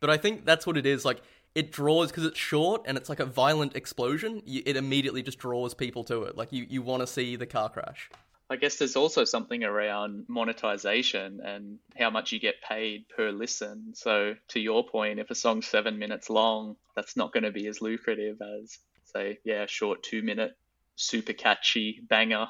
But 0.00 0.10
I 0.10 0.16
think 0.16 0.44
that's 0.44 0.66
what 0.66 0.76
it 0.76 0.86
is. 0.86 1.04
Like 1.04 1.22
it 1.56 1.72
draws 1.72 2.10
because 2.10 2.26
it's 2.26 2.38
short 2.38 2.82
and 2.84 2.98
it's 2.98 3.08
like 3.08 3.18
a 3.18 3.24
violent 3.24 3.74
explosion. 3.74 4.42
You, 4.44 4.62
it 4.66 4.76
immediately 4.76 5.22
just 5.22 5.38
draws 5.38 5.72
people 5.72 6.04
to 6.04 6.24
it. 6.24 6.36
Like 6.36 6.52
you 6.52 6.66
you 6.68 6.82
want 6.82 7.00
to 7.00 7.06
see 7.06 7.34
the 7.34 7.46
car 7.46 7.70
crash. 7.70 8.10
I 8.48 8.56
guess 8.56 8.76
there's 8.76 8.94
also 8.94 9.24
something 9.24 9.64
around 9.64 10.26
monetization 10.28 11.40
and 11.44 11.78
how 11.98 12.10
much 12.10 12.30
you 12.30 12.38
get 12.38 12.62
paid 12.62 13.08
per 13.08 13.30
listen. 13.30 13.94
So, 13.94 14.34
to 14.48 14.60
your 14.60 14.86
point, 14.86 15.18
if 15.18 15.30
a 15.30 15.34
song's 15.34 15.66
seven 15.66 15.98
minutes 15.98 16.30
long, 16.30 16.76
that's 16.94 17.16
not 17.16 17.32
going 17.32 17.42
to 17.42 17.50
be 17.50 17.66
as 17.66 17.82
lucrative 17.82 18.40
as, 18.40 18.78
say, 19.12 19.40
yeah, 19.42 19.64
a 19.64 19.66
short 19.66 20.04
two 20.04 20.22
minute, 20.22 20.56
super 20.94 21.32
catchy 21.32 22.00
banger 22.08 22.46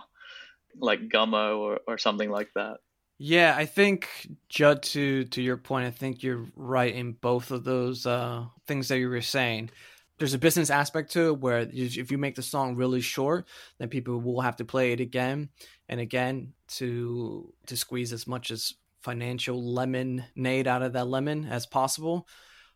like 0.78 1.08
Gummo 1.08 1.58
or, 1.58 1.80
or 1.86 1.96
something 1.96 2.30
like 2.30 2.50
that. 2.56 2.78
Yeah, 3.18 3.54
I 3.56 3.64
think 3.64 4.08
Judd 4.48 4.82
to 4.84 5.24
to 5.24 5.42
your 5.42 5.56
point, 5.56 5.86
I 5.86 5.90
think 5.90 6.22
you're 6.22 6.46
right 6.54 6.94
in 6.94 7.12
both 7.12 7.50
of 7.50 7.64
those 7.64 8.04
uh, 8.04 8.44
things 8.66 8.88
that 8.88 8.98
you 8.98 9.08
were 9.08 9.22
saying. 9.22 9.70
There's 10.18 10.34
a 10.34 10.38
business 10.38 10.70
aspect 10.70 11.12
to 11.12 11.28
it 11.28 11.40
where 11.40 11.60
if 11.60 12.10
you 12.10 12.18
make 12.18 12.34
the 12.34 12.42
song 12.42 12.76
really 12.76 13.00
short, 13.00 13.46
then 13.78 13.88
people 13.88 14.18
will 14.18 14.40
have 14.40 14.56
to 14.56 14.64
play 14.64 14.92
it 14.92 15.00
again 15.00 15.48
and 15.88 16.00
again 16.00 16.52
to 16.68 17.52
to 17.66 17.76
squeeze 17.76 18.12
as 18.12 18.26
much 18.26 18.50
as 18.50 18.74
financial 19.00 19.62
lemonade 19.62 20.66
out 20.66 20.82
of 20.82 20.92
that 20.92 21.06
lemon 21.06 21.46
as 21.46 21.64
possible. 21.64 22.26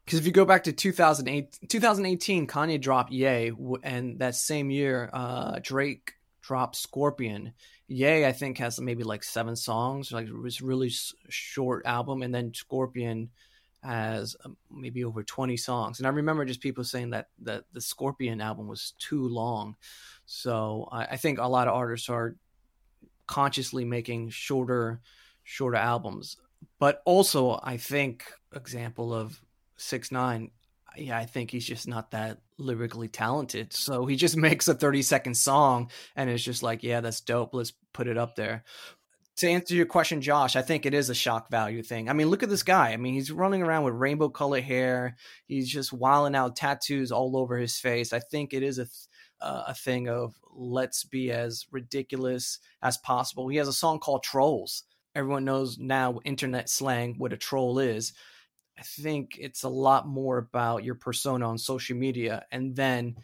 Because 0.05 0.20
if 0.20 0.26
you 0.26 0.32
go 0.32 0.45
back 0.47 0.64
to 0.64 0.72
2008, 0.72 1.59
2018, 1.68 2.47
Kanye 2.47 2.80
dropped 2.80 3.12
Ye, 3.12 3.53
and 3.82 4.18
that 4.20 4.34
same 4.34 4.70
year, 4.70 5.11
uh, 5.12 5.61
Drake 5.62 6.14
dropped 6.51 6.74
Scorpion. 6.74 7.53
Ye, 7.86 8.26
I 8.26 8.32
think 8.32 8.59
has 8.59 8.80
maybe 8.80 9.05
like 9.05 9.22
seven 9.22 9.55
songs, 9.55 10.11
like 10.11 10.26
it's 10.44 10.61
really 10.61 10.90
short 11.28 11.86
album, 11.86 12.22
and 12.22 12.34
then 12.34 12.53
Scorpion 12.53 13.30
has 13.84 14.34
um, 14.44 14.57
maybe 14.68 15.05
over 15.05 15.22
20 15.22 15.57
songs. 15.57 16.01
And 16.01 16.09
I 16.09 16.11
remember 16.11 16.44
just 16.44 16.61
people 16.61 16.82
saying 16.82 17.11
that 17.11 17.28
that 17.42 17.66
the 17.72 17.80
Scorpion 17.80 18.40
album 18.40 18.66
was 18.66 18.94
too 18.98 19.28
long. 19.28 19.76
So 20.26 20.88
I, 20.90 21.05
I 21.05 21.16
think 21.18 21.38
a 21.38 21.46
lot 21.46 21.68
of 21.68 21.74
artists 21.74 22.09
are 22.09 22.34
consciously 23.28 23.84
making 23.84 24.30
shorter 24.30 25.01
shorter 25.44 25.76
albums. 25.76 26.36
But 26.80 27.01
also 27.05 27.61
I 27.62 27.76
think 27.76 28.24
example 28.57 29.14
of 29.14 29.40
six 29.76 30.11
nine, 30.11 30.51
yeah, 30.97 31.18
I 31.18 31.26
think 31.26 31.51
he's 31.51 31.66
just 31.66 31.88
not 31.88 32.11
that 32.12 32.38
lyrically 32.59 33.09
talented. 33.09 33.72
So 33.72 34.07
he 34.07 34.16
just 34.16 34.36
makes 34.49 34.68
a 34.68 34.74
30 34.74 35.03
second 35.03 35.34
song 35.34 35.91
and 36.16 36.30
it's 36.30 36.45
just 36.45 36.62
like, 36.62 36.82
yeah, 36.82 37.01
that's 37.01 37.20
dope. 37.20 37.55
Let's 37.55 37.72
put 37.93 38.09
it 38.09 38.18
up 38.18 38.36
there 38.36 38.64
to 39.41 39.49
answer 39.49 39.74
your 39.74 39.86
question, 39.86 40.20
Josh, 40.20 40.55
I 40.55 40.61
think 40.61 40.84
it 40.84 40.93
is 40.93 41.09
a 41.09 41.14
shock 41.14 41.51
value 41.51 41.82
thing. 41.82 42.11
I 42.11 42.12
mean, 42.12 42.28
look 42.28 42.43
at 42.43 42.51
this 42.51 42.62
guy. 42.62 42.93
I 42.93 42.99
mean, 42.99 43.14
he's 43.14 43.32
running 43.32 43.62
around 43.62 43.84
with 43.84 43.95
rainbow 43.95 44.28
colored 44.28 44.64
hair. 44.64 45.16
He's 45.47 45.68
just 45.68 45.95
wilding 45.95 46.34
out 46.34 46.57
tattoos 46.57 47.11
all 47.11 47.36
over 47.38 47.57
his 47.57 47.78
face. 47.78 48.12
I 48.12 48.18
think 48.18 48.53
it 48.53 48.62
is 48.62 48.78
a 48.78 48.84
th- 48.84 49.07
uh, 49.41 49.64
a 49.68 49.74
thing 49.74 50.07
of 50.07 50.34
let's 50.55 51.05
be 51.05 51.32
as 51.32 51.64
ridiculous 51.72 52.59
as 52.82 52.99
possible. 52.99 53.49
He 53.49 53.57
has 53.57 53.68
a 53.68 53.72
song 53.72 53.99
called 53.99 54.22
Trolls. 54.22 54.82
Everyone 55.14 55.47
knows 55.47 55.78
now 55.78 56.20
internet 56.26 56.68
slang 56.68 57.14
what 57.16 57.32
a 57.32 57.38
troll 57.38 57.78
is. 57.78 58.12
I 58.80 58.82
think 58.82 59.36
it's 59.38 59.62
a 59.62 59.68
lot 59.68 60.08
more 60.08 60.38
about 60.38 60.84
your 60.84 60.94
persona 60.94 61.48
on 61.48 61.58
social 61.58 61.96
media 61.96 62.46
and 62.50 62.74
then 62.74 63.16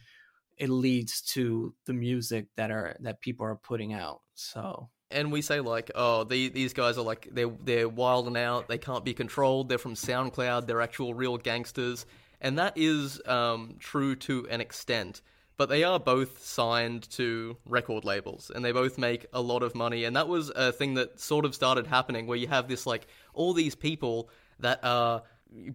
it 0.59 0.69
leads 0.69 1.23
to 1.23 1.75
the 1.87 1.93
music 1.93 2.47
that 2.57 2.71
are 2.71 2.97
that 3.01 3.21
people 3.21 3.47
are 3.47 3.57
putting 3.57 3.93
out. 3.93 4.21
So 4.35 4.91
and 5.11 5.31
we 5.31 5.43
say 5.43 5.61
like, 5.61 5.91
oh, 5.95 6.25
the, 6.25 6.49
these 6.49 6.73
guys 6.73 6.99
are 6.99 7.05
like 7.05 7.29
they're 7.31 7.53
they're 7.63 7.89
wild 7.89 8.27
and 8.27 8.37
out. 8.37 8.69
They 8.69 8.79
can't 8.79 9.05
be 9.05 9.15
controlled. 9.15 9.69
They're 9.69 9.79
from 9.79 9.95
SoundCloud. 9.95 10.67
They're 10.67 10.83
actual 10.83 11.15
real 11.15 11.37
gangsters, 11.39 12.07
and 12.41 12.59
that 12.59 12.73
is 12.77 13.21
um, 13.27 13.77
true 13.79 14.17
to 14.17 14.47
an 14.51 14.61
extent. 14.61 15.23
But 15.59 15.71
they 15.71 15.85
are 15.85 15.99
both 15.99 16.45
signed 16.45 17.09
to 17.13 17.57
record 17.65 18.05
labels, 18.05 18.51
and 18.55 18.65
they 18.65 18.73
both 18.73 18.99
make 18.99 19.27
a 19.33 19.41
lot 19.41 19.63
of 19.63 19.75
money. 19.75 20.05
And 20.05 20.17
that 20.17 20.29
was 20.29 20.51
a 20.55 20.73
thing 20.73 20.95
that 20.95 21.19
sort 21.19 21.45
of 21.45 21.55
started 21.55 21.87
happening, 21.87 22.27
where 22.27 22.37
you 22.37 22.49
have 22.49 22.69
this 22.69 22.85
like 22.85 23.07
all 23.33 23.53
these 23.53 23.75
people 23.75 24.29
that 24.59 24.81
are 24.83 25.23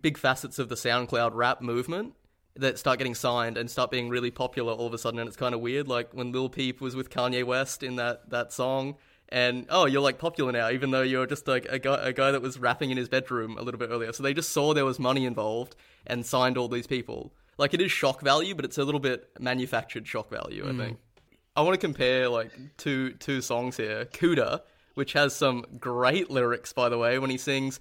big 0.01 0.17
facets 0.17 0.59
of 0.59 0.69
the 0.69 0.75
SoundCloud 0.75 1.31
rap 1.33 1.61
movement 1.61 2.13
that 2.55 2.77
start 2.77 2.97
getting 2.97 3.15
signed 3.15 3.57
and 3.57 3.69
start 3.69 3.91
being 3.91 4.09
really 4.09 4.31
popular 4.31 4.73
all 4.73 4.87
of 4.87 4.93
a 4.93 4.97
sudden, 4.97 5.19
and 5.19 5.27
it's 5.27 5.37
kind 5.37 5.55
of 5.55 5.61
weird. 5.61 5.87
Like 5.87 6.13
when 6.13 6.31
Lil 6.31 6.49
Peep 6.49 6.81
was 6.81 6.95
with 6.95 7.09
Kanye 7.09 7.43
West 7.43 7.83
in 7.83 7.95
that 7.95 8.29
that 8.29 8.51
song 8.51 8.95
and 9.31 9.65
oh, 9.69 9.85
you're 9.85 10.01
like 10.01 10.17
popular 10.17 10.51
now, 10.51 10.69
even 10.69 10.91
though 10.91 11.01
you're 11.01 11.25
just 11.25 11.47
like 11.47 11.65
a 11.69 11.79
guy, 11.79 11.95
a 12.01 12.13
guy 12.13 12.31
that 12.31 12.41
was 12.41 12.59
rapping 12.59 12.91
in 12.91 12.97
his 12.97 13.07
bedroom 13.07 13.57
a 13.57 13.61
little 13.61 13.79
bit 13.79 13.89
earlier. 13.89 14.11
So 14.11 14.23
they 14.23 14.33
just 14.33 14.49
saw 14.49 14.73
there 14.73 14.85
was 14.85 14.99
money 14.99 15.25
involved 15.25 15.75
and 16.05 16.25
signed 16.25 16.57
all 16.57 16.67
these 16.67 16.87
people. 16.87 17.33
Like 17.57 17.73
it 17.73 17.81
is 17.81 17.91
shock 17.91 18.21
value, 18.21 18.53
but 18.55 18.65
it's 18.65 18.77
a 18.77 18.83
little 18.83 18.99
bit 18.99 19.29
manufactured 19.39 20.05
shock 20.05 20.29
value. 20.29 20.67
I 20.67 20.71
mm. 20.71 20.77
think. 20.77 20.97
I 21.55 21.61
want 21.61 21.79
to 21.79 21.85
compare 21.85 22.27
like 22.27 22.51
two 22.77 23.13
two 23.13 23.39
songs 23.41 23.77
here. 23.77 24.05
Kooda, 24.05 24.61
which 24.95 25.13
has 25.13 25.33
some 25.33 25.65
great 25.79 26.29
lyrics, 26.29 26.73
by 26.73 26.89
the 26.89 26.97
way, 26.97 27.17
when 27.17 27.29
he 27.29 27.37
sings. 27.37 27.79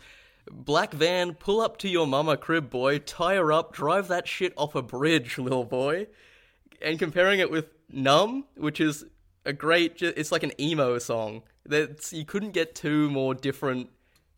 Black 0.50 0.92
van, 0.92 1.34
pull 1.34 1.60
up 1.60 1.76
to 1.78 1.88
your 1.88 2.06
mama 2.06 2.36
crib, 2.36 2.70
boy. 2.70 2.98
Tie 2.98 3.36
her 3.36 3.52
up, 3.52 3.72
drive 3.72 4.08
that 4.08 4.26
shit 4.26 4.52
off 4.56 4.74
a 4.74 4.82
bridge, 4.82 5.38
little 5.38 5.64
boy. 5.64 6.06
And 6.80 6.98
comparing 6.98 7.40
it 7.40 7.50
with 7.50 7.66
Numb, 7.92 8.44
which 8.56 8.80
is 8.80 9.04
a 9.44 9.52
great. 9.52 10.00
It's 10.02 10.32
like 10.32 10.42
an 10.42 10.52
emo 10.60 10.98
song. 10.98 11.42
That's 11.66 12.12
you 12.12 12.24
couldn't 12.24 12.52
get 12.52 12.74
two 12.74 13.10
more 13.10 13.34
different 13.34 13.90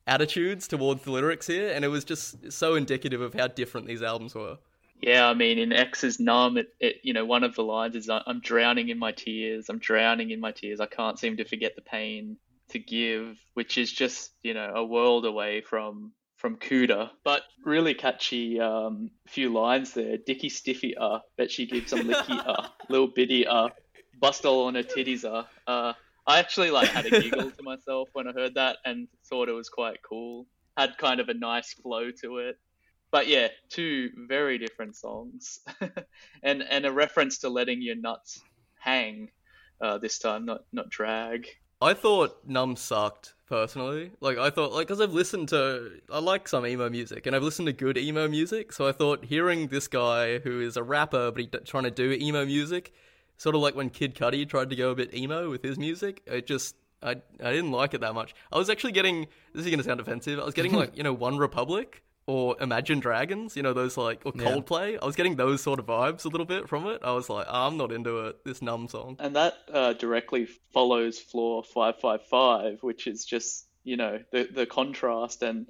attitudes 0.06 0.66
towards 0.66 1.04
the 1.04 1.12
lyrics 1.12 1.46
here, 1.46 1.70
and 1.72 1.84
it 1.84 1.88
was 1.88 2.04
just 2.04 2.52
so 2.52 2.74
indicative 2.74 3.20
of 3.20 3.34
how 3.34 3.46
different 3.46 3.86
these 3.86 4.02
albums 4.02 4.34
were. 4.34 4.58
Yeah, 5.00 5.28
I 5.28 5.34
mean, 5.34 5.58
in 5.58 5.72
X's 5.72 6.20
Numb, 6.20 6.56
it, 6.56 6.74
it, 6.78 6.96
you 7.02 7.12
know, 7.12 7.24
one 7.24 7.42
of 7.42 7.54
the 7.54 7.62
lines 7.62 7.96
is, 7.96 8.08
"I'm 8.08 8.40
drowning 8.40 8.88
in 8.88 8.98
my 8.98 9.12
tears. 9.12 9.68
I'm 9.68 9.78
drowning 9.78 10.30
in 10.30 10.40
my 10.40 10.52
tears. 10.52 10.80
I 10.80 10.86
can't 10.86 11.18
seem 11.18 11.36
to 11.38 11.44
forget 11.44 11.74
the 11.74 11.82
pain 11.82 12.36
to 12.72 12.78
give," 12.78 13.38
which 13.54 13.78
is 13.78 13.92
just, 13.92 14.32
you 14.42 14.54
know, 14.54 14.72
a 14.74 14.84
world 14.84 15.24
away 15.24 15.60
from 15.62 16.12
from 16.36 16.56
Kooda, 16.56 17.10
but 17.22 17.42
really 17.64 17.94
catchy 17.94 18.58
um, 18.58 19.10
few 19.28 19.52
lines 19.52 19.94
there. 19.94 20.16
Dicky 20.18 20.48
Stiffy, 20.48 20.96
uh, 20.96 21.20
bet 21.36 21.52
she 21.52 21.66
gives 21.66 21.90
some 21.90 22.00
licky, 22.00 22.36
uh, 22.44 22.66
little 22.88 23.06
bitty, 23.06 23.46
uh, 23.46 23.68
bust 24.18 24.44
all 24.44 24.66
on 24.66 24.74
her 24.74 24.82
titties, 24.82 25.24
uh. 25.24 25.44
uh 25.70 25.92
I 26.26 26.38
actually 26.38 26.70
like 26.70 26.88
had 26.88 27.06
a 27.06 27.20
giggle 27.20 27.50
to 27.50 27.62
myself 27.62 28.08
when 28.12 28.28
I 28.28 28.32
heard 28.32 28.54
that 28.54 28.76
and 28.84 29.08
thought 29.28 29.48
it 29.48 29.52
was 29.52 29.68
quite 29.68 30.02
cool. 30.02 30.46
Had 30.76 30.96
kind 30.96 31.20
of 31.20 31.28
a 31.28 31.34
nice 31.34 31.72
flow 31.72 32.10
to 32.22 32.38
it. 32.38 32.58
But 33.10 33.28
yeah, 33.28 33.48
two 33.68 34.10
very 34.16 34.56
different 34.56 34.96
songs, 34.96 35.60
and 36.42 36.62
and 36.62 36.86
a 36.86 36.92
reference 36.92 37.38
to 37.38 37.50
letting 37.50 37.82
your 37.82 37.96
nuts 37.96 38.40
hang 38.78 39.30
uh, 39.82 39.98
this 39.98 40.18
time, 40.18 40.46
not 40.46 40.62
not 40.72 40.88
drag. 40.88 41.46
I 41.82 41.94
thought 41.94 42.46
Numb 42.46 42.76
sucked 42.76 43.34
personally. 43.48 44.12
Like 44.20 44.38
I 44.38 44.50
thought, 44.50 44.72
like 44.72 44.86
because 44.86 45.00
I've 45.00 45.12
listened 45.12 45.48
to, 45.48 45.90
I 46.10 46.20
like 46.20 46.46
some 46.48 46.64
emo 46.66 46.88
music, 46.88 47.26
and 47.26 47.34
I've 47.34 47.42
listened 47.42 47.66
to 47.66 47.72
good 47.72 47.98
emo 47.98 48.28
music. 48.28 48.72
So 48.72 48.86
I 48.86 48.92
thought 48.92 49.24
hearing 49.24 49.66
this 49.66 49.88
guy 49.88 50.38
who 50.38 50.60
is 50.60 50.76
a 50.76 50.82
rapper 50.82 51.30
but 51.30 51.40
he's 51.40 51.50
trying 51.66 51.84
to 51.84 51.90
do 51.90 52.12
emo 52.12 52.46
music, 52.46 52.92
sort 53.36 53.54
of 53.54 53.60
like 53.60 53.74
when 53.74 53.90
Kid 53.90 54.14
Cudi 54.14 54.48
tried 54.48 54.70
to 54.70 54.76
go 54.76 54.90
a 54.90 54.94
bit 54.94 55.12
emo 55.14 55.50
with 55.50 55.62
his 55.62 55.78
music. 55.78 56.22
It 56.26 56.46
just 56.46 56.76
I 57.02 57.16
I 57.42 57.52
didn't 57.52 57.72
like 57.72 57.94
it 57.94 58.00
that 58.00 58.14
much. 58.14 58.34
I 58.52 58.58
was 58.58 58.70
actually 58.70 58.92
getting 58.92 59.26
this 59.52 59.66
is 59.66 59.70
gonna 59.70 59.82
sound 59.82 60.00
offensive. 60.00 60.38
I 60.38 60.44
was 60.44 60.54
getting 60.54 60.72
like 60.82 60.96
you 60.96 61.02
know 61.02 61.12
One 61.12 61.36
Republic 61.36 62.02
or 62.26 62.56
Imagine 62.60 63.00
Dragons, 63.00 63.56
you 63.56 63.62
know 63.62 63.72
those 63.72 63.96
like 63.96 64.22
or 64.24 64.32
Yeah. 64.34 64.44
Coldplay. 64.44 64.98
I 65.00 65.04
was 65.04 65.16
getting 65.16 65.36
those 65.36 65.62
sort 65.62 65.78
of 65.80 65.86
vibes 65.86 66.24
a 66.24 66.28
little 66.28 66.46
bit 66.46 66.68
from 66.68 66.86
it. 66.86 67.00
I 67.02 67.12
was 67.12 67.28
like, 67.28 67.46
"Oh, 67.48 67.66
I'm 67.66 67.76
not 67.76 67.92
into 67.92 68.26
it. 68.26 68.44
This 68.44 68.62
numb 68.62 68.88
song. 68.88 69.16
And 69.18 69.34
that 69.36 69.54
uh, 69.72 69.92
directly 69.94 70.46
follows 70.72 71.18
Floor 71.18 71.64
555, 71.64 72.82
which 72.82 73.06
is 73.06 73.24
just, 73.24 73.66
you 73.84 73.96
know, 73.96 74.20
the, 74.30 74.44
the 74.44 74.66
contrast 74.66 75.42
and 75.42 75.66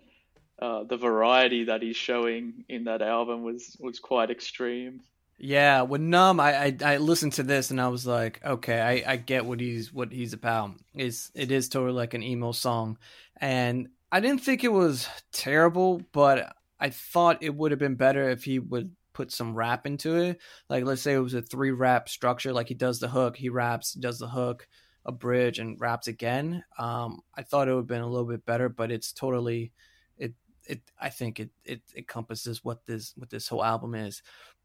uh, 0.61 0.85
the 0.85 0.97
variety 0.97 1.65
that 1.65 1.83
he's 1.83 1.97
showing 1.97 2.65
in 2.69 2.85
that 2.85 3.03
album 3.03 3.43
was, 3.43 3.77
was 3.81 3.99
quite 3.99 4.31
extreme. 4.31 5.01
Yeah, 5.39 5.83
with 5.83 6.01
Numb, 6.01 6.39
I, 6.39 6.67
I 6.67 6.77
I 6.85 6.97
listened 6.99 7.33
to 7.33 7.43
this 7.43 7.73
and 7.73 7.81
I 7.81 7.89
was 7.89 8.07
like, 8.07 8.41
okay, 8.45 8.81
I, 8.81 9.13
I 9.13 9.17
get 9.17 9.45
what 9.45 9.59
he's 9.59 9.93
what 9.93 10.13
he's 10.13 10.35
about. 10.35 10.75
It's 10.95 11.33
it 11.35 11.51
is 11.51 11.69
totally 11.69 11.95
like 11.95 12.15
an 12.15 12.23
emo 12.23 12.53
song, 12.53 12.97
and 13.41 13.89
I 14.13 14.21
didn't 14.21 14.43
think 14.43 14.63
it 14.63 14.73
was 14.73 15.09
terrible, 15.33 16.03
but 16.13 16.55
I 16.79 16.91
thought 16.91 17.43
it 17.43 17.55
would 17.55 17.71
have 17.73 17.81
been 17.81 17.95
better 17.95 18.29
if 18.29 18.45
he 18.45 18.59
would 18.59 18.95
put 19.15 19.33
some 19.33 19.55
rap 19.55 19.87
into 19.87 20.17
it. 20.17 20.39
Like 20.69 20.85
let's 20.85 21.01
say 21.01 21.15
it 21.15 21.19
was 21.19 21.33
a 21.33 21.41
three 21.41 21.71
rap 21.71 22.11
structure, 22.11 22.53
like 22.53 22.69
he 22.69 22.75
does 22.75 23.01
the 23.01 23.09
hook, 23.09 23.39
he 23.39 23.49
raps, 23.49 23.95
does 23.95 24.19
the 24.19 24.29
hook, 24.29 24.69
a 25.07 25.13
bridge, 25.13 25.59
and 25.59 25.81
raps 25.81 26.09
again. 26.09 26.63
Um, 26.79 27.21
I 27.35 27.43
thought 27.43 27.69
it 27.69 27.73
would 27.73 27.81
have 27.81 27.87
been 27.87 28.03
a 28.03 28.09
little 28.09 28.29
bit 28.29 28.45
better, 28.45 28.69
but 28.69 28.93
it's 28.93 29.15
totally 29.15 29.73
it 30.19 30.35
it 30.67 30.83
I 31.01 31.09
think 31.09 31.41
it 31.41 31.51
it 31.65 31.81
encompasses 31.97 32.63
what 32.63 32.85
this 32.85 33.15
what 33.17 33.31
this 33.31 33.49
whole 33.49 33.65
album 33.65 33.95
is. 33.95 34.23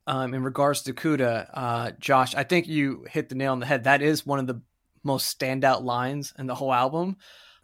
Um, 0.07 0.33
in 0.33 0.43
regards 0.43 0.81
to 0.83 0.93
Kooda, 0.93 1.49
uh, 1.53 1.91
Josh, 1.99 2.35
I 2.35 2.43
think 2.43 2.67
you 2.67 3.05
hit 3.09 3.29
the 3.29 3.35
nail 3.35 3.53
on 3.53 3.61
the 3.61 3.65
head. 3.65 3.85
That 3.85 4.01
is 4.01 4.25
one 4.25 4.39
of 4.39 4.47
the 4.47 4.61
most 5.03 5.39
standout 5.39 5.83
lines 5.83 6.33
in 6.37 6.47
the 6.47 6.55
whole 6.55 6.73
album 6.73 7.15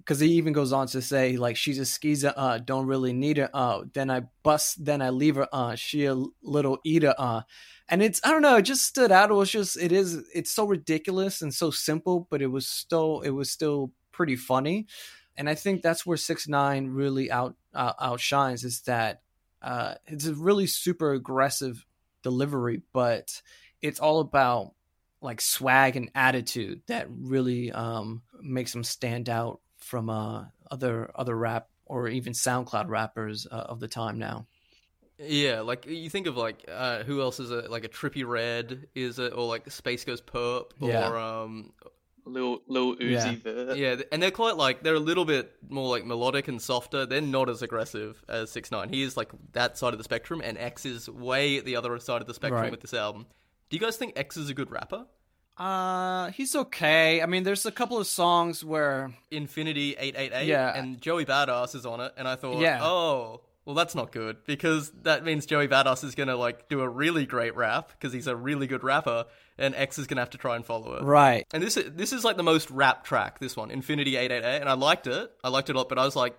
because 0.03 0.19
he 0.19 0.33
even 0.33 0.51
goes 0.53 0.73
on 0.73 0.87
to 0.87 1.01
say 1.01 1.37
like 1.37 1.55
she's 1.55 1.79
a 1.79 1.85
skeezer, 1.85 2.33
uh, 2.35 2.57
don't 2.57 2.87
really 2.87 3.13
need 3.13 3.37
her. 3.37 3.49
Uh, 3.53 3.83
then 3.93 4.09
I 4.11 4.23
bust, 4.43 4.83
then 4.83 5.01
I 5.01 5.09
leave 5.09 5.35
her. 5.35 5.47
Uh, 5.51 5.75
she 5.75 6.05
a 6.05 6.21
little 6.41 6.79
eater. 6.83 7.15
Uh, 7.17 7.41
and 7.87 8.03
it's 8.03 8.19
I 8.23 8.31
don't 8.31 8.41
know, 8.41 8.57
it 8.57 8.63
just 8.63 8.85
stood 8.85 9.11
out. 9.11 9.31
It 9.31 9.35
was 9.35 9.49
just 9.49 9.77
it 9.77 9.91
is 9.91 10.23
it's 10.33 10.51
so 10.51 10.65
ridiculous 10.65 11.41
and 11.41 11.53
so 11.53 11.71
simple, 11.71 12.27
but 12.29 12.41
it 12.41 12.47
was 12.47 12.67
still 12.67 13.21
it 13.21 13.29
was 13.29 13.49
still 13.49 13.91
pretty 14.11 14.35
funny. 14.35 14.87
And 15.37 15.49
I 15.49 15.55
think 15.55 15.81
that's 15.81 16.05
where 16.05 16.17
six 16.17 16.47
nine 16.47 16.87
really 16.87 17.31
out 17.31 17.55
uh, 17.73 17.93
outshines 17.99 18.63
is 18.63 18.81
that 18.81 19.21
uh, 19.61 19.95
it's 20.05 20.27
a 20.27 20.33
really 20.33 20.67
super 20.67 21.13
aggressive 21.13 21.85
delivery, 22.21 22.81
but 22.91 23.41
it's 23.81 23.99
all 23.99 24.19
about 24.19 24.73
like 25.21 25.39
swag 25.39 25.95
and 25.95 26.11
attitude 26.13 26.81
that 26.87 27.07
really 27.09 27.71
um, 27.71 28.21
makes 28.41 28.75
him 28.75 28.83
stand 28.83 29.29
out 29.29 29.61
from 29.83 30.09
uh, 30.09 30.45
other 30.71 31.11
other 31.15 31.35
rap 31.35 31.67
or 31.85 32.07
even 32.07 32.33
SoundCloud 32.33 32.87
rappers 32.89 33.45
uh, 33.51 33.55
of 33.55 33.79
the 33.79 33.87
time 33.87 34.17
now. 34.17 34.47
Yeah, 35.19 35.61
like 35.61 35.85
you 35.85 36.09
think 36.09 36.27
of 36.27 36.35
like 36.37 36.65
uh, 36.67 37.03
who 37.03 37.21
else 37.21 37.39
is 37.39 37.51
a 37.51 37.61
like 37.69 37.83
a 37.85 37.89
Trippie 37.89 38.25
Redd 38.27 38.87
is 38.95 39.19
it 39.19 39.33
or 39.33 39.45
like 39.47 39.69
Space 39.71 40.03
Goes 40.03 40.21
Perp 40.21 40.71
or 40.81 40.89
Yeah. 40.89 41.41
um 41.41 41.71
Lil, 42.25 42.61
Lil 42.67 42.95
Uzi 42.95 43.11
Yeah. 43.11 43.35
Vert. 43.43 43.77
yeah, 43.77 43.95
and 44.11 44.23
they're 44.23 44.31
quite 44.31 44.55
like 44.57 44.81
they're 44.81 44.95
a 44.95 44.99
little 44.99 45.25
bit 45.25 45.51
more 45.69 45.89
like 45.89 46.05
melodic 46.05 46.47
and 46.47 46.61
softer. 46.61 47.05
They're 47.05 47.19
not 47.21 47.49
as 47.49 47.61
aggressive 47.61 48.23
as 48.29 48.49
Six 48.49 48.71
Nine. 48.71 48.89
He 48.89 49.03
is 49.03 49.15
like 49.17 49.29
that 49.51 49.77
side 49.77 49.93
of 49.93 49.97
the 49.99 50.03
spectrum, 50.05 50.41
and 50.43 50.57
X 50.57 50.85
is 50.85 51.09
way 51.09 51.57
at 51.57 51.65
the 51.65 51.75
other 51.75 51.97
side 51.99 52.21
of 52.21 52.27
the 52.27 52.33
spectrum 52.33 52.61
Right. 52.61 52.71
with 52.71 52.81
this 52.81 52.93
album. 52.93 53.25
Do 53.69 53.75
you 53.77 53.81
guys 53.81 53.97
think 53.97 54.13
X 54.15 54.37
is 54.37 54.49
a 54.49 54.53
good 54.53 54.71
rapper? 54.71 55.05
Uh, 55.57 56.31
he's 56.31 56.55
okay. 56.55 57.21
I 57.21 57.25
mean, 57.27 57.43
there's 57.43 57.65
a 57.65 57.71
couple 57.71 57.97
of 57.97 58.07
songs 58.07 58.63
where 58.65 59.13
Infinity 59.31 59.95
888 59.99 60.47
Yeah. 60.47 60.75
and 60.75 60.99
Joey 60.99 61.25
Badass 61.25 61.75
is 61.75 61.85
on 61.85 61.99
it 62.01 62.13
and 62.17 62.27
I 62.27 62.35
thought, 62.35 62.59
Yeah. 62.59 62.79
"Oh, 62.81 63.41
well 63.65 63.75
that's 63.75 63.93
not 63.95 64.11
good 64.11 64.37
because 64.45 64.91
that 65.03 65.23
means 65.23 65.45
Joey 65.45 65.67
Badass 65.67 66.03
is 66.03 66.15
going 66.15 66.27
to 66.27 66.35
like 66.35 66.67
do 66.69 66.81
a 66.81 66.89
really 66.89 67.25
great 67.25 67.55
rap 67.55 67.89
because 67.89 68.11
he's 68.11 68.27
a 68.27 68.35
really 68.35 68.67
good 68.67 68.83
rapper 68.83 69.25
and 69.57 69.75
X 69.75 69.99
is 69.99 70.07
going 70.07 70.17
to 70.17 70.21
have 70.21 70.31
to 70.31 70.37
try 70.39 70.55
and 70.55 70.65
follow 70.65 70.95
it." 70.95 71.03
right. 71.03 71.45
And 71.53 71.61
this 71.61 71.77
is 71.77 71.91
this 71.93 72.13
is 72.13 72.23
like 72.23 72.35
the 72.37 72.43
most 72.43 72.71
rap 72.71 73.03
track 73.03 73.39
this 73.39 73.55
one, 73.55 73.69
Infinity 73.69 74.15
888 74.17 74.59
and 74.61 74.69
I 74.69 74.73
liked 74.73 75.05
it. 75.07 75.31
I 75.43 75.49
liked 75.49 75.69
it 75.69 75.75
a 75.75 75.77
lot, 75.79 75.87
but 75.89 75.99
I 75.99 76.05
was 76.05 76.15
like 76.15 76.35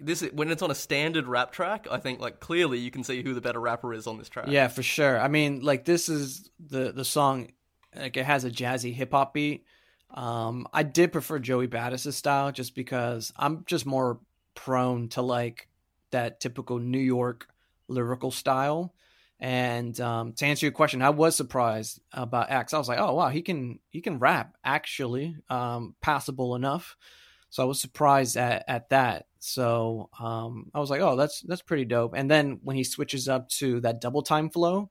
this 0.00 0.22
is, 0.22 0.32
when 0.32 0.48
it's 0.50 0.62
on 0.62 0.70
a 0.70 0.76
standard 0.76 1.26
rap 1.26 1.50
track, 1.52 1.88
I 1.90 1.98
think 1.98 2.20
like 2.20 2.38
clearly 2.40 2.78
you 2.78 2.90
can 2.90 3.02
see 3.02 3.22
who 3.22 3.34
the 3.34 3.40
better 3.40 3.60
rapper 3.60 3.92
is 3.92 4.06
on 4.06 4.16
this 4.18 4.28
track. 4.28 4.46
Yeah, 4.48 4.68
for 4.68 4.82
sure. 4.82 5.18
I 5.18 5.26
mean, 5.28 5.60
like 5.60 5.84
this 5.84 6.08
is 6.08 6.50
the 6.60 6.92
the 6.92 7.04
song. 7.04 7.50
Like 7.94 8.16
it 8.16 8.24
has 8.24 8.44
a 8.44 8.50
jazzy 8.50 8.94
hip 8.94 9.12
hop 9.12 9.34
beat. 9.34 9.64
Um, 10.10 10.66
I 10.72 10.82
did 10.82 11.12
prefer 11.12 11.38
Joey 11.38 11.68
Badass's 11.68 12.16
style 12.16 12.50
just 12.52 12.74
because 12.74 13.32
I'm 13.36 13.64
just 13.66 13.86
more 13.86 14.20
prone 14.54 15.08
to 15.10 15.22
like 15.22 15.68
that 16.10 16.40
typical 16.40 16.78
New 16.78 16.98
York 16.98 17.48
lyrical 17.88 18.30
style. 18.30 18.94
And 19.40 19.98
um, 20.00 20.32
to 20.34 20.46
answer 20.46 20.66
your 20.66 20.72
question, 20.72 21.00
I 21.00 21.10
was 21.10 21.36
surprised 21.36 22.00
about 22.12 22.50
X. 22.50 22.74
I 22.74 22.78
was 22.78 22.88
like, 22.88 22.98
oh 22.98 23.14
wow, 23.14 23.28
he 23.28 23.42
can 23.42 23.78
he 23.90 24.00
can 24.00 24.18
rap 24.18 24.56
actually, 24.64 25.36
um, 25.48 25.94
passable 26.00 26.56
enough. 26.56 26.96
So 27.50 27.62
I 27.62 27.66
was 27.66 27.80
surprised 27.80 28.36
at, 28.36 28.64
at 28.68 28.90
that. 28.90 29.26
So 29.38 30.10
um, 30.18 30.70
I 30.74 30.80
was 30.80 30.90
like, 30.90 31.00
oh, 31.00 31.16
that's 31.16 31.40
that's 31.42 31.62
pretty 31.62 31.84
dope. 31.84 32.14
And 32.16 32.30
then 32.30 32.58
when 32.62 32.76
he 32.76 32.84
switches 32.84 33.28
up 33.28 33.48
to 33.50 33.80
that 33.80 34.00
double 34.00 34.22
time 34.22 34.50
flow, 34.50 34.90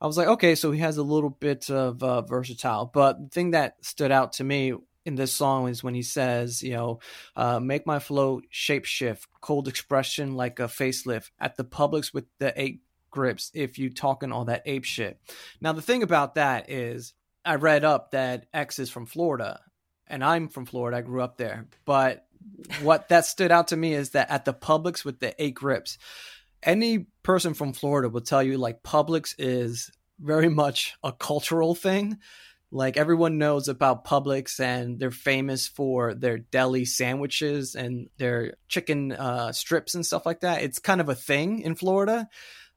I 0.00 0.06
was 0.06 0.16
like, 0.16 0.28
okay, 0.28 0.54
so 0.54 0.70
he 0.70 0.80
has 0.80 0.96
a 0.96 1.02
little 1.02 1.30
bit 1.30 1.70
of 1.70 2.02
uh, 2.02 2.22
versatile. 2.22 2.86
But 2.92 3.20
the 3.20 3.28
thing 3.28 3.50
that 3.52 3.84
stood 3.84 4.12
out 4.12 4.34
to 4.34 4.44
me 4.44 4.74
in 5.04 5.14
this 5.16 5.32
song 5.32 5.68
is 5.68 5.82
when 5.82 5.94
he 5.94 6.02
says, 6.02 6.62
you 6.62 6.72
know, 6.72 7.00
uh, 7.34 7.58
make 7.58 7.86
my 7.86 7.98
flow 7.98 8.40
shapeshift, 8.52 9.26
cold 9.40 9.66
expression 9.66 10.34
like 10.34 10.60
a 10.60 10.64
facelift 10.64 11.30
at 11.40 11.56
the 11.56 11.64
Publix 11.64 12.12
with 12.14 12.26
the 12.38 12.52
eight 12.60 12.82
grips. 13.10 13.50
If 13.54 13.78
you 13.78 13.90
talking 13.90 14.32
all 14.32 14.44
that 14.44 14.62
ape 14.66 14.84
shit. 14.84 15.18
Now 15.60 15.72
the 15.72 15.82
thing 15.82 16.02
about 16.02 16.34
that 16.36 16.70
is, 16.70 17.14
I 17.44 17.54
read 17.54 17.84
up 17.84 18.10
that 18.10 18.46
X 18.52 18.78
is 18.78 18.90
from 18.90 19.06
Florida, 19.06 19.60
and 20.06 20.22
I'm 20.22 20.48
from 20.48 20.66
Florida. 20.66 20.98
I 20.98 21.02
grew 21.02 21.22
up 21.22 21.38
there, 21.38 21.66
but 21.86 22.26
what 22.82 23.08
that 23.08 23.24
stood 23.24 23.50
out 23.50 23.68
to 23.68 23.76
me 23.76 23.94
is 23.94 24.10
that 24.10 24.30
at 24.30 24.44
the 24.44 24.54
Publix 24.54 25.04
with 25.04 25.20
the 25.20 25.34
eight 25.42 25.54
grips, 25.54 25.98
any 26.62 27.06
person 27.22 27.54
from 27.54 27.72
Florida 27.72 28.08
will 28.08 28.20
tell 28.20 28.42
you 28.42 28.58
like 28.58 28.82
Publix 28.82 29.34
is 29.38 29.90
very 30.20 30.48
much 30.48 30.96
a 31.02 31.12
cultural 31.12 31.74
thing. 31.74 32.18
Like 32.70 32.96
everyone 32.98 33.38
knows 33.38 33.68
about 33.68 34.04
Publix 34.04 34.60
and 34.60 34.98
they're 34.98 35.10
famous 35.10 35.66
for 35.66 36.12
their 36.14 36.38
deli 36.38 36.84
sandwiches 36.84 37.74
and 37.74 38.08
their 38.18 38.54
chicken 38.68 39.12
uh, 39.12 39.52
strips 39.52 39.94
and 39.94 40.04
stuff 40.04 40.26
like 40.26 40.40
that. 40.40 40.62
It's 40.62 40.78
kind 40.78 41.00
of 41.00 41.08
a 41.08 41.14
thing 41.14 41.60
in 41.60 41.76
Florida 41.76 42.28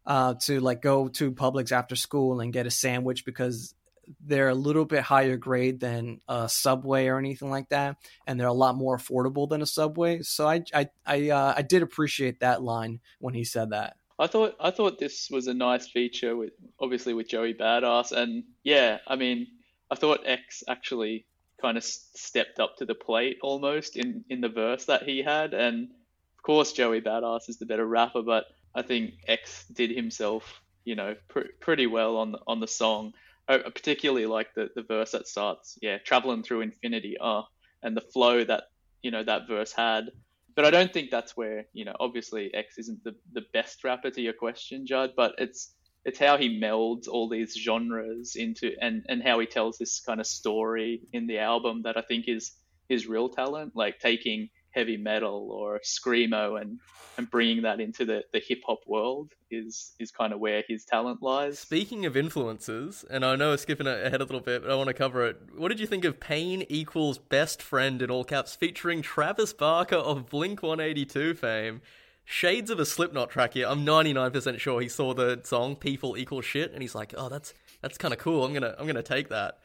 uh, 0.06 0.36
to 0.42 0.62
like 0.62 0.82
go 0.82 1.10
to 1.10 1.32
Publix 1.32 1.72
after 1.72 1.96
school 1.96 2.40
and 2.40 2.54
get 2.54 2.68
a 2.68 2.72
sandwich 2.72 3.26
because 3.26 3.76
they're 4.20 4.50
a 4.50 4.56
little 4.56 4.86
bit 4.86 5.04
higher 5.04 5.38
grade 5.38 5.80
than 5.80 6.20
a 6.28 6.50
Subway 6.50 7.08
or 7.08 7.18
anything 7.18 7.50
like 7.50 7.70
that, 7.70 7.98
and 8.28 8.40
they're 8.40 8.48
a 8.48 8.54
lot 8.54 8.76
more 8.76 8.98
affordable 8.98 9.48
than 9.48 9.62
a 9.62 9.66
Subway. 9.66 10.22
So 10.22 10.48
I 10.48 10.64
I 10.74 10.90
I, 11.06 11.30
uh, 11.30 11.54
I 11.58 11.62
did 11.62 11.82
appreciate 11.84 12.40
that 12.40 12.62
line 12.62 13.00
when 13.20 13.34
he 13.34 13.44
said 13.44 13.72
that. 13.72 13.96
I 14.20 14.28
thought 14.28 14.56
I 14.60 14.70
thought 14.70 15.00
this 15.00 15.30
was 15.32 15.48
a 15.48 15.54
nice 15.54 15.88
feature 15.88 16.36
with 16.36 16.54
obviously 16.80 17.14
with 17.16 17.28
Joey 17.28 17.56
Badass 17.56 18.12
and 18.12 18.44
yeah, 18.64 19.00
I 19.08 19.16
mean, 19.16 19.48
I 19.90 19.96
thought 19.96 20.22
X 20.26 20.64
actually 20.68 21.26
kind 21.60 21.76
of 21.78 21.84
stepped 21.84 22.60
up 22.60 22.78
to 22.78 22.86
the 22.86 22.94
plate 22.94 23.38
almost 23.42 23.98
in 23.98 24.24
in 24.30 24.42
the 24.42 24.50
verse 24.50 24.86
that 24.86 25.04
he 25.04 25.24
had 25.24 25.56
and 25.56 25.86
of 25.86 26.44
course 26.44 26.72
Joey 26.72 27.02
Badass 27.02 27.50
is 27.50 27.58
the 27.58 27.66
better 27.66 27.86
rapper, 27.86 28.22
but 28.22 28.46
I 28.76 28.84
think 28.84 29.14
X 29.28 29.66
did 29.74 29.90
himself, 29.90 30.62
you 30.86 30.96
know, 30.96 31.16
pr- 31.28 31.52
pretty 31.60 31.88
well 31.88 32.18
on 32.18 32.34
the, 32.34 32.40
on 32.48 32.60
the 32.60 32.68
song. 32.68 33.14
I 33.48 33.58
particularly 33.58 34.26
like 34.26 34.54
the 34.54 34.70
the 34.76 34.84
verse 34.84 35.12
that 35.12 35.28
starts, 35.28 35.78
yeah, 35.82 35.98
traveling 35.98 36.44
through 36.44 36.62
infinity, 36.62 37.18
uh, 37.20 37.44
and 37.84 37.96
the 37.96 38.02
flow 38.02 38.44
that 38.44 38.64
you 39.02 39.12
know 39.12 39.24
that 39.24 39.48
verse 39.48 39.72
had. 39.72 40.12
But 40.56 40.66
I 40.66 40.72
don't 40.72 40.92
think 40.92 41.10
that's 41.10 41.36
where 41.38 41.66
you 41.74 41.86
know 41.86 41.96
obviously 42.00 42.54
X 42.54 42.78
isn't 42.78 43.04
the, 43.04 43.16
the 43.34 43.46
best 43.54 43.84
rapper 43.84 44.10
to 44.12 44.22
your 44.22 44.34
question, 44.34 44.86
Judd, 44.86 45.14
but 45.16 45.36
it's 45.38 45.74
it's 46.06 46.20
how 46.20 46.38
he 46.38 46.60
melds 46.60 47.08
all 47.08 47.30
these 47.30 47.56
genres 47.56 48.36
into 48.36 48.76
and 48.82 49.06
and 49.10 49.22
how 49.24 49.40
he 49.40 49.46
tells 49.46 49.78
this 49.78 50.00
kind 50.00 50.20
of 50.20 50.28
story 50.28 51.02
in 51.14 51.28
the 51.28 51.40
album 51.40 51.84
that 51.84 51.98
I 51.98 52.02
think 52.02 52.28
is 52.28 52.52
his 52.90 53.08
real 53.08 53.30
talent, 53.30 53.76
like 53.76 54.00
taking 54.00 54.50
heavy 54.72 54.98
metal 54.98 55.50
or 55.52 55.80
screamo 55.80 56.60
and 56.62 56.80
and 57.18 57.30
bringing 57.30 57.62
that 57.64 57.80
into 57.80 58.06
the, 58.06 58.24
the 58.34 58.40
hip 58.40 58.62
hop 58.66 58.80
world 58.88 59.34
is 59.50 59.94
is 60.00 60.12
kind 60.12 60.34
of 60.34 60.40
where 60.40 60.64
his 60.68 60.86
talent 60.86 61.22
lies. 61.22 61.60
Speaking 61.60 62.06
of 62.06 62.16
influences, 62.16 63.06
and 63.10 63.26
I 63.26 63.36
know 63.36 63.50
we're 63.50 63.58
skipping 63.58 63.88
ahead 63.88 64.16
a 64.16 64.26
little 64.26 64.40
bit, 64.40 64.62
but 64.64 64.72
I 64.72 64.76
want 64.76 64.88
to 64.88 64.94
cover 64.94 65.26
it. 65.26 65.38
What 65.56 65.70
did 65.70 65.80
you 65.80 65.88
think 65.88 66.06
of 66.06 66.20
Pain 66.20 66.66
equals 66.70 67.18
Best 67.18 67.62
Friend 67.62 68.02
in 68.02 68.10
all 68.10 68.24
caps, 68.24 68.56
featuring 68.56 69.02
Travis 69.02 69.54
Barker 69.54 69.98
of 69.98 70.30
Blink 70.30 70.64
182 70.64 71.36
fame? 71.36 71.82
Shades 72.24 72.70
of 72.70 72.80
a 72.80 72.86
Slipknot 72.86 73.30
track 73.30 73.54
here. 73.56 73.68
I'm 73.68 73.86
99% 73.86 74.60
sure 74.60 74.80
he 74.80 74.88
saw 74.88 75.14
the 75.14 75.42
song 75.44 75.76
"People 75.76 76.18
Equal 76.18 76.42
Shit" 76.42 76.72
and 76.72 76.82
he's 76.82 76.96
like, 76.96 77.14
"Oh, 77.18 77.30
that's 77.30 77.54
that's 77.82 77.98
kind 77.98 78.14
of 78.14 78.20
cool. 78.20 78.46
I'm 78.46 78.54
gonna 78.54 78.76
I'm 78.80 78.88
gonna 78.88 79.04
take 79.04 79.30
that." 79.30 79.60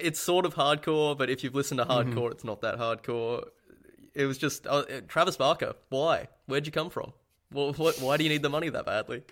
It's 0.00 0.18
sort 0.18 0.46
of 0.46 0.54
hardcore, 0.54 1.18
but 1.18 1.28
if 1.28 1.44
you've 1.44 1.54
listened 1.54 1.78
to 1.78 1.84
hardcore, 1.84 2.14
mm-hmm. 2.14 2.32
it's 2.32 2.44
not 2.44 2.62
that 2.62 2.78
hardcore. 2.78 3.44
It 4.14 4.26
was 4.26 4.38
just 4.38 4.66
uh, 4.66 4.84
Travis 5.08 5.36
Barker. 5.36 5.74
Why? 5.88 6.28
Where'd 6.46 6.66
you 6.66 6.72
come 6.72 6.90
from? 6.90 7.12
Well, 7.52 7.72
what, 7.74 8.00
why 8.00 8.16
do 8.16 8.24
you 8.24 8.30
need 8.30 8.42
the 8.42 8.50
money 8.50 8.68
that 8.68 8.86
badly? 8.86 9.22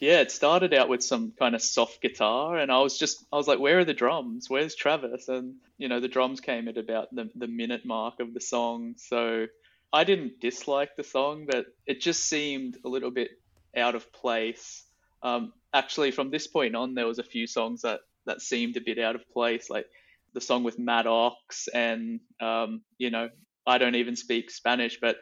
Yeah, 0.00 0.20
it 0.20 0.30
started 0.30 0.72
out 0.72 0.88
with 0.88 1.02
some 1.02 1.32
kind 1.38 1.54
of 1.54 1.62
soft 1.62 2.00
guitar, 2.00 2.56
and 2.56 2.70
I 2.70 2.78
was 2.78 2.96
just, 2.98 3.24
I 3.32 3.36
was 3.36 3.46
like, 3.46 3.58
where 3.58 3.80
are 3.80 3.84
the 3.84 3.94
drums? 3.94 4.48
Where's 4.48 4.74
Travis? 4.74 5.28
And, 5.28 5.56
you 5.76 5.88
know, 5.88 6.00
the 6.00 6.08
drums 6.08 6.40
came 6.40 6.68
at 6.68 6.78
about 6.78 7.14
the, 7.14 7.30
the 7.34 7.48
minute 7.48 7.84
mark 7.84 8.20
of 8.20 8.32
the 8.32 8.40
song. 8.40 8.94
So 8.96 9.46
I 9.92 10.04
didn't 10.04 10.40
dislike 10.40 10.96
the 10.96 11.04
song, 11.04 11.46
but 11.50 11.66
it 11.86 12.00
just 12.00 12.24
seemed 12.24 12.78
a 12.84 12.88
little 12.88 13.10
bit 13.10 13.30
out 13.76 13.94
of 13.94 14.12
place. 14.12 14.84
Um, 15.22 15.52
actually, 15.72 16.12
from 16.12 16.30
this 16.30 16.46
point 16.46 16.74
on, 16.74 16.94
there 16.94 17.06
was 17.06 17.18
a 17.18 17.24
few 17.24 17.46
songs 17.46 17.82
that, 17.82 18.00
that 18.26 18.40
seemed 18.40 18.76
a 18.76 18.80
bit 18.80 18.98
out 18.98 19.16
of 19.16 19.28
place, 19.30 19.68
like 19.68 19.86
the 20.32 20.40
song 20.40 20.64
with 20.64 20.78
Matt 20.78 21.06
Ox 21.06 21.68
and, 21.68 22.20
um, 22.40 22.82
you 22.98 23.10
know, 23.10 23.28
I 23.66 23.78
don't 23.78 23.94
even 23.94 24.16
speak 24.16 24.50
Spanish, 24.50 24.98
but 25.00 25.16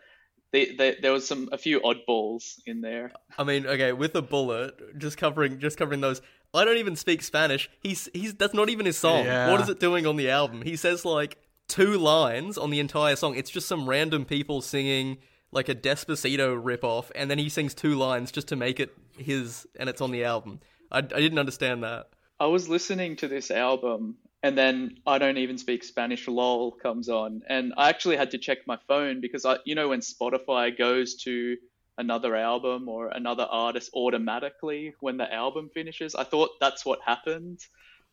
they, 0.52 0.74
they, 0.76 0.96
there 1.00 1.12
was 1.12 1.26
some 1.26 1.48
a 1.52 1.58
few 1.58 1.80
oddballs 1.80 2.58
in 2.66 2.80
there. 2.80 3.12
I 3.38 3.44
mean, 3.44 3.66
okay, 3.66 3.92
with 3.92 4.14
a 4.14 4.22
bullet, 4.22 4.98
just 4.98 5.16
covering 5.16 5.58
just 5.58 5.78
covering 5.78 6.00
those. 6.00 6.20
I 6.54 6.64
don't 6.64 6.76
even 6.76 6.96
speak 6.96 7.22
Spanish. 7.22 7.70
He's 7.80 8.08
he's 8.12 8.34
that's 8.34 8.54
not 8.54 8.68
even 8.68 8.86
his 8.86 8.98
song. 8.98 9.24
Yeah. 9.24 9.50
What 9.50 9.60
is 9.60 9.68
it 9.68 9.80
doing 9.80 10.06
on 10.06 10.16
the 10.16 10.30
album? 10.30 10.62
He 10.62 10.76
says 10.76 11.04
like 11.04 11.38
two 11.68 11.96
lines 11.96 12.58
on 12.58 12.70
the 12.70 12.80
entire 12.80 13.16
song. 13.16 13.34
It's 13.34 13.50
just 13.50 13.66
some 13.66 13.88
random 13.88 14.26
people 14.26 14.60
singing 14.60 15.18
like 15.52 15.68
a 15.68 15.74
Despacito 15.74 16.60
ripoff, 16.62 17.10
and 17.14 17.30
then 17.30 17.38
he 17.38 17.48
sings 17.48 17.74
two 17.74 17.94
lines 17.94 18.32
just 18.32 18.48
to 18.48 18.56
make 18.56 18.80
it 18.80 18.90
his, 19.16 19.66
and 19.78 19.88
it's 19.88 20.00
on 20.00 20.10
the 20.10 20.24
album. 20.24 20.60
I, 20.90 20.98
I 20.98 21.02
didn't 21.02 21.38
understand 21.38 21.82
that. 21.84 22.08
I 22.40 22.46
was 22.46 22.68
listening 22.68 23.16
to 23.16 23.28
this 23.28 23.50
album 23.50 24.16
and 24.42 24.58
then 24.58 24.96
I 25.06 25.18
don't 25.18 25.38
even 25.38 25.56
speak 25.58 25.84
Spanish 25.84 26.26
lol 26.28 26.72
comes 26.72 27.08
on 27.08 27.42
and 27.48 27.72
I 27.76 27.88
actually 27.88 28.16
had 28.16 28.32
to 28.32 28.38
check 28.38 28.58
my 28.66 28.78
phone 28.88 29.20
because 29.20 29.44
I 29.44 29.58
you 29.64 29.74
know 29.74 29.88
when 29.88 30.00
Spotify 30.00 30.76
goes 30.76 31.14
to 31.24 31.56
another 31.98 32.34
album 32.34 32.88
or 32.88 33.08
another 33.08 33.46
artist 33.50 33.90
automatically 33.94 34.94
when 35.00 35.16
the 35.16 35.32
album 35.32 35.70
finishes 35.72 36.14
I 36.14 36.24
thought 36.24 36.50
that's 36.60 36.84
what 36.84 37.00
happened 37.04 37.60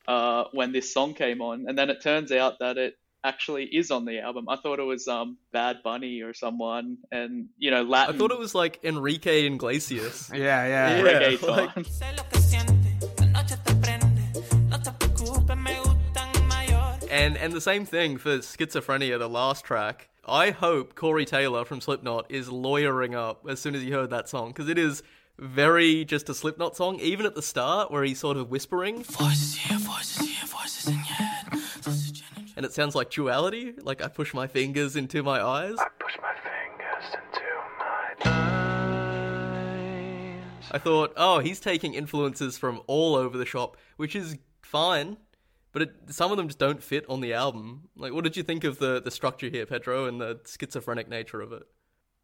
uh, 0.07 0.45
when 0.53 0.71
this 0.71 0.93
song 0.93 1.13
came 1.13 1.41
on 1.41 1.65
and 1.67 1.77
then 1.77 1.89
it 1.89 2.01
turns 2.01 2.31
out 2.31 2.59
that 2.59 2.77
it 2.77 2.95
actually 3.23 3.65
is 3.65 3.91
on 3.91 4.05
the 4.05 4.19
album 4.19 4.47
I 4.49 4.55
thought 4.57 4.79
it 4.79 4.83
was 4.83 5.07
um, 5.07 5.37
Bad 5.51 5.77
Bunny 5.83 6.21
or 6.21 6.33
someone 6.33 6.97
and 7.11 7.47
you 7.57 7.71
know 7.71 7.83
Latin 7.83 8.15
I 8.15 8.17
thought 8.17 8.31
it 8.31 8.39
was 8.39 8.55
like 8.55 8.79
Enrique 8.83 9.45
Iglesias. 9.45 10.29
Yeah, 10.33 10.65
yeah. 10.67 10.97
Yeah, 10.97 11.37
reggaeton. 11.37 11.75
like- 11.75 12.78
And 17.19 17.35
and 17.35 17.51
the 17.51 17.59
same 17.59 17.83
thing 17.83 18.17
for 18.17 18.37
Schizophrenia, 18.37 19.19
the 19.19 19.27
last 19.27 19.65
track. 19.65 20.07
I 20.25 20.51
hope 20.51 20.95
Corey 20.95 21.25
Taylor 21.25 21.65
from 21.65 21.81
Slipknot 21.81 22.27
is 22.29 22.49
lawyering 22.49 23.13
up 23.13 23.45
as 23.49 23.59
soon 23.59 23.75
as 23.75 23.81
he 23.81 23.91
heard 23.91 24.09
that 24.11 24.29
song 24.29 24.51
because 24.51 24.69
it 24.69 24.77
is 24.77 25.03
very 25.37 26.05
just 26.05 26.29
a 26.29 26.33
Slipknot 26.33 26.77
song. 26.77 26.97
Even 27.01 27.25
at 27.25 27.35
the 27.35 27.41
start, 27.41 27.91
where 27.91 28.05
he's 28.05 28.19
sort 28.19 28.37
of 28.37 28.49
whispering, 28.49 29.03
Voices 29.03 29.55
here, 29.55 29.77
voices 29.79 30.29
here, 30.29 30.47
voices 30.47 30.87
in 30.87 30.93
your 30.93 31.03
head. 31.03 31.59
And 32.55 32.65
it 32.65 32.71
sounds 32.71 32.95
like 32.95 33.09
duality. 33.09 33.73
Like 33.81 34.01
I 34.01 34.07
push 34.07 34.33
my 34.33 34.47
fingers 34.47 34.95
into 34.95 35.21
my 35.21 35.41
eyes. 35.41 35.75
I 35.77 35.87
Push 35.99 36.17
my 36.21 36.33
fingers 36.35 37.15
into 37.15 37.41
my 37.79 38.13
eyes. 38.31 38.39
I 40.71 40.77
thought, 40.77 41.11
oh, 41.17 41.39
he's 41.39 41.59
taking 41.59 41.95
influences 41.95 42.57
from 42.57 42.79
all 42.87 43.17
over 43.17 43.37
the 43.37 43.45
shop, 43.45 43.75
which 43.97 44.15
is 44.15 44.37
fine. 44.61 45.17
But 45.71 45.83
it, 45.83 45.95
some 46.09 46.31
of 46.31 46.37
them 46.37 46.47
just 46.47 46.59
don't 46.59 46.81
fit 46.81 47.05
on 47.09 47.21
the 47.21 47.33
album. 47.33 47.89
Like, 47.95 48.13
what 48.13 48.23
did 48.23 48.37
you 48.37 48.43
think 48.43 48.63
of 48.63 48.79
the 48.79 49.01
the 49.01 49.11
structure 49.11 49.49
here, 49.49 49.65
Pedro, 49.65 50.05
and 50.05 50.19
the 50.19 50.39
schizophrenic 50.45 51.09
nature 51.09 51.41
of 51.41 51.51
it? 51.51 51.63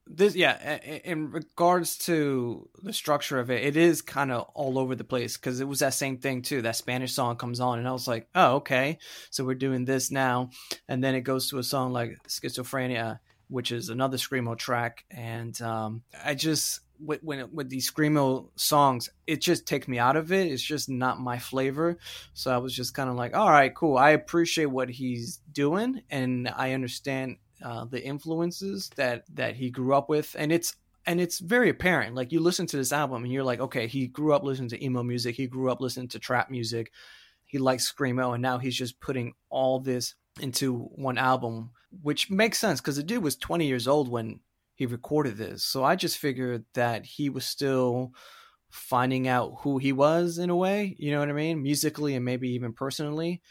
this 0.07 0.35
yeah 0.35 0.77
in 1.03 1.31
regards 1.31 1.97
to 1.97 2.69
the 2.83 2.93
structure 2.93 3.39
of 3.39 3.49
it 3.49 3.63
it 3.63 3.75
is 3.75 4.01
kind 4.01 4.31
of 4.31 4.47
all 4.53 4.77
over 4.77 4.93
the 4.95 5.03
place 5.03 5.35
because 5.35 5.59
it 5.59 5.67
was 5.67 5.79
that 5.79 5.93
same 5.93 6.17
thing 6.17 6.41
too 6.41 6.61
that 6.61 6.75
spanish 6.75 7.13
song 7.13 7.35
comes 7.35 7.59
on 7.59 7.79
and 7.79 7.87
i 7.87 7.91
was 7.91 8.07
like 8.07 8.27
oh 8.35 8.57
okay 8.57 8.99
so 9.31 9.43
we're 9.43 9.55
doing 9.55 9.83
this 9.83 10.11
now 10.11 10.49
and 10.87 11.03
then 11.03 11.15
it 11.15 11.21
goes 11.21 11.49
to 11.49 11.57
a 11.57 11.63
song 11.63 11.91
like 11.91 12.17
schizophrenia 12.27 13.19
which 13.47 13.71
is 13.71 13.89
another 13.89 14.17
screamo 14.17 14.55
track 14.55 15.05
and 15.09 15.59
um, 15.61 16.03
i 16.23 16.35
just 16.35 16.81
with, 16.99 17.23
when 17.23 17.53
with 17.53 17.69
these 17.69 17.89
screamo 17.89 18.49
songs 18.55 19.09
it 19.27 19.41
just 19.41 19.65
takes 19.65 19.87
me 19.87 19.99
out 19.99 20.15
of 20.15 20.31
it. 20.31 20.47
It's 20.47 20.63
just 20.63 20.89
not 20.89 21.19
my 21.19 21.39
flavor. 21.39 21.97
So 22.33 22.51
i 22.51 22.57
was 22.57 22.75
just 22.75 22.93
kind 22.93 23.09
of 23.09 23.15
like 23.15 23.35
all 23.35 23.49
right 23.49 23.73
cool. 23.73 23.97
I 23.97 24.11
appreciate 24.11 24.67
what 24.67 24.89
he's 24.89 25.39
doing 25.51 26.01
and 26.09 26.49
i 26.55 26.73
understand 26.73 27.37
uh, 27.63 27.85
the 27.85 28.03
influences 28.03 28.89
that 28.95 29.23
that 29.33 29.55
he 29.55 29.69
grew 29.69 29.93
up 29.93 30.09
with, 30.09 30.35
and 30.37 30.51
it's 30.51 30.75
and 31.05 31.21
it's 31.21 31.39
very 31.39 31.69
apparent. 31.69 32.15
Like 32.15 32.31
you 32.31 32.39
listen 32.39 32.65
to 32.67 32.77
this 32.77 32.91
album, 32.91 33.23
and 33.23 33.31
you're 33.31 33.43
like, 33.43 33.59
okay, 33.59 33.87
he 33.87 34.07
grew 34.07 34.33
up 34.33 34.43
listening 34.43 34.69
to 34.69 34.83
emo 34.83 35.03
music, 35.03 35.35
he 35.35 35.47
grew 35.47 35.71
up 35.71 35.81
listening 35.81 36.09
to 36.09 36.19
trap 36.19 36.49
music, 36.49 36.91
he 37.45 37.57
likes 37.57 37.91
screamo, 37.91 38.33
and 38.33 38.41
now 38.41 38.57
he's 38.57 38.75
just 38.75 38.99
putting 38.99 39.33
all 39.49 39.79
this 39.79 40.15
into 40.39 40.89
one 40.95 41.17
album, 41.17 41.71
which 42.01 42.29
makes 42.29 42.59
sense 42.59 42.81
because 42.81 42.97
the 42.97 43.03
dude 43.03 43.23
was 43.23 43.37
20 43.37 43.65
years 43.65 43.87
old 43.87 44.09
when 44.09 44.39
he 44.75 44.85
recorded 44.85 45.37
this. 45.37 45.63
So 45.63 45.83
I 45.83 45.95
just 45.95 46.17
figured 46.17 46.65
that 46.73 47.05
he 47.05 47.29
was 47.29 47.45
still 47.45 48.13
finding 48.69 49.27
out 49.27 49.55
who 49.59 49.77
he 49.77 49.93
was 49.93 50.37
in 50.37 50.49
a 50.49 50.55
way, 50.55 50.95
you 50.99 51.11
know 51.11 51.19
what 51.19 51.29
I 51.29 51.33
mean, 51.33 51.63
musically 51.63 52.15
and 52.15 52.25
maybe 52.25 52.49
even 52.49 52.73
personally. 52.73 53.41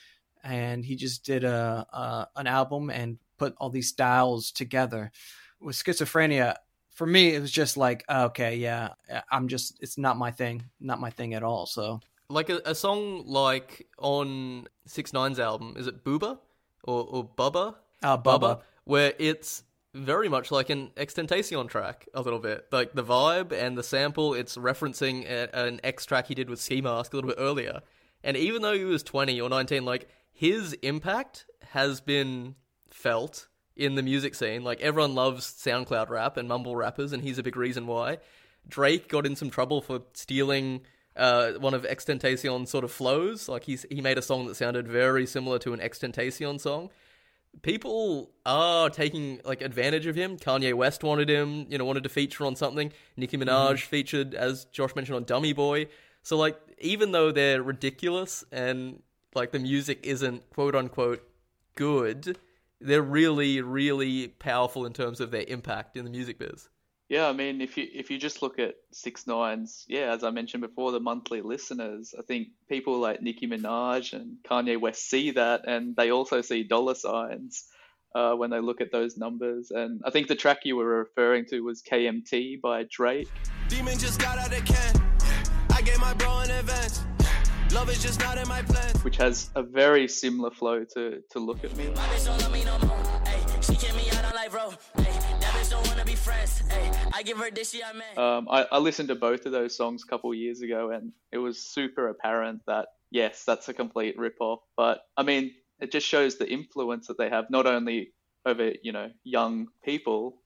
And 0.42 0.84
he 0.84 0.96
just 0.96 1.24
did 1.24 1.42
a, 1.44 1.86
a 1.90 2.28
an 2.36 2.46
album 2.46 2.90
and 2.90 3.18
put 3.38 3.54
all 3.58 3.70
these 3.70 3.88
styles 3.88 4.52
together. 4.52 5.10
With 5.60 5.76
schizophrenia, 5.76 6.56
for 6.90 7.06
me, 7.06 7.34
it 7.34 7.40
was 7.40 7.50
just 7.50 7.78
like, 7.78 8.04
okay, 8.08 8.56
yeah, 8.56 8.90
I'm 9.30 9.48
just, 9.48 9.78
it's 9.80 9.96
not 9.96 10.18
my 10.18 10.30
thing, 10.30 10.64
not 10.80 11.00
my 11.00 11.10
thing 11.10 11.32
at 11.32 11.42
all. 11.42 11.64
So, 11.64 12.00
like 12.28 12.50
a, 12.50 12.60
a 12.66 12.74
song 12.74 13.24
like 13.26 13.88
on 13.98 14.68
Six 14.86 15.12
Nine's 15.14 15.40
album, 15.40 15.74
is 15.78 15.86
it 15.86 16.04
Booba 16.04 16.38
or, 16.84 17.06
or 17.10 17.24
Bubba? 17.24 17.76
Uh, 18.02 18.18
Bubba. 18.18 18.60
where 18.84 19.14
it's 19.18 19.62
very 19.94 20.28
much 20.28 20.50
like 20.50 20.70
an 20.70 20.90
XXXTentacion 20.96 21.68
track, 21.68 22.08
a 22.12 22.20
little 22.20 22.40
bit. 22.40 22.66
Like 22.72 22.92
the 22.92 23.04
vibe 23.04 23.52
and 23.52 23.78
the 23.78 23.82
sample, 23.82 24.34
it's 24.34 24.56
referencing 24.56 25.24
a, 25.30 25.54
an 25.56 25.80
X 25.84 26.04
track 26.04 26.26
he 26.26 26.34
did 26.34 26.50
with 26.50 26.60
Ski 26.60 26.80
Mask 26.80 27.12
a 27.12 27.16
little 27.16 27.30
bit 27.30 27.38
earlier. 27.38 27.80
And 28.22 28.36
even 28.36 28.62
though 28.62 28.74
he 28.74 28.84
was 28.84 29.02
20 29.02 29.40
or 29.40 29.48
19, 29.48 29.84
like 29.84 30.08
his 30.32 30.72
impact 30.74 31.46
has 31.70 32.00
been 32.00 32.56
felt 32.90 33.48
in 33.76 33.94
the 33.94 34.02
music 34.02 34.34
scene. 34.34 34.62
Like 34.62 34.80
everyone 34.80 35.14
loves 35.14 35.46
SoundCloud 35.46 36.08
rap 36.08 36.36
and 36.36 36.48
mumble 36.48 36.76
rappers, 36.76 37.12
and 37.12 37.22
he's 37.22 37.38
a 37.38 37.42
big 37.42 37.56
reason 37.56 37.86
why. 37.86 38.18
Drake 38.68 39.08
got 39.08 39.26
in 39.26 39.36
some 39.36 39.50
trouble 39.50 39.80
for 39.80 40.02
stealing 40.14 40.82
uh, 41.16 41.52
one 41.52 41.74
of 41.74 41.82
XXXTentacion's 41.82 42.70
sort 42.70 42.84
of 42.84 42.90
flows. 42.90 43.48
Like 43.48 43.64
he's 43.64 43.84
he 43.90 44.00
made 44.00 44.18
a 44.18 44.22
song 44.22 44.46
that 44.46 44.56
sounded 44.56 44.88
very 44.88 45.26
similar 45.26 45.58
to 45.60 45.72
an 45.72 45.80
XXXTentacion 45.80 46.60
song. 46.60 46.90
People 47.62 48.30
are 48.44 48.90
taking 48.90 49.40
like 49.44 49.62
advantage 49.62 50.06
of 50.06 50.14
him. 50.14 50.36
Kanye 50.36 50.74
West 50.74 51.02
wanted 51.02 51.30
him, 51.30 51.66
you 51.68 51.78
know, 51.78 51.84
wanted 51.84 52.02
to 52.02 52.08
feature 52.08 52.44
on 52.44 52.56
something. 52.56 52.92
Nicki 53.16 53.36
Minaj 53.36 53.46
mm-hmm. 53.46 53.88
featured, 53.88 54.34
as 54.34 54.66
Josh 54.66 54.94
mentioned, 54.94 55.16
on 55.16 55.24
Dummy 55.24 55.52
Boy. 55.52 55.88
So 56.22 56.36
like, 56.36 56.58
even 56.78 57.12
though 57.12 57.32
they're 57.32 57.62
ridiculous 57.62 58.44
and 58.52 59.02
like 59.34 59.52
the 59.52 59.58
music 59.58 60.00
isn't 60.02 60.48
quote 60.50 60.74
unquote 60.74 61.22
good, 61.74 62.38
they're 62.80 63.02
really, 63.02 63.60
really 63.62 64.28
powerful 64.28 64.84
in 64.86 64.92
terms 64.92 65.20
of 65.20 65.30
their 65.30 65.44
impact 65.48 65.96
in 65.96 66.04
the 66.04 66.10
music 66.10 66.38
biz. 66.38 66.68
Yeah, 67.08 67.28
I 67.28 67.32
mean, 67.32 67.60
if 67.60 67.76
you 67.76 67.86
if 67.92 68.10
you 68.10 68.18
just 68.18 68.40
look 68.40 68.58
at 68.58 68.76
Six 68.92 69.26
Nines, 69.26 69.84
yeah, 69.88 70.12
as 70.14 70.24
I 70.24 70.30
mentioned 70.30 70.62
before, 70.62 70.90
the 70.90 71.00
monthly 71.00 71.42
listeners, 71.42 72.14
I 72.18 72.22
think 72.22 72.48
people 72.68 72.98
like 72.98 73.20
Nicki 73.20 73.46
Minaj 73.46 74.14
and 74.14 74.38
Kanye 74.42 74.80
West 74.80 75.08
see 75.10 75.32
that, 75.32 75.68
and 75.68 75.94
they 75.96 76.10
also 76.10 76.40
see 76.40 76.62
dollar 76.62 76.94
signs 76.94 77.66
uh, 78.14 78.34
when 78.34 78.48
they 78.50 78.60
look 78.60 78.80
at 78.80 78.90
those 78.90 79.18
numbers. 79.18 79.70
And 79.70 80.00
I 80.04 80.10
think 80.10 80.28
the 80.28 80.34
track 80.34 80.60
you 80.64 80.76
were 80.76 80.86
referring 80.86 81.44
to 81.46 81.60
was 81.60 81.82
KMT 81.82 82.62
by 82.62 82.84
Drake. 82.84 83.28
Demon 83.68 83.98
just 83.98 84.18
got 84.18 84.38
out 84.38 84.56
of 84.56 84.64
can. 84.64 85.02
I 85.70 85.82
gave 85.82 85.98
my 85.98 86.14
bro 86.14 86.38
an 86.38 86.50
advance. 86.52 87.04
Love 87.72 87.90
is 87.90 88.00
just 88.02 88.20
not 88.20 88.38
in 88.38 88.48
my 88.48 88.62
plans. 88.62 89.02
which 89.04 89.16
has 89.16 89.50
a 89.56 89.62
very 89.62 90.06
similar 90.06 90.50
flow 90.50 90.84
to, 90.84 91.22
to 91.30 91.38
Look 91.38 91.64
at 91.64 91.76
Me. 91.76 91.88
My 95.64 95.70
bitch 95.70 95.70
don't 95.70 95.86
love 95.86 96.06
me 96.06 96.14
no 96.14 96.14
more. 96.14 96.14
Ayy, 96.14 96.14
she 96.14 96.14
kicked 96.14 96.14
me 96.14 96.14
out 96.14 96.14
on 96.14 96.14
life, 96.14 96.24
bro. 96.24 96.34
Ayy, 96.34 96.44
that 96.44 96.44
bitch 96.44 96.50
don't 96.50 96.54
wanna 96.54 96.54
be 96.54 96.54
friends. 96.54 96.62
Ayy, 96.68 97.10
I 97.14 97.22
give 97.22 97.38
her 97.38 97.50
this, 97.50 97.70
she 97.70 97.82
I 97.82 97.92
met. 97.92 98.18
Um, 98.18 98.48
I, 98.50 98.66
I 98.72 98.78
listened 98.78 99.08
to 99.08 99.14
both 99.14 99.46
of 99.46 99.52
those 99.52 99.76
songs 99.76 100.02
a 100.02 100.06
couple 100.06 100.30
of 100.30 100.36
years 100.36 100.60
ago, 100.60 100.90
and 100.90 101.12
it 101.32 101.38
was 101.38 101.58
super 101.58 102.08
apparent 102.08 102.62
that, 102.66 102.88
yes, 103.10 103.44
that's 103.44 103.68
a 103.68 103.74
complete 103.74 104.18
rip-off. 104.18 104.60
But, 104.76 105.00
I 105.16 105.22
mean, 105.22 105.52
it 105.80 105.92
just 105.92 106.06
shows 106.06 106.36
the 106.36 106.50
influence 106.50 107.06
that 107.06 107.18
they 107.18 107.28
have, 107.30 107.50
not 107.50 107.66
only 107.66 108.12
over, 108.46 108.72
you 108.82 108.92
know, 108.92 109.10
young 109.24 109.68
people 109.84 110.36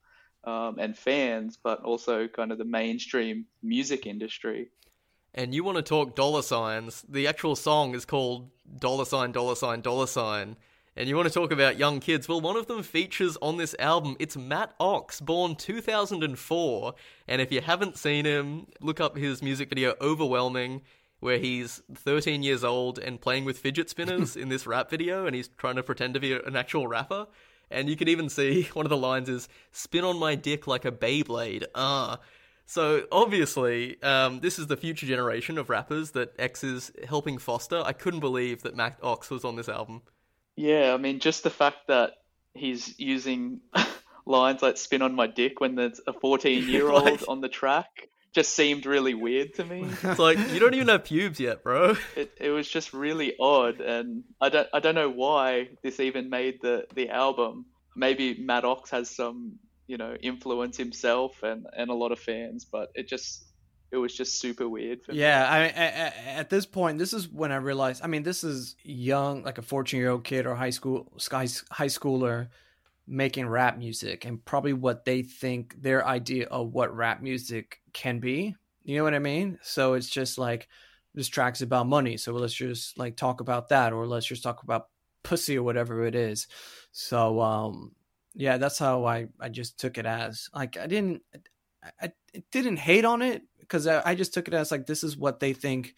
um, 0.44 0.78
and 0.78 0.96
fans, 0.96 1.58
but 1.62 1.82
also 1.82 2.28
kind 2.28 2.52
of 2.52 2.58
the 2.58 2.64
mainstream 2.64 3.46
music 3.62 4.06
industry. 4.06 4.70
And 5.34 5.54
you 5.54 5.62
want 5.62 5.76
to 5.76 5.82
talk 5.82 6.16
dollar 6.16 6.42
signs? 6.42 7.04
The 7.08 7.26
actual 7.26 7.54
song 7.54 7.94
is 7.94 8.04
called 8.04 8.50
dollar 8.78 9.04
sign, 9.04 9.32
dollar 9.32 9.56
sign, 9.56 9.80
dollar 9.82 10.06
sign. 10.06 10.56
And 10.98 11.08
you 11.08 11.14
want 11.14 11.28
to 11.28 11.32
talk 11.32 11.52
about 11.52 11.78
young 11.78 12.00
kids? 12.00 12.28
Well, 12.28 12.40
one 12.40 12.56
of 12.56 12.66
them 12.66 12.82
features 12.82 13.38
on 13.40 13.56
this 13.56 13.76
album. 13.78 14.16
It's 14.18 14.36
Matt 14.36 14.74
Ox, 14.80 15.20
born 15.20 15.54
2004. 15.54 16.94
And 17.28 17.40
if 17.40 17.52
you 17.52 17.60
haven't 17.60 17.96
seen 17.96 18.24
him, 18.24 18.66
look 18.80 18.98
up 18.98 19.16
his 19.16 19.40
music 19.40 19.68
video 19.68 19.94
Overwhelming, 20.00 20.82
where 21.20 21.38
he's 21.38 21.82
13 21.94 22.42
years 22.42 22.64
old 22.64 22.98
and 22.98 23.20
playing 23.20 23.44
with 23.44 23.60
fidget 23.60 23.88
spinners 23.88 24.34
in 24.36 24.48
this 24.48 24.66
rap 24.66 24.90
video, 24.90 25.24
and 25.24 25.36
he's 25.36 25.46
trying 25.56 25.76
to 25.76 25.84
pretend 25.84 26.14
to 26.14 26.20
be 26.20 26.32
an 26.32 26.56
actual 26.56 26.88
rapper. 26.88 27.28
And 27.70 27.88
you 27.88 27.94
can 27.94 28.08
even 28.08 28.28
see 28.28 28.64
one 28.72 28.84
of 28.84 28.90
the 28.90 28.96
lines 28.96 29.28
is 29.28 29.48
"Spin 29.70 30.02
on 30.02 30.18
my 30.18 30.34
dick 30.34 30.66
like 30.66 30.84
a 30.84 30.90
Beyblade." 30.90 31.66
Ah. 31.76 32.18
So 32.66 33.06
obviously, 33.12 34.02
um, 34.02 34.40
this 34.40 34.58
is 34.58 34.66
the 34.66 34.76
future 34.76 35.06
generation 35.06 35.58
of 35.58 35.70
rappers 35.70 36.10
that 36.10 36.34
X 36.40 36.64
is 36.64 36.90
helping 37.06 37.38
foster. 37.38 37.84
I 37.86 37.92
couldn't 37.92 38.18
believe 38.18 38.62
that 38.62 38.74
Matt 38.74 38.98
Ox 39.00 39.30
was 39.30 39.44
on 39.44 39.54
this 39.54 39.68
album. 39.68 40.02
Yeah, 40.58 40.92
I 40.92 40.96
mean, 40.96 41.20
just 41.20 41.44
the 41.44 41.50
fact 41.50 41.86
that 41.86 42.14
he's 42.52 42.98
using 42.98 43.60
lines 44.26 44.60
like 44.60 44.76
spin 44.76 45.02
on 45.02 45.14
my 45.14 45.26
dick 45.28 45.60
when 45.60 45.76
there's 45.76 46.00
a 46.06 46.12
14 46.12 46.68
year 46.68 46.90
old 46.90 47.04
Like- 47.04 47.28
on 47.28 47.40
the 47.40 47.48
track 47.48 48.08
just 48.34 48.54
seemed 48.54 48.84
really 48.84 49.14
weird 49.14 49.54
to 49.54 49.64
me. 49.64 49.86
It's 50.02 50.18
like 50.18 50.38
you 50.52 50.60
don't 50.60 50.74
even 50.74 50.88
have 50.88 51.04
pubes 51.04 51.40
yet, 51.40 51.62
bro. 51.62 51.96
It, 52.14 52.32
it 52.38 52.50
was 52.50 52.68
just 52.68 52.92
really 52.92 53.34
odd, 53.40 53.80
and 53.80 54.24
I 54.40 54.48
don't, 54.50 54.68
I 54.74 54.80
don't 54.80 54.94
know 54.94 55.08
why 55.10 55.70
this 55.82 55.98
even 55.98 56.28
made 56.28 56.58
the, 56.60 56.86
the 56.94 57.08
album. 57.08 57.64
Maybe 57.96 58.36
Matt 58.38 58.64
Ox 58.64 58.90
has 58.90 59.08
some, 59.10 59.58
you 59.86 59.96
know, 59.96 60.14
influence 60.20 60.76
himself 60.76 61.42
and, 61.42 61.66
and 61.74 61.88
a 61.90 61.94
lot 61.94 62.12
of 62.12 62.18
fans, 62.20 62.66
but 62.66 62.90
it 62.94 63.08
just, 63.08 63.44
it 63.90 63.96
was 63.96 64.14
just 64.14 64.38
super 64.38 64.68
weird 64.68 65.02
for. 65.02 65.12
Yeah, 65.12 65.48
I, 65.48 65.60
I, 65.64 66.38
at 66.38 66.50
this 66.50 66.66
point, 66.66 66.98
this 66.98 67.12
is 67.12 67.28
when 67.28 67.52
I 67.52 67.56
realized. 67.56 68.02
I 68.04 68.06
mean, 68.06 68.22
this 68.22 68.44
is 68.44 68.76
young, 68.82 69.42
like 69.42 69.58
a 69.58 69.62
fourteen-year-old 69.62 70.24
kid 70.24 70.46
or 70.46 70.54
high 70.54 70.70
school 70.70 71.12
high 71.30 71.46
schooler 71.46 72.48
making 73.06 73.48
rap 73.48 73.78
music, 73.78 74.24
and 74.26 74.44
probably 74.44 74.74
what 74.74 75.04
they 75.04 75.22
think 75.22 75.80
their 75.80 76.06
idea 76.06 76.46
of 76.48 76.74
what 76.74 76.94
rap 76.94 77.22
music 77.22 77.80
can 77.92 78.18
be. 78.18 78.54
You 78.84 78.96
know 78.96 79.04
what 79.04 79.14
I 79.14 79.18
mean? 79.18 79.58
So 79.62 79.94
it's 79.94 80.10
just 80.10 80.38
like 80.38 80.68
this 81.14 81.28
track's 81.28 81.62
about 81.62 81.86
money, 81.86 82.16
so 82.18 82.32
let's 82.32 82.54
just 82.54 82.98
like 82.98 83.16
talk 83.16 83.40
about 83.40 83.70
that, 83.70 83.92
or 83.92 84.06
let's 84.06 84.26
just 84.26 84.42
talk 84.42 84.62
about 84.62 84.88
pussy 85.22 85.56
or 85.56 85.62
whatever 85.62 86.04
it 86.04 86.14
is. 86.14 86.46
So 86.92 87.40
um, 87.40 87.92
yeah, 88.34 88.58
that's 88.58 88.78
how 88.78 89.06
I 89.06 89.28
I 89.40 89.48
just 89.48 89.80
took 89.80 89.96
it 89.98 90.06
as. 90.06 90.50
Like 90.54 90.76
I 90.76 90.86
didn't 90.86 91.22
I, 91.82 92.12
I 92.34 92.42
didn't 92.50 92.78
hate 92.78 93.04
on 93.04 93.22
it 93.22 93.42
because 93.60 93.86
I, 93.86 94.02
I 94.04 94.14
just 94.14 94.34
took 94.34 94.48
it 94.48 94.54
as 94.54 94.70
like 94.70 94.86
this 94.86 95.04
is 95.04 95.16
what 95.16 95.40
they 95.40 95.52
think 95.52 95.94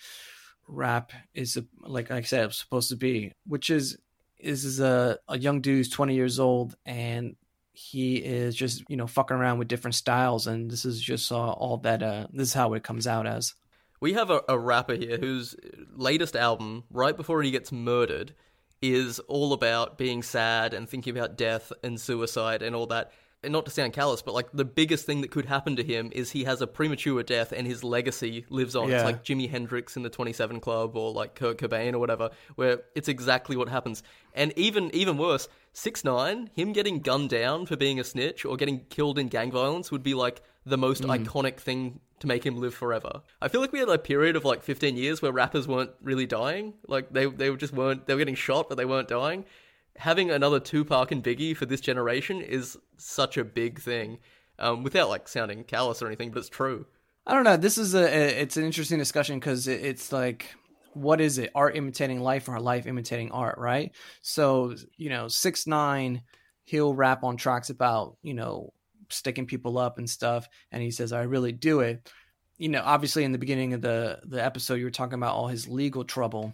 rap 0.69 1.13
is 1.35 1.59
like 1.81 2.11
I 2.11 2.23
said 2.23 2.53
supposed 2.53 2.91
to 2.91 2.97
be, 2.97 3.33
which 3.47 3.71
is 3.71 3.99
this 4.43 4.65
is 4.65 4.81
a 4.81 5.19
a 5.29 5.39
young 5.39 5.61
dude 5.61 5.77
who's 5.79 5.89
twenty 5.89 6.15
years 6.15 6.39
old 6.39 6.77
and 6.87 7.37
he 7.73 8.17
is 8.17 8.55
just 8.55 8.83
you 8.89 8.97
know 8.97 9.07
fucking 9.07 9.37
around 9.37 9.59
with 9.59 9.69
different 9.69 9.95
styles 9.95 10.47
and 10.47 10.71
this 10.71 10.85
is 10.85 11.01
just 11.01 11.31
uh, 11.33 11.51
all 11.53 11.79
that 11.79 12.03
uh 12.03 12.27
this 12.33 12.49
is 12.49 12.55
how 12.55 12.75
it 12.75 12.83
comes 12.83 13.07
out 13.07 13.27
as. 13.27 13.55
We 14.01 14.15
have 14.15 14.31
a, 14.31 14.43
a 14.49 14.59
rapper 14.59 14.95
here 14.95 15.19
whose 15.19 15.55
latest 15.95 16.35
album, 16.35 16.85
right 16.91 17.15
before 17.15 17.43
he 17.43 17.51
gets 17.51 17.71
murdered, 17.71 18.35
is 18.81 19.19
all 19.21 19.53
about 19.53 19.99
being 19.99 20.23
sad 20.23 20.73
and 20.73 20.89
thinking 20.89 21.17
about 21.17 21.37
death 21.37 21.71
and 21.85 22.01
suicide 22.01 22.63
and 22.63 22.75
all 22.75 22.87
that. 22.87 23.13
Not 23.45 23.65
to 23.65 23.71
sound 23.71 23.93
callous, 23.93 24.21
but 24.21 24.35
like 24.35 24.53
the 24.53 24.65
biggest 24.65 25.07
thing 25.07 25.23
that 25.23 25.31
could 25.31 25.47
happen 25.47 25.77
to 25.77 25.83
him 25.83 26.11
is 26.13 26.31
he 26.31 26.45
has 26.45 26.61
a 26.61 26.67
premature 26.67 27.23
death 27.23 27.53
and 27.53 27.67
his 27.67 27.83
legacy 27.83 28.45
lives 28.51 28.77
on. 28.77 28.91
It's 28.91 29.05
like 29.05 29.25
Jimi 29.25 29.49
Hendrix 29.49 29.97
in 29.97 30.03
the 30.03 30.11
27 30.11 30.61
Club 30.61 30.97
or 30.97 31.13
like 31.13 31.35
Kurt 31.35 31.57
Cobain 31.59 31.95
or 31.95 31.99
whatever, 31.99 32.31
where 32.57 32.83
it's 32.95 33.09
exactly 33.09 33.57
what 33.57 33.69
happens. 33.69 34.03
And 34.35 34.53
even 34.57 34.95
even 34.95 35.17
worse, 35.17 35.49
six 35.73 36.05
nine, 36.05 36.51
him 36.55 36.73
getting 36.73 37.01
gunned 37.01 37.31
down 37.31 37.67
for 37.67 37.77
being 37.77 37.99
a 37.99 38.05
snitch 38.05 38.45
or 38.45 38.57
getting 38.57 38.85
killed 38.91 39.19
in 39.19 39.29
gang 39.29 39.51
violence 39.51 39.91
would 39.91 40.03
be 40.03 40.15
like 40.15 40.43
the 40.67 40.79
most 40.79 41.03
mm. 41.03 41.25
iconic 41.25 41.59
thing 41.59 42.01
to 42.21 42.27
make 42.27 42.45
him 42.45 42.57
live 42.57 42.75
forever. 42.75 43.23
I 43.41 43.49
feel 43.49 43.63
like 43.63 43.73
we 43.73 43.79
had 43.79 43.89
a 43.89 43.99
period 43.99 44.37
of 44.37 44.45
like 44.45 44.63
15 44.63 44.97
years 44.97 45.23
where 45.23 45.33
rappers 45.33 45.67
weren't 45.67 45.93
really 46.03 46.27
dying. 46.27 46.75
Like 46.87 47.11
they 47.11 47.27
they 47.27 47.55
just 47.57 47.73
weren't 47.73 48.07
they 48.07 48.15
were 48.15 48.19
getting 48.19 48.35
shot 48.35 48.69
but 48.69 48.77
they 48.77 48.85
weren't 48.85 49.09
dying. 49.09 49.47
Having 49.97 50.31
another 50.31 50.61
Tupac 50.61 51.13
and 51.13 51.23
Biggie 51.23 51.57
for 51.57 51.67
this 51.67 51.81
generation 51.81 52.41
is 52.41 52.79
such 52.97 53.37
a 53.37 53.45
big 53.45 53.81
thing. 53.81 54.19
Um, 54.59 54.83
without 54.83 55.09
like 55.09 55.27
sounding 55.27 55.65
callous 55.65 56.03
or 56.03 56.07
anything, 56.07 56.31
but 56.31 56.41
it's 56.41 56.51
true. 56.51 56.87
I 57.27 57.35
don't 57.35 57.45
know. 57.45 57.57
This 57.57 57.79
is 57.79 57.95
a, 57.95 58.41
it's 58.43 58.59
an 58.59 58.65
interesting 58.65 58.99
discussion 58.99 59.39
because 59.39 59.67
it's 59.67 60.13
like, 60.13 60.55
what 60.93 61.21
is 61.21 61.39
it? 61.39 61.51
Art 61.55 61.77
imitating 61.77 62.21
life 62.21 62.49
or 62.49 62.61
life 62.61 62.87
imitating 62.87 63.31
art, 63.33 63.57
right? 63.59 63.93
So 64.21 64.75
you 64.97 65.09
know, 65.09 65.29
six 65.29 65.67
nine, 65.67 66.23
he'll 66.65 66.95
rap 66.95 67.25
on 67.25 67.37
tracks 67.37 67.71
about 67.71 68.17
you 68.23 68.35
know 68.35 68.73
sticking 69.09 69.47
people 69.47 69.79
up 69.79 69.99
and 69.99 70.09
stuff, 70.09 70.49
and 70.71 70.83
he 70.83 70.91
says, 70.91 71.13
"I 71.13 71.23
really 71.23 71.53
do 71.53 71.81
it." 71.81 72.11
You 72.59 72.69
know, 72.69 72.83
obviously 72.85 73.25
in 73.25 73.33
the 73.33 73.39
beginning 73.39 73.75
of 73.75 73.81
the 73.81 74.21
the 74.25 74.45
episode, 74.45 74.75
you 74.75 74.85
were 74.85 74.91
talking 74.91 75.15
about 75.15 75.35
all 75.35 75.49
his 75.49 75.69
legal 75.69 76.05
trouble. 76.05 76.53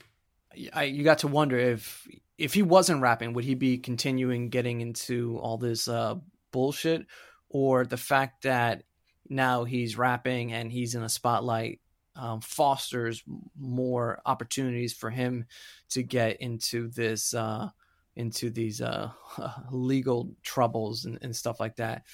I, 0.72 0.84
you 0.84 1.04
got 1.04 1.18
to 1.18 1.28
wonder 1.28 1.58
if 1.58 2.06
if 2.38 2.54
he 2.54 2.62
wasn't 2.62 3.00
rapping, 3.00 3.32
would 3.32 3.44
he 3.44 3.54
be 3.54 3.78
continuing 3.78 4.50
getting 4.50 4.80
into 4.80 5.38
all 5.38 5.58
this 5.58 5.88
uh, 5.88 6.16
bullshit, 6.52 7.06
or 7.48 7.84
the 7.84 7.96
fact 7.96 8.42
that 8.42 8.82
now 9.28 9.64
he's 9.64 9.98
rapping 9.98 10.52
and 10.52 10.70
he's 10.70 10.94
in 10.94 11.02
a 11.02 11.08
spotlight 11.08 11.80
um, 12.14 12.40
fosters 12.40 13.22
more 13.58 14.20
opportunities 14.24 14.92
for 14.92 15.10
him 15.10 15.46
to 15.90 16.02
get 16.02 16.40
into 16.40 16.88
this 16.88 17.34
uh, 17.34 17.68
into 18.14 18.50
these 18.50 18.80
uh, 18.80 19.10
legal 19.70 20.30
troubles 20.42 21.04
and, 21.04 21.18
and 21.22 21.36
stuff 21.36 21.60
like 21.60 21.76
that. 21.76 22.04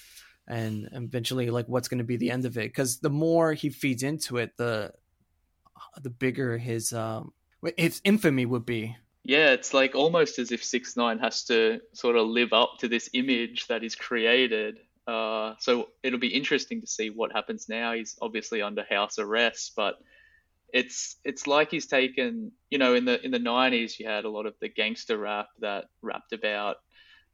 And 0.47 0.89
eventually 0.91 1.49
like 1.49 1.67
what's 1.67 1.87
going 1.87 1.99
to 1.99 2.03
be 2.03 2.17
the 2.17 2.31
end 2.31 2.45
of 2.45 2.57
it? 2.57 2.69
Because 2.69 2.99
the 2.99 3.09
more 3.09 3.53
he 3.53 3.69
feeds 3.69 4.03
into 4.03 4.37
it 4.37 4.57
the 4.57 4.91
the 6.01 6.09
bigger 6.09 6.57
his 6.57 6.93
um 6.93 7.33
his 7.77 8.01
infamy 8.03 8.45
would 8.45 8.65
be 8.65 8.95
Yeah, 9.23 9.51
it's 9.51 9.73
like 9.73 9.95
almost 9.95 10.37
as 10.37 10.51
if 10.51 10.63
Six 10.63 10.97
Nine 10.97 11.19
has 11.19 11.45
to 11.45 11.79
sort 11.93 12.17
of 12.17 12.27
live 12.27 12.51
up 12.51 12.79
to 12.79 12.89
this 12.89 13.09
image 13.13 13.67
that 13.67 13.83
is 13.83 13.95
created. 13.95 14.79
Uh, 15.07 15.53
so 15.59 15.89
it'll 16.01 16.19
be 16.19 16.33
interesting 16.33 16.81
to 16.81 16.87
see 16.87 17.09
what 17.09 17.31
happens 17.31 17.69
now. 17.69 17.93
He's 17.93 18.17
obviously 18.21 18.61
under 18.61 18.83
house 18.89 19.19
arrest, 19.19 19.73
but 19.77 19.95
it's 20.73 21.15
it's 21.23 21.47
like 21.47 21.71
he's 21.71 21.87
taken. 21.87 22.51
You 22.69 22.79
know, 22.79 22.95
in 22.95 23.05
the 23.05 23.23
in 23.23 23.31
the 23.31 23.39
nineties, 23.39 23.97
you 23.97 24.07
had 24.07 24.25
a 24.25 24.29
lot 24.29 24.45
of 24.45 24.55
the 24.59 24.67
gangster 24.67 25.17
rap 25.17 25.47
that 25.59 25.85
rapped 26.01 26.33
about, 26.33 26.77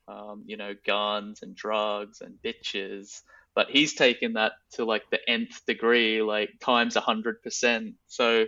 um, 0.08 0.44
you 0.46 0.58
know, 0.58 0.76
guns 0.86 1.42
and 1.42 1.56
drugs 1.56 2.22
and 2.22 2.38
bitches. 2.44 3.22
But 3.56 3.72
he's 3.72 3.96
taken 3.96 4.34
that 4.34 4.54
to 4.74 4.86
like 4.86 5.10
the 5.10 5.20
nth 5.28 5.66
degree, 5.66 6.22
like 6.22 6.52
times 6.60 6.96
a 6.96 7.02
hundred 7.02 7.42
percent. 7.42 7.96
So 8.08 8.46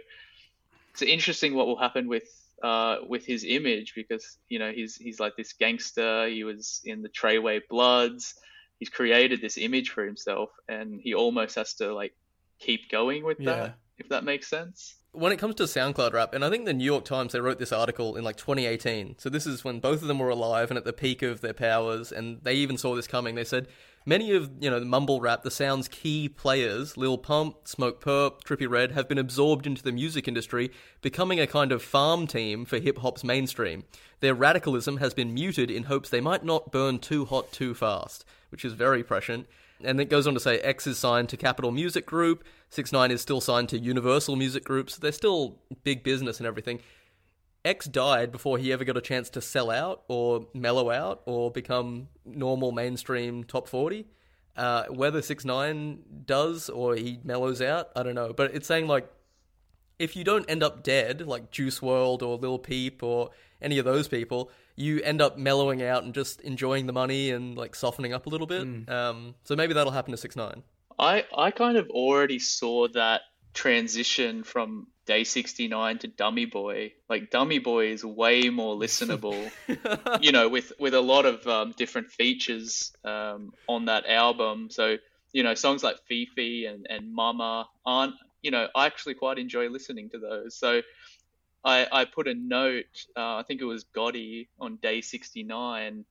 it's 0.91 1.01
interesting 1.01 1.55
what 1.55 1.65
will 1.65 1.77
happen 1.79 2.07
with 2.07 2.23
uh, 2.63 2.97
with 3.07 3.25
his 3.25 3.43
image 3.43 3.93
because 3.95 4.37
you 4.49 4.59
know 4.59 4.71
he's 4.71 4.95
he's 4.95 5.19
like 5.19 5.35
this 5.35 5.53
gangster. 5.53 6.27
He 6.27 6.43
was 6.43 6.81
in 6.85 7.01
the 7.01 7.09
Treyway 7.09 7.61
Bloods. 7.69 8.35
He's 8.79 8.89
created 8.89 9.41
this 9.41 9.57
image 9.57 9.89
for 9.91 10.03
himself, 10.05 10.49
and 10.67 10.99
he 11.01 11.13
almost 11.13 11.55
has 11.55 11.73
to 11.75 11.93
like 11.93 12.13
keep 12.59 12.89
going 12.91 13.23
with 13.23 13.39
Yeah. 13.39 13.55
that. 13.55 13.75
If 13.97 14.09
that 14.09 14.23
makes 14.23 14.47
sense. 14.49 14.95
when 15.13 15.31
it 15.33 15.37
comes 15.37 15.55
to 15.55 15.63
SoundCloud 15.63 16.13
rap, 16.13 16.33
and 16.33 16.43
I 16.43 16.49
think 16.49 16.65
the 16.65 16.73
New 16.73 16.85
York 16.85 17.03
Times 17.05 17.33
they 17.33 17.39
wrote 17.41 17.59
this 17.59 17.73
article 17.73 18.15
in 18.15 18.23
like 18.23 18.37
2018. 18.37 19.17
So 19.19 19.29
this 19.29 19.45
is 19.45 19.63
when 19.63 19.79
both 19.79 20.01
of 20.01 20.07
them 20.07 20.17
were 20.19 20.29
alive 20.29 20.71
and 20.71 20.77
at 20.77 20.85
the 20.85 20.93
peak 20.93 21.21
of 21.21 21.41
their 21.41 21.53
powers, 21.53 22.11
and 22.11 22.39
they 22.43 22.55
even 22.55 22.77
saw 22.77 22.95
this 22.95 23.07
coming. 23.07 23.35
They 23.35 23.43
said 23.43 23.67
many 24.05 24.31
of 24.33 24.51
you 24.59 24.69
know 24.69 24.79
the 24.79 24.85
mumble 24.85 25.21
rap, 25.21 25.43
the 25.43 25.51
sound's 25.51 25.87
key 25.87 26.29
players, 26.29 26.97
Lil 26.97 27.17
Pump, 27.17 27.67
Smoke 27.67 28.03
Perp, 28.03 28.43
Trippie 28.43 28.69
Redd, 28.69 28.91
have 28.91 29.07
been 29.07 29.17
absorbed 29.17 29.67
into 29.67 29.83
the 29.83 29.91
music 29.91 30.27
industry, 30.27 30.71
becoming 31.01 31.39
a 31.39 31.47
kind 31.47 31.71
of 31.71 31.83
farm 31.83 32.27
team 32.27 32.65
for 32.65 32.79
hip 32.79 32.99
hop's 32.99 33.23
mainstream. 33.23 33.83
Their 34.19 34.35
radicalism 34.35 34.97
has 34.97 35.13
been 35.13 35.33
muted 35.33 35.71
in 35.71 35.83
hopes 35.83 36.09
they 36.09 36.21
might 36.21 36.43
not 36.43 36.71
burn 36.71 36.99
too 36.99 37.25
hot 37.25 37.51
too 37.51 37.73
fast, 37.73 38.25
which 38.49 38.65
is 38.65 38.73
very 38.73 39.03
prescient. 39.03 39.47
And 39.83 39.99
it 39.99 40.09
goes 40.09 40.27
on 40.27 40.35
to 40.35 40.39
say 40.39 40.59
X 40.59 40.85
is 40.85 40.99
signed 40.99 41.29
to 41.29 41.37
Capitol 41.37 41.71
Music 41.71 42.05
Group, 42.05 42.43
6 42.69 42.91
9 42.91 43.11
is 43.11 43.21
still 43.21 43.41
signed 43.41 43.69
to 43.69 43.79
Universal 43.79 44.35
Music 44.35 44.63
Group, 44.63 44.89
so 44.89 44.99
they're 45.01 45.11
still 45.11 45.57
big 45.83 46.03
business 46.03 46.39
and 46.39 46.47
everything. 46.47 46.79
X 47.63 47.85
died 47.85 48.31
before 48.31 48.57
he 48.57 48.73
ever 48.73 48.83
got 48.83 48.97
a 48.97 49.01
chance 49.01 49.29
to 49.31 49.41
sell 49.41 49.69
out 49.69 50.03
or 50.07 50.47
mellow 50.53 50.89
out 50.89 51.21
or 51.25 51.51
become 51.51 52.07
normal 52.25 52.71
mainstream 52.71 53.43
top 53.43 53.67
40. 53.67 54.07
Uh, 54.57 54.85
whether 54.89 55.21
6 55.21 55.45
9 55.45 55.99
does 56.25 56.69
or 56.69 56.95
he 56.95 57.19
mellows 57.23 57.61
out, 57.61 57.89
I 57.95 58.03
don't 58.03 58.15
know. 58.15 58.33
But 58.33 58.53
it's 58.53 58.67
saying, 58.67 58.87
like, 58.87 59.09
if 59.99 60.15
you 60.15 60.23
don't 60.23 60.49
end 60.49 60.63
up 60.63 60.83
dead, 60.83 61.21
like 61.21 61.51
Juice 61.51 61.79
WRLD 61.79 62.23
or 62.23 62.37
Lil 62.37 62.57
Peep 62.57 63.03
or 63.03 63.29
any 63.61 63.77
of 63.77 63.85
those 63.85 64.07
people, 64.07 64.51
you 64.75 64.99
end 65.01 65.21
up 65.21 65.37
mellowing 65.37 65.83
out 65.83 66.03
and 66.03 66.13
just 66.13 66.41
enjoying 66.41 66.87
the 66.87 66.93
money 66.93 67.29
and 67.29 67.55
like 67.55 67.75
softening 67.75 68.11
up 68.11 68.25
a 68.25 68.29
little 68.29 68.47
bit. 68.47 68.89
Um, 68.89 69.35
so 69.43 69.55
maybe 69.55 69.73
that'll 69.73 69.93
happen 69.93 70.11
to 70.11 70.17
six 70.17 70.35
nine. 70.35 70.63
I 70.97 71.25
I 71.37 71.51
kind 71.51 71.77
of 71.77 71.87
already 71.89 72.39
saw 72.39 72.87
that 72.89 73.21
transition 73.53 74.43
from 74.43 74.87
Day 75.05 75.23
69 75.23 75.99
to 75.99 76.07
Dummy 76.07 76.45
Boy. 76.45 76.93
Like 77.09 77.31
Dummy 77.31 77.59
Boy 77.59 77.87
is 77.87 78.03
way 78.05 78.49
more 78.49 78.75
listenable, 78.75 79.51
you 80.21 80.31
know, 80.31 80.47
with 80.47 80.71
with 80.79 80.93
a 80.93 81.01
lot 81.01 81.25
of 81.25 81.45
um, 81.47 81.73
different 81.75 82.11
features 82.11 82.93
um, 83.03 83.53
on 83.67 83.85
that 83.85 84.05
album. 84.07 84.69
So 84.69 84.97
you 85.33 85.43
know, 85.43 85.55
songs 85.55 85.83
like 85.83 85.97
Fefe 86.09 86.69
and 86.69 86.87
and 86.89 87.13
Mama 87.13 87.67
aren't. 87.85 88.15
You 88.41 88.51
know, 88.51 88.67
I 88.75 88.85
actually 88.87 89.15
quite 89.15 89.37
enjoy 89.37 89.69
listening 89.69 90.09
to 90.11 90.19
those. 90.19 90.55
So 90.55 90.81
I 91.63 91.87
I 91.91 92.05
put 92.05 92.27
a 92.27 92.33
note. 92.33 93.05
Uh, 93.15 93.37
I 93.37 93.43
think 93.47 93.61
it 93.61 93.65
was 93.65 93.85
Gotti 93.95 94.47
on 94.59 94.77
Day 94.77 95.01
69, 95.01 96.05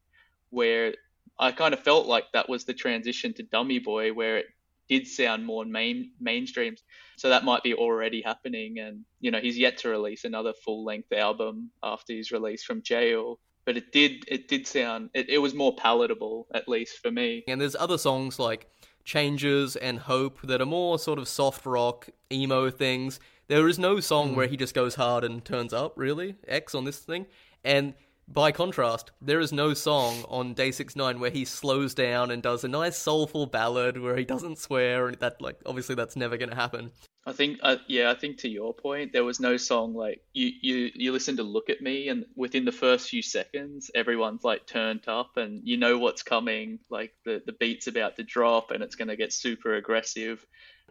where 0.50 0.94
I 1.38 1.52
kind 1.52 1.74
of 1.74 1.80
felt 1.80 2.06
like 2.06 2.32
that 2.32 2.48
was 2.48 2.64
the 2.64 2.74
transition 2.74 3.34
to 3.34 3.42
Dummy 3.42 3.78
Boy, 3.78 4.12
where 4.12 4.38
it 4.38 4.46
did 4.90 5.06
sound 5.06 5.46
more 5.46 5.64
main 5.64 6.10
mainstream. 6.20 6.74
So 7.16 7.28
that 7.28 7.44
might 7.44 7.62
be 7.62 7.74
already 7.74 8.20
happening, 8.20 8.78
and 8.80 9.04
you 9.20 9.30
know 9.30 9.40
he's 9.40 9.56
yet 9.56 9.78
to 9.78 9.88
release 9.88 10.24
another 10.24 10.52
full 10.64 10.84
length 10.84 11.12
album 11.12 11.70
after 11.82 12.12
he's 12.12 12.32
released 12.32 12.66
from 12.66 12.82
jail. 12.82 13.38
But 13.64 13.76
it 13.76 13.92
did 13.92 14.24
it 14.26 14.48
did 14.48 14.66
sound 14.66 15.10
it, 15.14 15.28
it 15.28 15.38
was 15.38 15.54
more 15.54 15.74
palatable 15.76 16.48
at 16.52 16.68
least 16.68 16.98
for 16.98 17.10
me. 17.10 17.44
And 17.46 17.60
there's 17.60 17.76
other 17.76 17.98
songs 17.98 18.38
like 18.38 18.68
Changes 19.04 19.76
and 19.76 19.98
Hope 20.00 20.40
that 20.42 20.60
are 20.60 20.66
more 20.66 20.98
sort 20.98 21.18
of 21.18 21.28
soft 21.28 21.64
rock, 21.64 22.08
emo 22.32 22.70
things. 22.70 23.20
There 23.48 23.68
is 23.68 23.78
no 23.78 24.00
song 24.00 24.30
hmm. 24.30 24.36
where 24.36 24.46
he 24.46 24.56
just 24.56 24.74
goes 24.74 24.96
hard 24.96 25.24
and 25.24 25.44
turns 25.44 25.72
up, 25.72 25.94
really, 25.96 26.36
X 26.48 26.74
on 26.74 26.84
this 26.84 26.98
thing. 26.98 27.26
And 27.64 27.94
by 28.32 28.52
contrast, 28.52 29.10
there 29.20 29.40
is 29.40 29.52
no 29.52 29.74
song 29.74 30.24
on 30.28 30.54
Day 30.54 30.70
69 30.70 31.18
where 31.18 31.30
he 31.30 31.44
slows 31.44 31.94
down 31.94 32.30
and 32.30 32.42
does 32.42 32.64
a 32.64 32.68
nice 32.68 32.96
soulful 32.96 33.46
ballad 33.46 34.00
where 34.00 34.16
he 34.16 34.24
doesn't 34.24 34.58
swear 34.58 35.08
and 35.08 35.18
that 35.18 35.40
like 35.40 35.56
obviously 35.66 35.94
that's 35.94 36.16
never 36.16 36.36
going 36.36 36.50
to 36.50 36.56
happen. 36.56 36.92
I 37.26 37.32
think, 37.32 37.58
uh, 37.62 37.76
yeah, 37.86 38.10
I 38.10 38.14
think 38.14 38.38
to 38.38 38.48
your 38.48 38.72
point, 38.72 39.12
there 39.12 39.24
was 39.24 39.40
no 39.40 39.56
song 39.56 39.94
like 39.94 40.22
you, 40.32 40.50
you, 40.60 40.90
you 40.94 41.12
listen 41.12 41.36
to 41.36 41.42
"Look 41.42 41.68
at 41.68 41.82
Me," 41.82 42.08
and 42.08 42.24
within 42.34 42.64
the 42.64 42.72
first 42.72 43.10
few 43.10 43.20
seconds, 43.20 43.90
everyone's 43.94 44.42
like 44.42 44.66
turned 44.66 45.06
up, 45.06 45.36
and 45.36 45.60
you 45.62 45.76
know 45.76 45.98
what's 45.98 46.22
coming. 46.22 46.78
Like 46.88 47.12
the 47.26 47.42
the 47.44 47.52
beat's 47.52 47.88
about 47.88 48.16
to 48.16 48.22
drop, 48.22 48.70
and 48.70 48.82
it's 48.82 48.96
going 48.96 49.08
to 49.08 49.16
get 49.16 49.34
super 49.34 49.74
aggressive. 49.74 50.44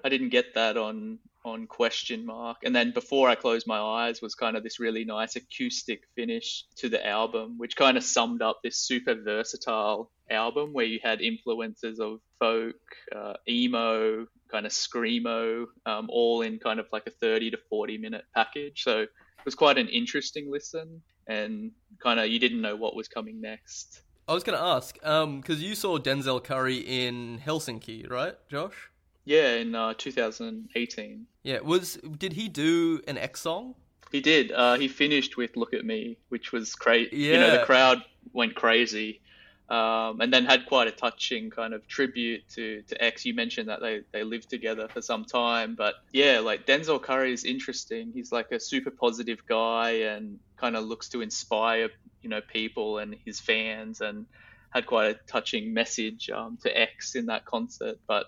I 0.04 0.10
didn't 0.10 0.30
get 0.30 0.54
that 0.54 0.78
on 0.78 1.18
on 1.46 1.68
question 1.68 2.26
mark, 2.26 2.58
and 2.64 2.76
then 2.76 2.92
before 2.92 3.30
I 3.30 3.36
closed 3.36 3.68
my 3.68 3.80
eyes 3.80 4.22
was 4.22 4.36
kind 4.36 4.58
of 4.58 4.64
this 4.64 4.80
really 4.80 5.06
nice 5.06 5.36
acoustic 5.36 6.04
finish 6.16 6.66
to 6.78 6.90
the 6.90 7.06
album, 7.06 7.58
which 7.58 7.76
kind 7.76 7.98
of 7.98 8.04
summed 8.04 8.42
up 8.42 8.60
this 8.64 8.78
super 8.78 9.16
versatile 9.16 10.12
album 10.30 10.74
where 10.74 10.86
you 10.86 11.00
had 11.02 11.22
influences 11.22 12.00
of 12.00 12.20
folk, 12.40 12.76
uh, 13.16 13.34
emo, 13.48 14.28
kind 14.52 14.66
of 14.66 14.72
screamo, 14.72 15.66
um, 15.86 16.08
all 16.10 16.42
in 16.42 16.60
kind 16.60 16.80
of 16.80 16.88
like 16.92 17.08
a 17.08 17.12
30 17.12 17.52
to 17.52 17.58
40 17.70 17.98
minute 17.98 18.26
package. 18.36 18.84
So 18.84 19.02
it 19.02 19.10
was 19.46 19.56
quite 19.56 19.78
an 19.78 19.88
interesting 19.88 20.52
listen, 20.52 21.02
and 21.28 21.72
kind 22.00 22.20
of 22.20 22.28
you 22.28 22.40
didn't 22.40 22.62
know 22.62 22.76
what 22.76 22.96
was 22.96 23.08
coming 23.08 23.40
next. 23.40 24.02
I 24.28 24.34
was 24.34 24.44
going 24.44 24.58
to 24.58 24.64
ask 24.64 24.98
um 25.04 25.42
cuz 25.42 25.62
you 25.62 25.74
saw 25.76 25.98
Denzel 25.98 26.44
Curry 26.44 26.78
in 26.78 27.40
Helsinki, 27.40 28.10
right, 28.10 28.36
Josh? 28.50 28.90
Yeah, 29.26 29.56
in 29.56 29.76
uh, 29.76 29.94
2018. 29.98 31.26
Yeah, 31.44 31.60
was 31.60 32.00
did 32.18 32.34
he 32.34 32.50
do 32.50 33.02
an 33.08 33.18
X 33.18 33.42
song? 33.42 33.76
He 34.12 34.22
did. 34.22 34.52
Uh, 34.52 34.78
he 34.78 34.88
finished 34.88 35.38
with 35.38 35.56
"Look 35.56 35.74
at 35.74 35.86
Me," 35.86 36.18
which 36.30 36.52
was 36.52 36.74
crazy. 36.76 37.16
Yeah. 37.16 37.34
You 37.34 37.40
know, 37.40 37.52
the 37.52 37.66
crowd 37.66 38.04
went 38.34 38.56
crazy. 38.56 39.22
Um, 39.70 40.20
and 40.20 40.34
then 40.34 40.46
had 40.46 40.66
quite 40.66 40.88
a 40.88 40.92
touching 40.92 41.52
kind 41.52 41.76
of 41.76 41.88
tribute 41.88 42.42
to, 42.56 42.82
to 42.88 43.04
X. 43.04 43.24
You 43.24 43.36
mentioned 43.36 43.70
that 43.70 43.82
they, 43.82 44.02
they 44.12 44.24
lived 44.24 44.50
together 44.50 44.88
for 44.88 45.00
some 45.00 45.26
time, 45.26 45.76
but 45.76 45.94
yeah, 46.12 46.40
like 46.40 46.66
Denzel 46.66 47.00
Curry 47.00 47.34
is 47.34 47.46
interesting. 47.46 48.12
He's 48.12 48.32
like 48.32 48.52
a 48.52 48.60
super 48.60 48.90
positive 48.90 49.46
guy 49.46 49.92
and 49.92 50.40
kind 50.58 50.76
of 50.76 50.86
looks 50.86 51.10
to 51.10 51.22
inspire, 51.22 51.90
you 52.24 52.30
know, 52.30 52.42
people 52.42 52.98
and 52.98 53.16
his 53.26 53.40
fans 53.40 54.02
and 54.02 54.26
had 54.72 54.88
quite 54.88 55.12
a 55.12 55.20
touching 55.28 55.72
message 55.72 56.32
um, 56.32 56.58
to 56.64 56.76
X 56.76 57.14
in 57.14 57.28
that 57.28 57.46
concert. 57.46 58.00
But 58.08 58.26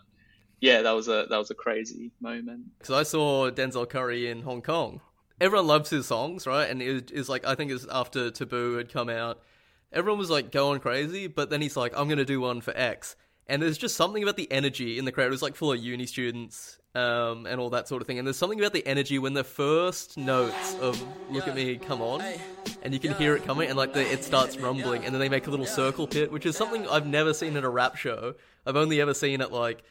yeah, 0.62 0.82
that 0.84 0.92
was 0.92 1.10
a 1.10 1.28
that 1.30 1.38
was 1.38 1.52
a 1.52 1.56
crazy 1.56 2.12
moment. 2.22 2.78
Because 2.80 2.96
I 2.96 3.04
saw 3.04 3.52
Denzel 3.52 3.90
Curry 3.90 4.30
in 4.30 4.44
Hong 4.44 4.62
Kong. 4.62 5.02
Everyone 5.42 5.68
loves 5.68 5.90
his 5.90 6.06
songs, 6.06 6.48
right? 6.48 6.70
And 6.70 6.82
it 6.82 7.12
is 7.12 7.28
like 7.28 7.46
I 7.46 7.56
think 7.56 7.72
it's 7.72 7.86
after 7.92 8.32
Taboo 8.32 8.78
had 8.78 8.92
come 8.92 9.10
out 9.10 9.42
everyone 9.92 10.20
was 10.20 10.30
like 10.30 10.52
going 10.52 10.80
crazy, 10.80 11.28
but 11.28 11.50
then 11.50 11.62
he's 11.62 11.78
like, 11.78 11.94
I'm 11.98 12.08
gonna 12.08 12.26
do 12.26 12.42
one 12.42 12.62
for 12.62 12.76
X. 12.76 13.16
And 13.48 13.62
there's 13.62 13.78
just 13.78 13.96
something 13.96 14.24
about 14.24 14.38
the 14.38 14.50
energy 14.52 14.98
in 14.98 15.06
the 15.06 15.12
crowd. 15.12 15.28
It 15.28 15.32
was 15.32 15.42
like 15.42 15.56
full 15.56 15.74
of 15.74 15.80
uni 15.80 16.06
students 16.06 16.80
um, 16.96 17.46
and 17.46 17.60
all 17.60 17.70
that 17.72 17.88
sort 17.88 18.02
of 18.02 18.08
thing. 18.08 18.18
And 18.18 18.26
there's 18.26 18.38
something 18.38 18.60
about 18.60 18.72
the 18.72 18.86
energy 18.88 19.20
when 19.20 19.34
the 19.34 19.44
first 19.44 20.18
notes 20.18 20.76
of 20.76 21.04
"Look 21.30 21.48
at 21.48 21.56
Me" 21.56 21.78
come 21.78 22.02
on, 22.02 22.24
and 22.84 22.94
you 22.94 23.00
can 23.00 23.14
hear 23.16 23.36
it 23.36 23.44
coming, 23.44 23.68
and 23.68 23.78
like 23.78 23.94
the, 23.94 24.10
it 24.10 24.24
starts 24.24 24.58
rumbling, 24.58 25.04
and 25.04 25.14
then 25.14 25.20
they 25.20 25.30
make 25.30 25.48
a 25.48 25.50
little 25.50 25.66
circle 25.66 26.08
pit, 26.08 26.32
which 26.32 26.46
is 26.46 26.56
something 26.56 26.88
I've 26.88 27.08
never 27.08 27.34
seen 27.34 27.58
at 27.58 27.64
a 27.64 27.70
rap 27.70 27.98
show. 27.98 28.36
I've 28.66 28.78
only 28.78 29.02
ever 29.02 29.14
seen 29.14 29.42
it 29.42 29.52
like 29.52 29.84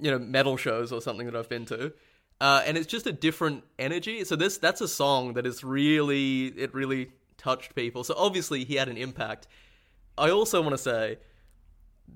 you 0.00 0.10
know 0.10 0.18
metal 0.18 0.56
shows 0.56 0.92
or 0.92 1.00
something 1.00 1.26
that 1.26 1.36
I've 1.36 1.48
been 1.48 1.64
to. 1.66 1.92
Uh, 2.40 2.62
and 2.66 2.76
it's 2.76 2.86
just 2.86 3.06
a 3.06 3.12
different 3.12 3.64
energy. 3.78 4.24
So 4.24 4.36
this 4.36 4.58
that's 4.58 4.80
a 4.80 4.88
song 4.88 5.34
that 5.34 5.46
is 5.46 5.64
really 5.64 6.46
it 6.46 6.74
really 6.74 7.10
touched 7.36 7.74
people. 7.74 8.04
So 8.04 8.14
obviously 8.16 8.64
he 8.64 8.76
had 8.76 8.88
an 8.88 8.96
impact. 8.96 9.48
I 10.16 10.30
also 10.30 10.60
want 10.60 10.72
to 10.72 10.78
say 10.78 11.18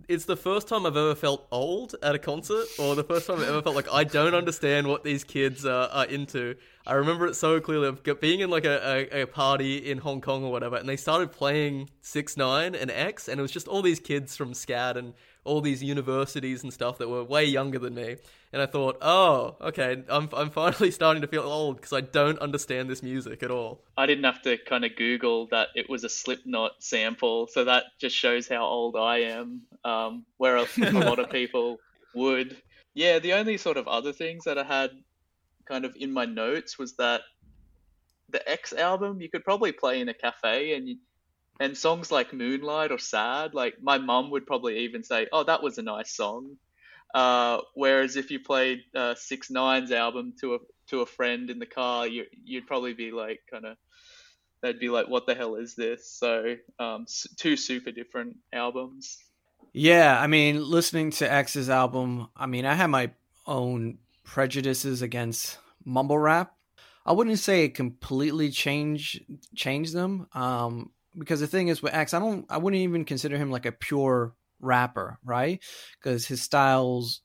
it's 0.09 0.25
the 0.25 0.37
first 0.37 0.69
time 0.69 0.87
I've 0.87 0.97
ever 0.97 1.15
felt 1.15 1.47
old 1.51 1.95
at 2.03 2.15
a 2.15 2.19
concert, 2.19 2.67
or 2.79 2.95
the 2.95 3.05
first 3.05 3.27
time 3.27 3.39
I've 3.39 3.49
ever 3.49 3.63
felt 3.63 3.77
like 3.77 3.93
I 3.93 4.05
don't 4.05 4.35
understand 4.35 4.87
what 4.87 5.05
these 5.05 5.25
kids 5.25 5.65
uh, 5.65 5.89
are 5.93 6.07
into. 6.07 6.57
I 6.87 6.95
remember 6.95 7.27
it 7.27 7.35
so 7.35 7.61
clearly 7.61 7.89
of 7.89 8.21
being 8.21 8.41
in 8.41 8.51
like 8.51 8.65
a, 8.65 9.09
a, 9.13 9.23
a, 9.23 9.27
party 9.27 9.91
in 9.91 9.99
Hong 9.99 10.21
Kong 10.21 10.45
or 10.45 10.51
whatever, 10.51 10.77
and 10.77 10.89
they 10.89 10.97
started 10.97 11.31
playing 11.31 11.91
Six 12.01 12.37
Nine 12.37 12.75
and 12.75 12.91
X, 12.91 13.29
and 13.29 13.39
it 13.39 13.43
was 13.43 13.53
just 13.53 13.69
all 13.69 13.83
these 13.83 14.01
kids 14.01 14.37
from 14.37 14.53
SCAD 14.53 14.97
and 14.97 15.15
all 15.45 15.61
these 15.61 15.83
universities 15.83 16.63
and 16.63 16.73
stuff 16.73 16.99
that 16.99 17.09
were 17.09 17.25
way 17.25 17.45
younger 17.45 17.79
than 17.79 17.95
me. 17.95 18.17
And 18.53 18.63
I 18.63 18.67
thought, 18.67 18.99
oh, 19.01 19.57
okay, 19.61 20.03
I'm, 20.09 20.29
I'm 20.33 20.51
finally 20.51 20.91
starting 20.93 21.23
to 21.23 21.29
feel 21.29 21.43
old 21.43 21.77
because 21.77 21.93
I 21.93 22.01
don't 22.01 22.39
understand 22.39 22.89
this 22.89 23.03
music 23.03 23.43
at 23.43 23.51
all. 23.51 23.83
I 23.97 24.07
didn't 24.07 24.25
have 24.25 24.43
to 24.43 24.59
kind 24.59 24.85
of 24.85 24.95
Google 24.97 25.49
that 25.51 25.69
it 25.75 25.89
was 25.89 26.05
a 26.05 26.09
Slipknot 26.09 26.73
sample, 26.81 27.49
so 27.49 27.65
that 27.65 27.85
just 27.99 28.17
shows 28.17 28.47
how 28.47 28.65
old 28.65 28.97
I 28.97 29.19
am, 29.19 29.63
um, 29.85 30.25
where 30.37 30.57
a, 30.57 30.67
a 30.83 30.91
lot 30.93 31.19
of 31.19 31.31
people 31.31 31.79
would. 32.15 32.57
Yeah, 32.95 33.19
the 33.19 33.33
only 33.33 33.57
sort 33.57 33.79
of 33.79 33.89
other 33.89 34.13
things 34.13 34.45
that 34.45 34.59
I 34.59 34.65
had 34.65 34.91
kind 35.65 35.85
of 35.85 35.97
in 35.99 36.13
my 36.13 36.27
notes 36.27 36.79
was 36.79 36.95
that 36.97 37.23
the 38.29 38.47
X 38.49 38.73
album 38.73 39.21
you 39.21 39.31
could 39.31 39.45
probably 39.45 39.73
play 39.73 40.01
in 40.01 40.09
a 40.09 40.15
cafe 40.15 40.75
and 40.75 40.89
you, 40.89 40.97
and 41.61 41.77
songs 41.77 42.11
like 42.11 42.33
Moonlight 42.33 42.93
or 42.93 42.99
Sad, 42.99 43.55
like 43.55 43.75
my 43.81 43.99
mum 43.99 44.31
would 44.31 44.47
probably 44.47 44.81
even 44.81 45.03
say, 45.03 45.27
"Oh, 45.33 45.45
that 45.45 45.63
was 45.63 45.79
a 45.79 45.83
nice 45.83 46.15
song." 46.15 46.57
Uh, 47.15 47.61
whereas 47.75 48.17
if 48.17 48.31
you 48.31 48.41
played 48.41 48.81
uh, 48.95 49.15
Six 49.15 49.51
Nine's 49.51 49.93
album 49.93 50.35
to 50.41 50.55
a 50.55 50.59
to 50.89 51.01
a 51.01 51.07
friend 51.07 51.51
in 51.51 51.59
the 51.59 51.67
car, 51.67 52.07
you 52.07 52.25
you'd 52.45 52.67
probably 52.67 52.95
be 52.95 53.11
like 53.11 53.41
kind 53.51 53.67
of 53.67 53.77
they'd 54.63 54.79
be 54.79 54.89
like, 54.89 55.09
"What 55.09 55.27
the 55.27 55.35
hell 55.35 55.57
is 55.57 55.75
this?" 55.75 56.11
So 56.11 56.57
um, 56.79 57.07
two 57.37 57.57
super 57.57 57.91
different 57.91 58.37
albums. 58.53 59.19
Yeah, 59.73 60.19
I 60.21 60.27
mean, 60.27 60.63
listening 60.63 61.11
to 61.13 61.31
X's 61.31 61.71
album, 61.71 62.29
I 62.37 62.47
mean, 62.47 62.67
I 62.67 62.75
had 62.75 62.89
my 62.89 63.11
own 63.47 63.99
prejudices 64.25 65.03
against 65.03 65.59
mumble 65.85 66.19
rap. 66.19 66.55
I 67.05 67.13
wouldn't 67.13 67.39
say 67.39 67.65
it 67.65 67.75
completely 67.75 68.51
changed 68.51 69.25
change 69.55 69.93
them. 69.93 70.29
Um, 70.33 70.91
because 71.17 71.41
the 71.41 71.47
thing 71.47 71.69
is 71.69 71.83
with 71.83 71.95
X, 71.95 72.15
I 72.15 72.19
don't, 72.19 72.47
I 72.49 72.59
wouldn't 72.59 72.83
even 72.83 73.05
consider 73.05 73.37
him 73.37 73.51
like 73.51 73.67
a 73.67 73.73
pure 73.73 74.35
rapper, 74.61 75.19
right? 75.25 75.63
Because 76.01 76.27
his 76.27 76.43
styles 76.43 77.21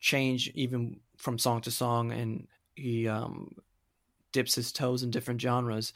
change 0.00 0.50
even 0.54 1.00
from 1.16 1.38
song 1.38 1.60
to 1.62 1.70
song, 1.70 2.12
and 2.12 2.48
he 2.74 3.06
um, 3.06 3.52
dips 4.32 4.54
his 4.54 4.72
toes 4.72 5.02
in 5.02 5.10
different 5.10 5.40
genres. 5.40 5.92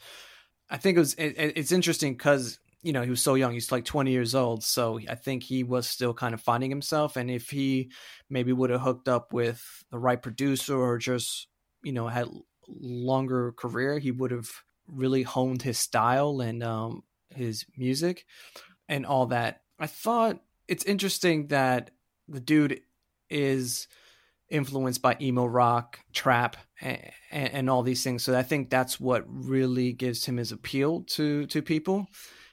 I 0.69 0.77
think 0.77 0.95
it 0.97 0.99
was 0.99 1.13
it, 1.15 1.35
it's 1.37 1.71
interesting 1.71 2.13
because 2.13 2.59
you 2.81 2.93
know 2.93 3.01
he 3.01 3.09
was 3.09 3.21
so 3.21 3.35
young; 3.35 3.53
he's 3.53 3.71
like 3.71 3.85
twenty 3.85 4.11
years 4.11 4.35
old, 4.35 4.63
so 4.63 4.99
I 5.09 5.15
think 5.15 5.43
he 5.43 5.63
was 5.63 5.87
still 5.87 6.13
kind 6.13 6.33
of 6.33 6.41
finding 6.41 6.69
himself. 6.69 7.17
And 7.17 7.29
if 7.29 7.49
he 7.49 7.91
maybe 8.29 8.53
would 8.53 8.69
have 8.69 8.81
hooked 8.81 9.07
up 9.07 9.33
with 9.33 9.83
the 9.91 9.99
right 9.99 10.21
producer 10.21 10.77
or 10.77 10.97
just 10.97 11.47
you 11.83 11.91
know 11.91 12.07
had 12.07 12.27
longer 12.67 13.51
career, 13.53 13.99
he 13.99 14.11
would 14.11 14.31
have 14.31 14.49
really 14.87 15.23
honed 15.23 15.63
his 15.63 15.79
style 15.79 16.41
and 16.41 16.63
um, 16.63 17.03
his 17.35 17.65
music 17.77 18.25
and 18.87 19.05
all 19.05 19.27
that. 19.27 19.61
I 19.79 19.87
thought 19.87 20.41
it's 20.67 20.85
interesting 20.85 21.47
that 21.47 21.91
the 22.27 22.39
dude 22.39 22.81
is 23.29 23.87
influenced 24.49 25.01
by 25.01 25.17
emo 25.19 25.45
rock, 25.45 25.99
trap, 26.13 26.57
and, 26.81 27.11
and, 27.31 27.69
all 27.69 27.83
these 27.83 28.03
things. 28.03 28.23
So 28.23 28.37
I 28.37 28.43
think 28.43 28.69
that's 28.69 28.99
what 28.99 29.23
really 29.27 29.91
gives 29.93 30.25
him 30.25 30.37
his 30.37 30.51
appeal 30.51 31.01
to 31.09 31.45
to 31.47 31.61
people, 31.61 32.07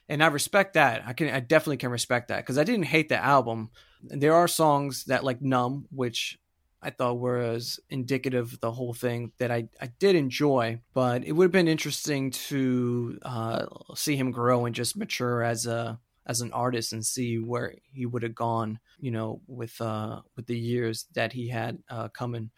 and 0.09 0.23
I 0.23 0.27
respect 0.27 0.73
that. 0.73 1.03
I 1.05 1.13
can 1.13 1.29
I 1.29 1.39
definitely 1.39 1.77
can 1.77 1.91
respect 1.91 2.29
that 2.29 2.37
because 2.37 2.57
I 2.57 2.63
didn't 2.63 2.85
hate 2.85 3.09
the 3.09 3.23
album. 3.23 3.69
There 4.01 4.33
are 4.33 4.47
songs 4.47 5.05
that 5.05 5.23
like 5.23 5.41
"Numb," 5.41 5.85
which 5.91 6.37
I 6.83 6.89
thought 6.89 7.19
was 7.19 7.79
indicative 7.89 8.53
of 8.53 8.59
the 8.59 8.71
whole 8.71 8.93
thing 8.93 9.31
that 9.37 9.51
I, 9.51 9.69
I 9.81 9.87
did 9.99 10.15
enjoy, 10.15 10.81
but 10.93 11.23
it 11.23 11.31
would 11.31 11.45
have 11.45 11.51
been 11.51 11.67
interesting 11.69 12.31
to 12.31 13.17
uh, 13.23 13.65
see 13.95 14.17
him 14.17 14.31
grow 14.31 14.65
and 14.65 14.75
just 14.75 14.97
mature 14.97 15.41
as 15.41 15.65
a 15.65 15.99
as 16.25 16.41
an 16.41 16.53
artist 16.53 16.93
and 16.93 17.05
see 17.05 17.37
where 17.37 17.75
he 17.91 18.05
would 18.05 18.23
have 18.23 18.35
gone, 18.35 18.79
you 18.99 19.11
know, 19.11 19.41
with 19.47 19.79
uh 19.81 20.21
with 20.35 20.45
the 20.47 20.57
years 20.57 21.05
that 21.15 21.33
he 21.33 21.47
had 21.49 21.79
uh, 21.89 22.09
coming. 22.09 22.51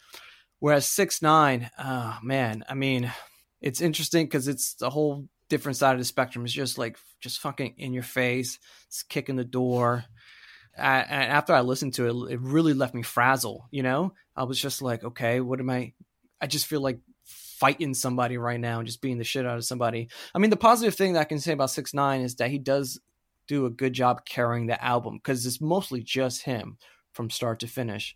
Whereas 0.58 0.86
six 0.86 1.22
nine, 1.22 1.70
uh, 1.78 2.18
man, 2.22 2.64
I 2.68 2.74
mean, 2.74 3.12
it's 3.60 3.80
interesting 3.80 4.26
because 4.26 4.48
it's 4.48 4.74
the 4.74 4.90
whole 4.90 5.28
different 5.48 5.76
side 5.76 5.92
of 5.92 5.98
the 5.98 6.04
spectrum. 6.04 6.44
It's 6.44 6.54
just 6.54 6.78
like 6.78 6.98
just 7.20 7.40
fucking 7.40 7.74
in 7.78 7.92
your 7.92 8.02
face, 8.02 8.58
it's 8.88 9.02
kicking 9.02 9.36
the 9.36 9.44
door 9.44 10.04
and 10.76 11.30
after 11.30 11.52
I 11.54 11.60
listened 11.60 11.94
to 11.94 12.06
it, 12.06 12.32
it 12.34 12.40
really 12.40 12.74
left 12.74 12.94
me 12.94 13.02
frazzled. 13.02 13.62
You 13.70 13.82
know, 13.82 14.12
I 14.34 14.44
was 14.44 14.60
just 14.60 14.82
like, 14.82 15.04
okay, 15.04 15.40
what 15.40 15.60
am 15.60 15.70
I? 15.70 15.92
I 16.40 16.46
just 16.46 16.66
feel 16.66 16.80
like 16.80 16.98
fighting 17.24 17.94
somebody 17.94 18.36
right 18.36 18.60
now 18.60 18.78
and 18.78 18.86
just 18.86 19.00
beating 19.00 19.18
the 19.18 19.24
shit 19.24 19.46
out 19.46 19.56
of 19.56 19.64
somebody. 19.64 20.08
I 20.34 20.38
mean, 20.38 20.50
the 20.50 20.56
positive 20.56 20.94
thing 20.94 21.14
that 21.14 21.20
I 21.20 21.24
can 21.24 21.40
say 21.40 21.52
about 21.52 21.70
Six 21.70 21.94
Nine 21.94 22.20
is 22.20 22.36
that 22.36 22.50
he 22.50 22.58
does 22.58 23.00
do 23.48 23.66
a 23.66 23.70
good 23.70 23.92
job 23.92 24.26
carrying 24.26 24.66
the 24.66 24.82
album 24.84 25.16
because 25.16 25.46
it's 25.46 25.60
mostly 25.60 26.02
just 26.02 26.42
him 26.42 26.78
from 27.12 27.30
start 27.30 27.60
to 27.60 27.66
finish. 27.66 28.14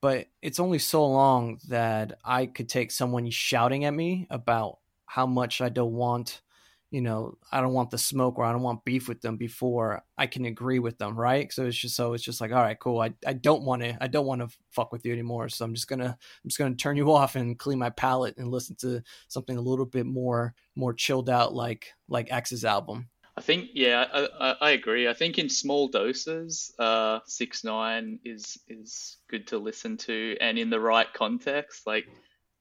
But 0.00 0.26
it's 0.42 0.60
only 0.60 0.78
so 0.78 1.06
long 1.06 1.58
that 1.68 2.18
I 2.24 2.46
could 2.46 2.68
take 2.68 2.90
someone 2.90 3.28
shouting 3.30 3.84
at 3.84 3.94
me 3.94 4.26
about 4.30 4.78
how 5.06 5.26
much 5.26 5.60
I 5.60 5.68
don't 5.68 5.94
want 5.94 6.42
you 6.90 7.00
know, 7.00 7.36
I 7.50 7.60
don't 7.60 7.72
want 7.72 7.90
the 7.90 7.98
smoke 7.98 8.38
or 8.38 8.44
I 8.44 8.52
don't 8.52 8.62
want 8.62 8.84
beef 8.84 9.08
with 9.08 9.20
them 9.20 9.36
before 9.36 10.02
I 10.16 10.26
can 10.26 10.44
agree 10.44 10.78
with 10.78 10.98
them, 10.98 11.18
right? 11.18 11.52
So 11.52 11.66
it's 11.66 11.76
just 11.76 11.96
so 11.96 12.12
it's 12.12 12.22
just 12.22 12.40
like, 12.40 12.52
all 12.52 12.62
right, 12.62 12.78
cool. 12.78 13.00
I, 13.00 13.12
I 13.26 13.32
don't 13.32 13.64
want 13.64 13.82
to 13.82 13.96
I 14.00 14.06
don't 14.06 14.26
want 14.26 14.40
to 14.40 14.56
fuck 14.70 14.92
with 14.92 15.04
you 15.04 15.12
anymore. 15.12 15.48
So 15.48 15.64
I'm 15.64 15.74
just 15.74 15.88
gonna 15.88 16.16
I'm 16.16 16.48
just 16.48 16.58
gonna 16.58 16.76
turn 16.76 16.96
you 16.96 17.12
off 17.12 17.34
and 17.34 17.58
clean 17.58 17.78
my 17.78 17.90
palate 17.90 18.36
and 18.38 18.48
listen 18.48 18.76
to 18.80 19.02
something 19.28 19.56
a 19.56 19.60
little 19.60 19.86
bit 19.86 20.06
more 20.06 20.54
more 20.76 20.92
chilled 20.92 21.28
out 21.28 21.54
like 21.54 21.88
like 22.08 22.28
X's 22.30 22.64
album. 22.64 23.08
I 23.36 23.42
think 23.42 23.70
yeah, 23.74 24.06
I, 24.12 24.28
I, 24.40 24.56
I 24.62 24.70
agree. 24.70 25.08
I 25.08 25.12
think 25.12 25.38
in 25.38 25.50
small 25.50 25.88
doses, 25.88 26.72
uh, 26.78 27.18
six 27.26 27.64
nine 27.64 28.18
is 28.24 28.58
is 28.68 29.18
good 29.28 29.48
to 29.48 29.58
listen 29.58 29.98
to, 29.98 30.36
and 30.40 30.56
in 30.58 30.70
the 30.70 30.80
right 30.80 31.12
context, 31.12 31.86
like 31.86 32.06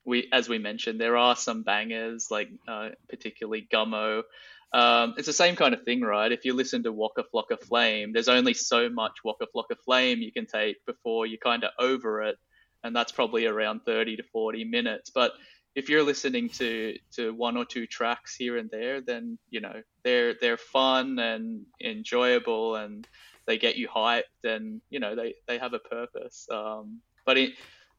we, 0.05 0.29
as 0.31 0.47
we 0.47 0.59
mentioned, 0.59 1.01
there 1.01 1.17
are 1.17 1.35
some 1.35 1.63
bangers, 1.63 2.29
like 2.29 2.49
uh, 2.67 2.89
particularly 3.09 3.67
Gummo. 3.71 4.23
Um, 4.71 5.15
it's 5.17 5.27
the 5.27 5.33
same 5.33 5.55
kind 5.55 5.73
of 5.73 5.83
thing, 5.83 6.01
right? 6.01 6.31
If 6.31 6.45
you 6.45 6.53
listen 6.53 6.83
to 6.83 6.91
Waka 6.91 7.23
Flocka 7.33 7.59
Flame, 7.59 8.13
there's 8.13 8.27
only 8.27 8.53
so 8.53 8.89
much 8.89 9.23
Waka 9.23 9.47
Flocka 9.53 9.77
Flame 9.83 10.21
you 10.21 10.31
can 10.31 10.45
take 10.45 10.85
before 10.85 11.25
you're 11.25 11.37
kind 11.37 11.63
of 11.63 11.71
over 11.79 12.23
it, 12.23 12.37
and 12.83 12.95
that's 12.95 13.11
probably 13.11 13.45
around 13.45 13.81
30 13.85 14.17
to 14.17 14.23
40 14.23 14.65
minutes. 14.65 15.09
But 15.09 15.33
if 15.75 15.89
you're 15.89 16.03
listening 16.03 16.49
to 16.49 16.97
to 17.13 17.33
one 17.33 17.57
or 17.57 17.65
two 17.65 17.85
tracks 17.85 18.35
here 18.35 18.57
and 18.57 18.69
there, 18.69 19.01
then 19.01 19.37
you 19.49 19.61
know 19.61 19.81
they're 20.03 20.35
they're 20.39 20.57
fun 20.57 21.19
and 21.19 21.65
enjoyable, 21.81 22.75
and 22.75 23.07
they 23.45 23.57
get 23.57 23.75
you 23.75 23.87
hyped, 23.87 24.43
and 24.43 24.81
you 24.89 24.99
know 24.99 25.15
they 25.15 25.35
they 25.47 25.57
have 25.57 25.73
a 25.73 25.79
purpose. 25.79 26.47
Um, 26.49 27.01
but 27.25 27.37
it, 27.37 27.53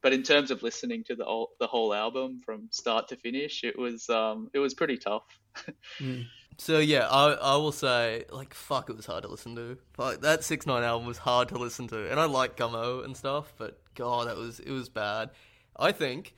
but 0.07 0.13
in 0.13 0.23
terms 0.23 0.53
of 0.53 0.63
listening 0.63 1.03
to 1.03 1.17
the 1.17 1.25
whole, 1.25 1.51
the 1.59 1.67
whole 1.67 1.93
album 1.93 2.41
from 2.47 2.69
start 2.71 3.09
to 3.09 3.17
finish, 3.17 3.65
it 3.65 3.77
was 3.77 4.09
um, 4.09 4.49
it 4.55 4.61
was 4.61 4.73
pretty 4.73 4.97
tough. 4.97 5.25
mm. 5.99 6.25
So 6.59 6.79
yeah, 6.79 7.09
I 7.09 7.33
I 7.33 7.57
will 7.57 7.73
say 7.73 8.25
like 8.31 8.55
fuck, 8.55 8.89
it 8.89 8.95
was 8.97 9.07
hard 9.07 9.25
to 9.25 9.29
listen 9.29 9.57
to. 9.57 9.77
Like 9.99 10.21
that 10.21 10.45
six 10.45 10.65
nine 10.65 10.85
album 10.85 11.09
was 11.09 11.19
hard 11.19 11.49
to 11.49 11.59
listen 11.59 11.89
to, 11.89 12.09
and 12.09 12.21
I 12.21 12.27
like 12.27 12.57
Gummo 12.57 13.05
and 13.05 13.17
stuff, 13.17 13.53
but 13.59 13.81
god, 13.97 14.29
that 14.29 14.37
was 14.37 14.61
it 14.61 14.71
was 14.71 14.89
bad. 14.89 15.31
I 15.77 15.91
think 15.91 16.37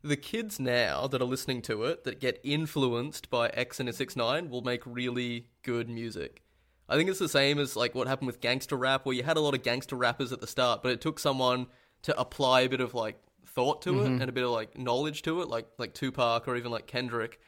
the 0.00 0.16
kids 0.16 0.60
now 0.60 1.08
that 1.08 1.20
are 1.20 1.24
listening 1.24 1.60
to 1.62 1.82
it 1.86 2.04
that 2.04 2.20
get 2.20 2.38
influenced 2.44 3.30
by 3.30 3.48
X 3.48 3.80
and 3.80 3.88
a 3.88 3.92
six 3.92 4.14
nine 4.14 4.48
will 4.48 4.62
make 4.62 4.82
really 4.86 5.48
good 5.64 5.88
music. 5.88 6.44
I 6.88 6.94
think 6.94 7.10
it's 7.10 7.18
the 7.18 7.28
same 7.28 7.58
as 7.58 7.74
like 7.74 7.96
what 7.96 8.06
happened 8.06 8.28
with 8.28 8.40
gangster 8.40 8.76
rap, 8.76 9.04
where 9.04 9.16
you 9.16 9.24
had 9.24 9.36
a 9.36 9.40
lot 9.40 9.54
of 9.54 9.64
gangster 9.64 9.96
rappers 9.96 10.32
at 10.32 10.40
the 10.40 10.46
start, 10.46 10.84
but 10.84 10.92
it 10.92 11.00
took 11.00 11.18
someone 11.18 11.66
to 12.02 12.18
apply 12.18 12.62
a 12.62 12.68
bit 12.68 12.80
of 12.80 12.94
like 12.94 13.18
thought 13.46 13.82
to 13.82 14.00
it 14.00 14.04
mm-hmm. 14.04 14.20
and 14.20 14.28
a 14.28 14.32
bit 14.32 14.44
of 14.44 14.50
like 14.50 14.78
knowledge 14.78 15.22
to 15.22 15.42
it, 15.42 15.48
like 15.48 15.66
like 15.78 15.94
Tupac 15.94 16.46
or 16.46 16.56
even 16.56 16.70
like 16.70 16.86
Kendrick, 16.86 17.40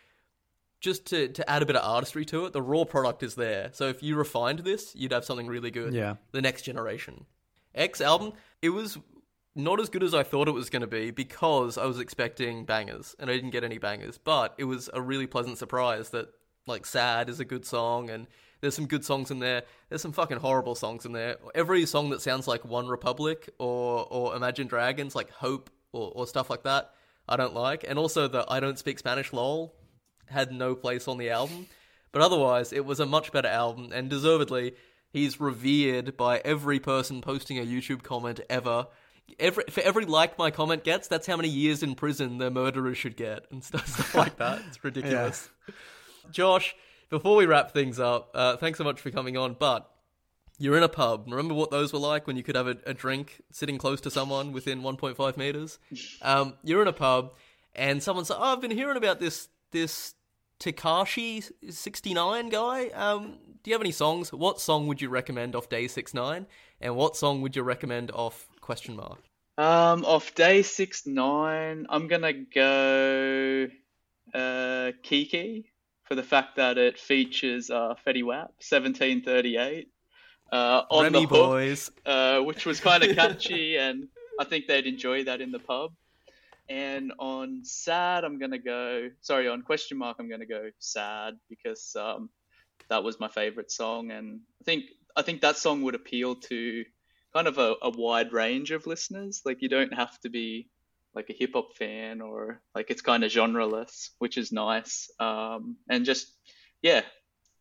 just 0.80 1.06
to 1.06 1.28
to 1.28 1.48
add 1.48 1.62
a 1.62 1.66
bit 1.66 1.76
of 1.76 1.84
artistry 1.84 2.24
to 2.26 2.46
it. 2.46 2.52
The 2.52 2.62
raw 2.62 2.84
product 2.84 3.22
is 3.22 3.34
there, 3.34 3.70
so 3.72 3.88
if 3.88 4.02
you 4.02 4.16
refined 4.16 4.60
this, 4.60 4.94
you'd 4.94 5.12
have 5.12 5.24
something 5.24 5.46
really 5.46 5.70
good. 5.70 5.94
Yeah. 5.94 6.16
the 6.32 6.42
next 6.42 6.62
generation. 6.62 7.26
X 7.74 8.00
album, 8.00 8.32
it 8.60 8.70
was 8.70 8.98
not 9.54 9.80
as 9.80 9.88
good 9.88 10.02
as 10.02 10.14
I 10.14 10.22
thought 10.22 10.48
it 10.48 10.52
was 10.52 10.70
going 10.70 10.82
to 10.82 10.88
be 10.88 11.10
because 11.10 11.76
I 11.78 11.86
was 11.86 11.98
expecting 11.98 12.64
bangers 12.64 13.14
and 13.18 13.30
I 13.30 13.34
didn't 13.34 13.50
get 13.50 13.64
any 13.64 13.78
bangers. 13.78 14.18
But 14.18 14.54
it 14.58 14.64
was 14.64 14.90
a 14.92 15.00
really 15.00 15.26
pleasant 15.26 15.58
surprise 15.58 16.10
that 16.10 16.28
like 16.66 16.86
"Sad" 16.86 17.28
is 17.28 17.40
a 17.40 17.44
good 17.44 17.64
song 17.64 18.10
and 18.10 18.26
there's 18.60 18.74
some 18.74 18.86
good 18.86 19.04
songs 19.04 19.30
in 19.30 19.38
there. 19.38 19.62
There's 19.88 20.02
some 20.02 20.12
fucking 20.12 20.38
horrible 20.38 20.74
songs 20.74 21.06
in 21.06 21.12
there. 21.12 21.36
Every 21.54 21.86
song 21.86 22.10
that 22.10 22.20
sounds 22.20 22.46
like 22.46 22.62
OneRepublic 22.62 23.48
or 23.58 24.06
or 24.10 24.36
Imagine 24.36 24.66
Dragons, 24.66 25.14
like 25.14 25.30
Hope 25.30 25.70
or, 25.92 26.12
or 26.14 26.26
stuff 26.26 26.50
like 26.50 26.64
that, 26.64 26.92
I 27.28 27.36
don't 27.36 27.54
like. 27.54 27.84
And 27.88 27.98
also 27.98 28.28
the 28.28 28.44
I 28.48 28.60
don't 28.60 28.78
speak 28.78 28.98
Spanish 28.98 29.32
lol 29.32 29.74
had 30.26 30.52
no 30.52 30.74
place 30.74 31.08
on 31.08 31.18
the 31.18 31.30
album. 31.30 31.66
But 32.12 32.22
otherwise, 32.22 32.72
it 32.72 32.84
was 32.84 33.00
a 33.00 33.06
much 33.06 33.30
better 33.30 33.48
album, 33.48 33.90
and 33.92 34.10
deservedly, 34.10 34.74
he's 35.12 35.40
revered 35.40 36.16
by 36.16 36.40
every 36.44 36.80
person 36.80 37.20
posting 37.20 37.58
a 37.58 37.62
YouTube 37.64 38.02
comment 38.02 38.40
ever. 38.50 38.88
Every 39.38 39.64
for 39.70 39.80
every 39.82 40.06
like 40.06 40.36
my 40.36 40.50
comment 40.50 40.82
gets, 40.82 41.06
that's 41.06 41.26
how 41.26 41.36
many 41.36 41.48
years 41.48 41.84
in 41.84 41.94
prison 41.94 42.38
the 42.38 42.50
murderer 42.50 42.94
should 42.94 43.16
get, 43.16 43.44
and 43.52 43.62
stuff, 43.62 43.86
stuff 43.94 44.14
like 44.14 44.36
that. 44.38 44.60
It's 44.68 44.82
ridiculous. 44.82 45.48
Yeah. 45.68 45.74
Josh, 46.32 46.74
before 47.10 47.36
we 47.36 47.46
wrap 47.46 47.72
things 47.72 48.00
up, 48.00 48.30
uh, 48.34 48.56
thanks 48.56 48.78
so 48.78 48.84
much 48.84 49.00
for 49.00 49.10
coming 49.10 49.36
on. 49.36 49.56
But 49.58 49.90
you're 50.58 50.76
in 50.76 50.82
a 50.82 50.88
pub. 50.88 51.26
Remember 51.28 51.54
what 51.54 51.70
those 51.70 51.92
were 51.92 51.98
like 51.98 52.26
when 52.26 52.36
you 52.36 52.42
could 52.42 52.56
have 52.56 52.66
a, 52.66 52.76
a 52.86 52.94
drink 52.94 53.42
sitting 53.50 53.78
close 53.78 54.00
to 54.02 54.10
someone 54.10 54.52
within 54.52 54.82
1.5 54.82 55.36
meters? 55.36 55.78
Um, 56.22 56.54
you're 56.62 56.82
in 56.82 56.88
a 56.88 56.92
pub, 56.92 57.34
and 57.74 58.02
someone 58.02 58.24
said, 58.24 58.36
"Oh, 58.38 58.52
I've 58.52 58.60
been 58.60 58.70
hearing 58.70 58.96
about 58.96 59.20
this 59.20 59.48
this 59.72 60.14
Tekashi 60.60 61.50
69 61.68 62.48
guy. 62.48 62.88
Um, 62.88 63.38
do 63.62 63.70
you 63.70 63.74
have 63.74 63.82
any 63.82 63.92
songs? 63.92 64.32
What 64.32 64.60
song 64.60 64.86
would 64.86 65.00
you 65.00 65.08
recommend 65.08 65.54
off 65.54 65.68
Day 65.68 65.88
69? 65.88 66.46
And 66.80 66.96
what 66.96 67.16
song 67.16 67.42
would 67.42 67.56
you 67.56 67.62
recommend 67.62 68.10
off 68.10 68.48
question 68.60 68.96
mark? 68.96 69.20
Um, 69.58 70.06
off 70.06 70.34
day 70.34 70.62
six 70.62 71.06
nine, 71.06 71.84
I'm 71.90 72.08
gonna 72.08 72.32
go 72.32 73.68
uh, 74.32 74.92
Keke 75.04 75.64
for 76.10 76.16
the 76.16 76.22
fact 76.24 76.56
that 76.56 76.76
it 76.76 76.98
features 76.98 77.70
uh, 77.70 77.94
Fetty 78.04 78.24
Wap, 78.24 78.50
1738, 78.68 79.86
uh, 80.52 80.82
on 80.90 81.04
Remy 81.04 81.20
the 81.20 81.20
hook, 81.20 81.30
boys. 81.30 81.90
uh, 82.04 82.40
which 82.40 82.66
was 82.66 82.80
kind 82.80 83.04
of 83.04 83.14
catchy, 83.14 83.76
and 83.78 84.08
I 84.40 84.42
think 84.42 84.66
they'd 84.66 84.88
enjoy 84.88 85.22
that 85.24 85.40
in 85.40 85.52
the 85.52 85.60
pub. 85.60 85.92
And 86.68 87.12
on 87.20 87.60
sad, 87.62 88.24
I'm 88.24 88.40
gonna 88.40 88.58
go. 88.58 89.10
Sorry, 89.20 89.46
on 89.46 89.62
question 89.62 89.98
mark, 89.98 90.16
I'm 90.18 90.28
gonna 90.28 90.46
go 90.46 90.70
sad 90.80 91.34
because 91.48 91.94
um, 91.94 92.28
that 92.88 93.04
was 93.04 93.20
my 93.20 93.28
favorite 93.28 93.70
song, 93.70 94.10
and 94.10 94.40
I 94.60 94.64
think 94.64 94.86
I 95.16 95.22
think 95.22 95.42
that 95.42 95.58
song 95.58 95.82
would 95.82 95.94
appeal 95.94 96.34
to 96.34 96.84
kind 97.32 97.46
of 97.46 97.58
a, 97.58 97.74
a 97.82 97.90
wide 97.90 98.32
range 98.32 98.72
of 98.72 98.88
listeners. 98.88 99.42
Like 99.44 99.62
you 99.62 99.68
don't 99.68 99.94
have 99.94 100.18
to 100.22 100.28
be 100.28 100.70
like 101.14 101.30
a 101.30 101.32
hip 101.32 101.50
hop 101.54 101.76
fan 101.76 102.20
or 102.20 102.60
like 102.74 102.90
it's 102.90 103.02
kind 103.02 103.24
of 103.24 103.30
genreless, 103.30 104.10
which 104.18 104.38
is 104.38 104.52
nice. 104.52 105.10
Um, 105.18 105.76
and 105.88 106.04
just 106.04 106.36
yeah, 106.82 107.02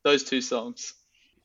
those 0.03 0.23
two 0.23 0.41
songs. 0.41 0.93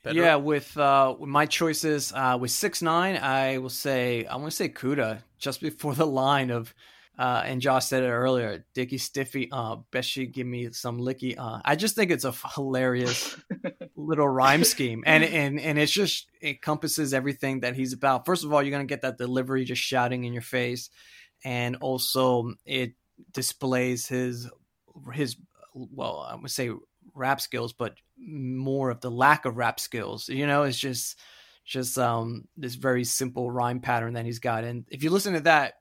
Pedro? 0.05 0.23
Yeah, 0.23 0.37
with 0.37 0.77
uh, 0.77 1.15
with 1.19 1.31
my 1.31 1.47
choices, 1.47 2.13
uh, 2.15 2.37
with 2.39 2.51
six 2.51 2.83
nine, 2.83 3.17
I 3.17 3.59
will 3.59 3.71
say 3.71 4.27
I 4.27 4.37
want 4.37 4.51
to 4.51 4.57
say 4.57 4.69
Kooda 4.69 5.23
just 5.39 5.61
before 5.61 5.95
the 5.95 6.07
line 6.07 6.51
of, 6.51 6.75
uh, 7.19 7.43
and 7.45 7.61
Josh 7.61 7.87
said 7.87 8.03
it 8.03 8.11
earlier, 8.11 8.67
Dicky 8.75 8.99
Stiffy, 8.99 9.49
uh, 9.51 9.77
best 9.91 10.11
she 10.11 10.27
give 10.27 10.47
me 10.47 10.71
some 10.73 11.01
licky. 11.01 11.39
Uh, 11.39 11.61
I 11.65 11.75
just 11.75 11.97
think 11.97 12.11
it's 12.11 12.25
a 12.25 12.35
hilarious 12.55 13.35
little 13.97 14.29
rhyme 14.29 14.65
scheme, 14.65 15.03
and 15.07 15.25
and 15.25 15.59
and 15.59 15.79
it's 15.79 15.93
just 15.93 16.29
encompasses 16.43 17.15
everything 17.15 17.61
that 17.61 17.75
he's 17.75 17.95
about. 17.95 18.27
First 18.27 18.45
of 18.45 18.53
all, 18.53 18.63
you're 18.63 18.73
gonna 18.73 18.85
get 18.85 19.03
that 19.03 19.17
delivery 19.17 19.65
just 19.65 19.81
shouting 19.81 20.25
in 20.25 20.35
your 20.35 20.43
face, 20.43 20.91
and 21.45 21.77
also 21.77 22.55
it 22.65 22.95
displays 23.33 24.07
his 24.07 24.49
his 25.13 25.37
well, 25.75 26.27
I 26.29 26.35
would 26.37 26.51
say 26.51 26.71
rap 27.15 27.41
skills, 27.41 27.73
but 27.73 27.95
more 28.17 28.91
of 28.91 29.01
the 29.01 29.11
lack 29.11 29.45
of 29.45 29.57
rap 29.57 29.81
skills. 29.81 30.29
You 30.29 30.47
know, 30.47 30.63
it's 30.63 30.79
just 30.79 31.19
just 31.65 31.99
um 31.99 32.47
this 32.57 32.75
very 32.75 33.05
simple 33.05 33.51
rhyme 33.51 33.81
pattern 33.81 34.15
that 34.15 34.25
he's 34.25 34.39
got. 34.39 34.65
And 34.65 34.85
if 34.91 35.03
you 35.03 35.11
listen 35.11 35.35
to 35.35 35.41
that, 35.41 35.75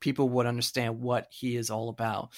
people 0.00 0.28
would 0.30 0.46
understand 0.46 1.00
what 1.00 1.26
he 1.30 1.56
is 1.56 1.70
all 1.70 1.88
about. 1.88 2.30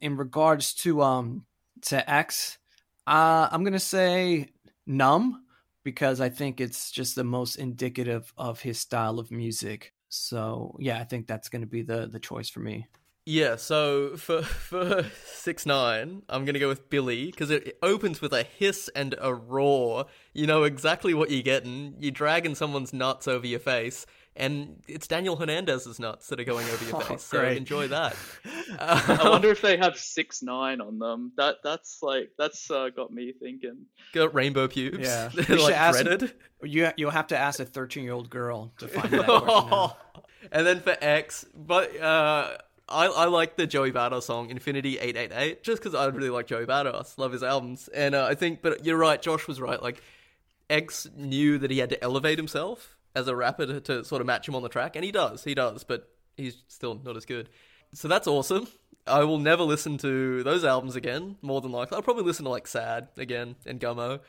In 0.00 0.16
regards 0.16 0.74
to 0.74 1.02
um 1.02 1.46
to 1.82 2.10
X, 2.10 2.58
uh, 3.06 3.48
I'm 3.50 3.64
gonna 3.64 3.78
say 3.78 4.50
numb 4.86 5.44
because 5.84 6.20
I 6.20 6.28
think 6.28 6.60
it's 6.60 6.90
just 6.90 7.14
the 7.14 7.24
most 7.24 7.56
indicative 7.56 8.32
of 8.36 8.60
his 8.60 8.78
style 8.78 9.18
of 9.18 9.30
music. 9.30 9.92
So 10.08 10.76
yeah, 10.78 10.98
I 10.98 11.04
think 11.04 11.26
that's 11.26 11.48
gonna 11.48 11.66
be 11.66 11.82
the 11.82 12.06
the 12.06 12.20
choice 12.20 12.48
for 12.48 12.60
me. 12.60 12.86
Yeah, 13.26 13.56
so 13.56 14.16
for 14.16 14.42
for 14.42 15.04
six 15.26 15.66
nine, 15.66 16.22
I'm 16.28 16.44
gonna 16.44 16.58
go 16.58 16.68
with 16.68 16.88
Billy 16.88 17.26
because 17.26 17.50
it, 17.50 17.66
it 17.66 17.78
opens 17.82 18.20
with 18.20 18.32
a 18.32 18.42
hiss 18.42 18.88
and 18.96 19.14
a 19.20 19.34
roar. 19.34 20.06
You 20.32 20.46
know 20.46 20.64
exactly 20.64 21.12
what 21.12 21.30
you're 21.30 21.42
getting. 21.42 21.96
You're 21.98 22.10
dragging 22.10 22.54
someone's 22.54 22.92
nuts 22.92 23.28
over 23.28 23.46
your 23.46 23.60
face, 23.60 24.06
and 24.38 24.82
it's 24.88 25.06
Daniel 25.06 25.36
Hernandez's 25.36 25.98
nuts 25.98 26.28
that 26.28 26.40
are 26.40 26.44
going 26.44 26.66
over 26.68 26.84
your 26.84 26.96
Oh, 26.96 27.00
face. 27.00 27.22
so 27.24 27.40
great. 27.40 27.56
enjoy 27.58 27.88
that. 27.88 28.16
I 28.78 29.28
wonder 29.28 29.50
if 29.50 29.60
they 29.60 29.76
have 29.76 29.98
six 30.16 30.42
nine 30.42 30.80
on 30.80 30.98
them. 30.98 31.32
That 31.36 31.56
that's 31.62 31.98
like 32.02 32.30
that's 32.38 32.70
uh, 32.70 32.88
got 32.94 33.12
me 33.12 33.32
thinking. 33.38 33.86
Got 34.14 34.34
rainbow 34.34 34.68
pubes. 34.68 35.00
Yeah. 35.00 35.30
You 35.36 35.42
should 35.42 35.60
like 35.60 35.74
ask 35.74 35.98
him- 36.00 36.06
threaded. 36.06 36.34
You 36.62 36.90
you'll 36.96 37.10
have 37.10 37.26
to 37.28 37.36
ask 37.38 37.60
a 37.60 37.64
13 37.64 38.04
year 38.04 38.12
old 38.12 38.30
girl 38.30 38.72
to 38.78 38.88
find 38.88 39.10
that 39.12 39.26
question 39.26 39.72
out. 39.72 39.96
and 40.52 40.66
then 40.66 40.80
for 40.80 40.96
X, 41.00 41.44
but 41.54 41.96
uh, 42.00 42.56
I 42.88 43.06
I 43.06 43.24
like 43.26 43.56
the 43.56 43.66
Joey 43.66 43.92
Badass 43.92 44.24
song 44.24 44.50
Infinity 44.50 44.98
Eight 44.98 45.16
Eight 45.16 45.30
Eight 45.34 45.62
just 45.62 45.82
because 45.82 45.94
I 45.94 46.06
really 46.06 46.30
like 46.30 46.46
Joey 46.46 46.66
Badass, 46.66 47.16
love 47.18 47.32
his 47.32 47.42
albums, 47.42 47.88
and 47.88 48.14
uh, 48.14 48.24
I 48.24 48.34
think. 48.34 48.62
But 48.62 48.84
you're 48.84 48.96
right, 48.96 49.20
Josh 49.20 49.46
was 49.46 49.60
right. 49.60 49.80
Like 49.82 50.02
X 50.70 51.06
knew 51.16 51.58
that 51.58 51.70
he 51.70 51.78
had 51.78 51.90
to 51.90 52.02
elevate 52.04 52.38
himself 52.38 52.96
as 53.14 53.28
a 53.28 53.36
rapper 53.36 53.66
to, 53.66 53.80
to 53.80 54.04
sort 54.04 54.20
of 54.20 54.26
match 54.26 54.48
him 54.48 54.54
on 54.54 54.62
the 54.62 54.68
track, 54.68 54.96
and 54.96 55.04
he 55.04 55.12
does, 55.12 55.44
he 55.44 55.54
does, 55.54 55.84
but 55.84 56.10
he's 56.36 56.62
still 56.68 57.00
not 57.04 57.16
as 57.16 57.24
good. 57.24 57.48
So 57.94 58.08
that's 58.08 58.26
awesome. 58.26 58.68
I 59.06 59.24
will 59.24 59.38
never 59.38 59.62
listen 59.62 59.96
to 59.98 60.42
those 60.42 60.64
albums 60.64 60.96
again. 60.96 61.36
More 61.40 61.60
than 61.60 61.72
likely, 61.72 61.96
I'll 61.96 62.02
probably 62.02 62.24
listen 62.24 62.44
to 62.44 62.50
like 62.50 62.66
Sad 62.66 63.08
again 63.16 63.56
and 63.66 63.80
Gummo. 63.80 64.20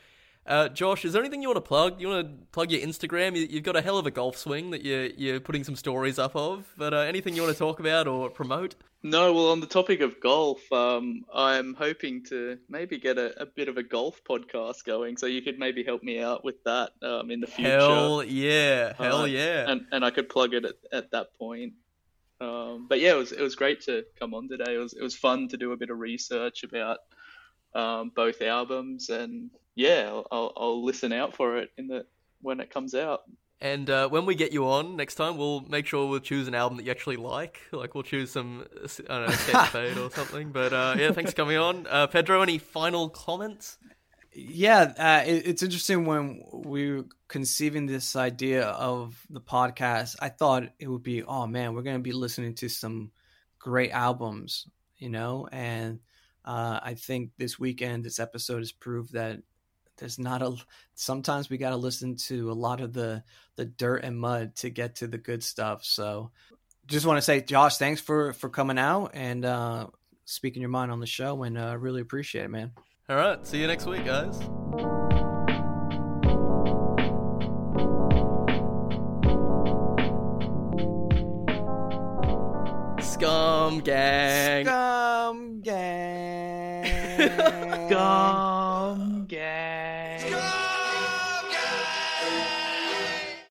Uh, 0.50 0.68
Josh, 0.68 1.04
is 1.04 1.12
there 1.12 1.22
anything 1.22 1.42
you 1.42 1.48
want 1.48 1.58
to 1.58 1.68
plug? 1.68 2.00
You 2.00 2.08
want 2.08 2.26
to 2.26 2.46
plug 2.50 2.72
your 2.72 2.80
Instagram? 2.80 3.36
You, 3.36 3.46
you've 3.48 3.62
got 3.62 3.76
a 3.76 3.80
hell 3.80 3.98
of 3.98 4.06
a 4.06 4.10
golf 4.10 4.36
swing 4.36 4.70
that 4.72 4.84
you're 4.84 5.06
you're 5.06 5.38
putting 5.38 5.62
some 5.62 5.76
stories 5.76 6.18
up 6.18 6.34
of. 6.34 6.66
But 6.76 6.92
uh, 6.92 6.98
anything 6.98 7.36
you 7.36 7.42
want 7.42 7.54
to 7.54 7.58
talk 7.58 7.78
about 7.78 8.08
or 8.08 8.28
promote? 8.30 8.74
No, 9.04 9.32
well, 9.32 9.52
on 9.52 9.60
the 9.60 9.66
topic 9.66 10.00
of 10.00 10.20
golf, 10.20 10.60
um, 10.72 11.24
I'm 11.32 11.72
hoping 11.74 12.24
to 12.30 12.58
maybe 12.68 12.98
get 12.98 13.16
a, 13.16 13.40
a 13.42 13.46
bit 13.46 13.68
of 13.68 13.78
a 13.78 13.82
golf 13.82 14.20
podcast 14.28 14.84
going, 14.84 15.16
so 15.16 15.26
you 15.26 15.40
could 15.40 15.58
maybe 15.58 15.84
help 15.84 16.02
me 16.02 16.20
out 16.20 16.44
with 16.44 16.62
that 16.64 16.90
um, 17.00 17.30
in 17.30 17.40
the 17.40 17.46
future. 17.46 17.70
Hell 17.78 18.22
yeah, 18.24 18.92
hell 18.98 19.20
Uh, 19.22 19.26
yeah. 19.26 19.70
and 19.70 19.86
and 19.92 20.04
I 20.04 20.10
could 20.10 20.28
plug 20.28 20.52
it 20.52 20.64
at, 20.64 20.74
at 20.92 21.12
that 21.12 21.28
point. 21.38 21.74
Um, 22.40 22.86
but 22.88 22.98
yeah, 23.00 23.12
it 23.12 23.18
was 23.18 23.30
it 23.32 23.40
was 23.40 23.54
great 23.54 23.82
to 23.82 24.02
come 24.18 24.34
on 24.34 24.48
today. 24.48 24.74
It 24.74 24.78
was 24.78 24.94
it 24.94 25.02
was 25.02 25.14
fun 25.14 25.46
to 25.48 25.56
do 25.56 25.70
a 25.72 25.76
bit 25.76 25.90
of 25.90 25.98
research 25.98 26.64
about 26.64 26.98
um, 27.74 28.12
both 28.14 28.42
albums, 28.42 29.08
and 29.08 29.50
yeah, 29.74 30.08
I'll, 30.08 30.26
I'll 30.30 30.52
I'll 30.56 30.84
listen 30.84 31.12
out 31.12 31.36
for 31.36 31.58
it 31.58 31.70
in 31.76 31.86
the 31.88 32.06
when 32.42 32.60
it 32.60 32.70
comes 32.70 32.94
out. 32.94 33.22
And 33.62 33.90
uh, 33.90 34.08
when 34.08 34.24
we 34.24 34.34
get 34.34 34.52
you 34.52 34.66
on 34.66 34.96
next 34.96 35.16
time, 35.16 35.36
we'll 35.36 35.60
make 35.60 35.86
sure 35.86 36.08
we'll 36.08 36.20
choose 36.20 36.48
an 36.48 36.54
album 36.54 36.78
that 36.78 36.84
you 36.84 36.90
actually 36.90 37.16
like. 37.16 37.60
Like 37.72 37.94
we'll 37.94 38.04
choose 38.04 38.30
some, 38.30 38.64
I 39.08 39.18
don't 39.18 39.28
know, 39.28 39.34
Skate 39.34 39.66
Fade 39.68 39.98
or 39.98 40.10
something. 40.10 40.50
But 40.50 40.72
uh, 40.72 40.94
yeah, 40.98 41.12
thanks 41.12 41.32
for 41.32 41.36
coming 41.36 41.58
on. 41.58 41.86
Uh, 41.86 42.06
Pedro, 42.06 42.40
any 42.40 42.56
final 42.56 43.10
comments? 43.10 43.76
Yeah, 44.32 44.92
uh, 44.96 45.24
it, 45.26 45.46
it's 45.46 45.62
interesting 45.62 46.06
when 46.06 46.42
we 46.52 46.92
were 46.92 47.04
conceiving 47.28 47.84
this 47.84 48.16
idea 48.16 48.64
of 48.66 49.26
the 49.28 49.42
podcast. 49.42 50.16
I 50.20 50.30
thought 50.30 50.70
it 50.78 50.88
would 50.88 51.02
be, 51.02 51.22
oh 51.22 51.46
man, 51.46 51.74
we're 51.74 51.82
going 51.82 51.96
to 51.96 52.02
be 52.02 52.12
listening 52.12 52.54
to 52.56 52.68
some 52.70 53.10
great 53.58 53.90
albums, 53.90 54.66
you 54.96 55.10
know. 55.10 55.48
And 55.52 55.98
uh, 56.50 56.80
I 56.82 56.94
think 56.94 57.30
this 57.38 57.58
weekend, 57.60 58.04
this 58.04 58.18
episode 58.18 58.58
has 58.58 58.72
proved 58.72 59.12
that 59.12 59.38
there's 59.98 60.18
not 60.18 60.42
a 60.42 60.56
sometimes 60.94 61.48
we 61.48 61.58
got 61.58 61.70
to 61.70 61.76
listen 61.76 62.16
to 62.16 62.50
a 62.50 62.54
lot 62.54 62.80
of 62.80 62.92
the 62.92 63.22
the 63.56 63.66
dirt 63.66 64.02
and 64.02 64.18
mud 64.18 64.56
to 64.56 64.70
get 64.70 64.96
to 64.96 65.06
the 65.06 65.18
good 65.18 65.44
stuff 65.44 65.84
so 65.84 66.30
just 66.86 67.04
want 67.04 67.18
to 67.18 67.22
say 67.22 67.42
josh 67.42 67.76
thanks 67.76 68.00
for 68.00 68.32
for 68.32 68.48
coming 68.48 68.78
out 68.78 69.10
and 69.12 69.44
uh 69.44 69.86
speaking 70.24 70.62
your 70.62 70.70
mind 70.70 70.90
on 70.90 71.00
the 71.00 71.06
show 71.06 71.42
and 71.42 71.58
uh 71.58 71.76
really 71.78 72.00
appreciate 72.00 72.46
it 72.46 72.48
man 72.48 72.72
All 73.10 73.16
right, 73.16 73.44
see 73.46 73.60
you 73.60 73.66
next 73.66 73.86
week, 73.86 74.04
guys. 74.04 74.38
Scum 83.04 83.80
gang. 83.80 84.64
Scum 84.64 85.09
Gone. 87.90 88.59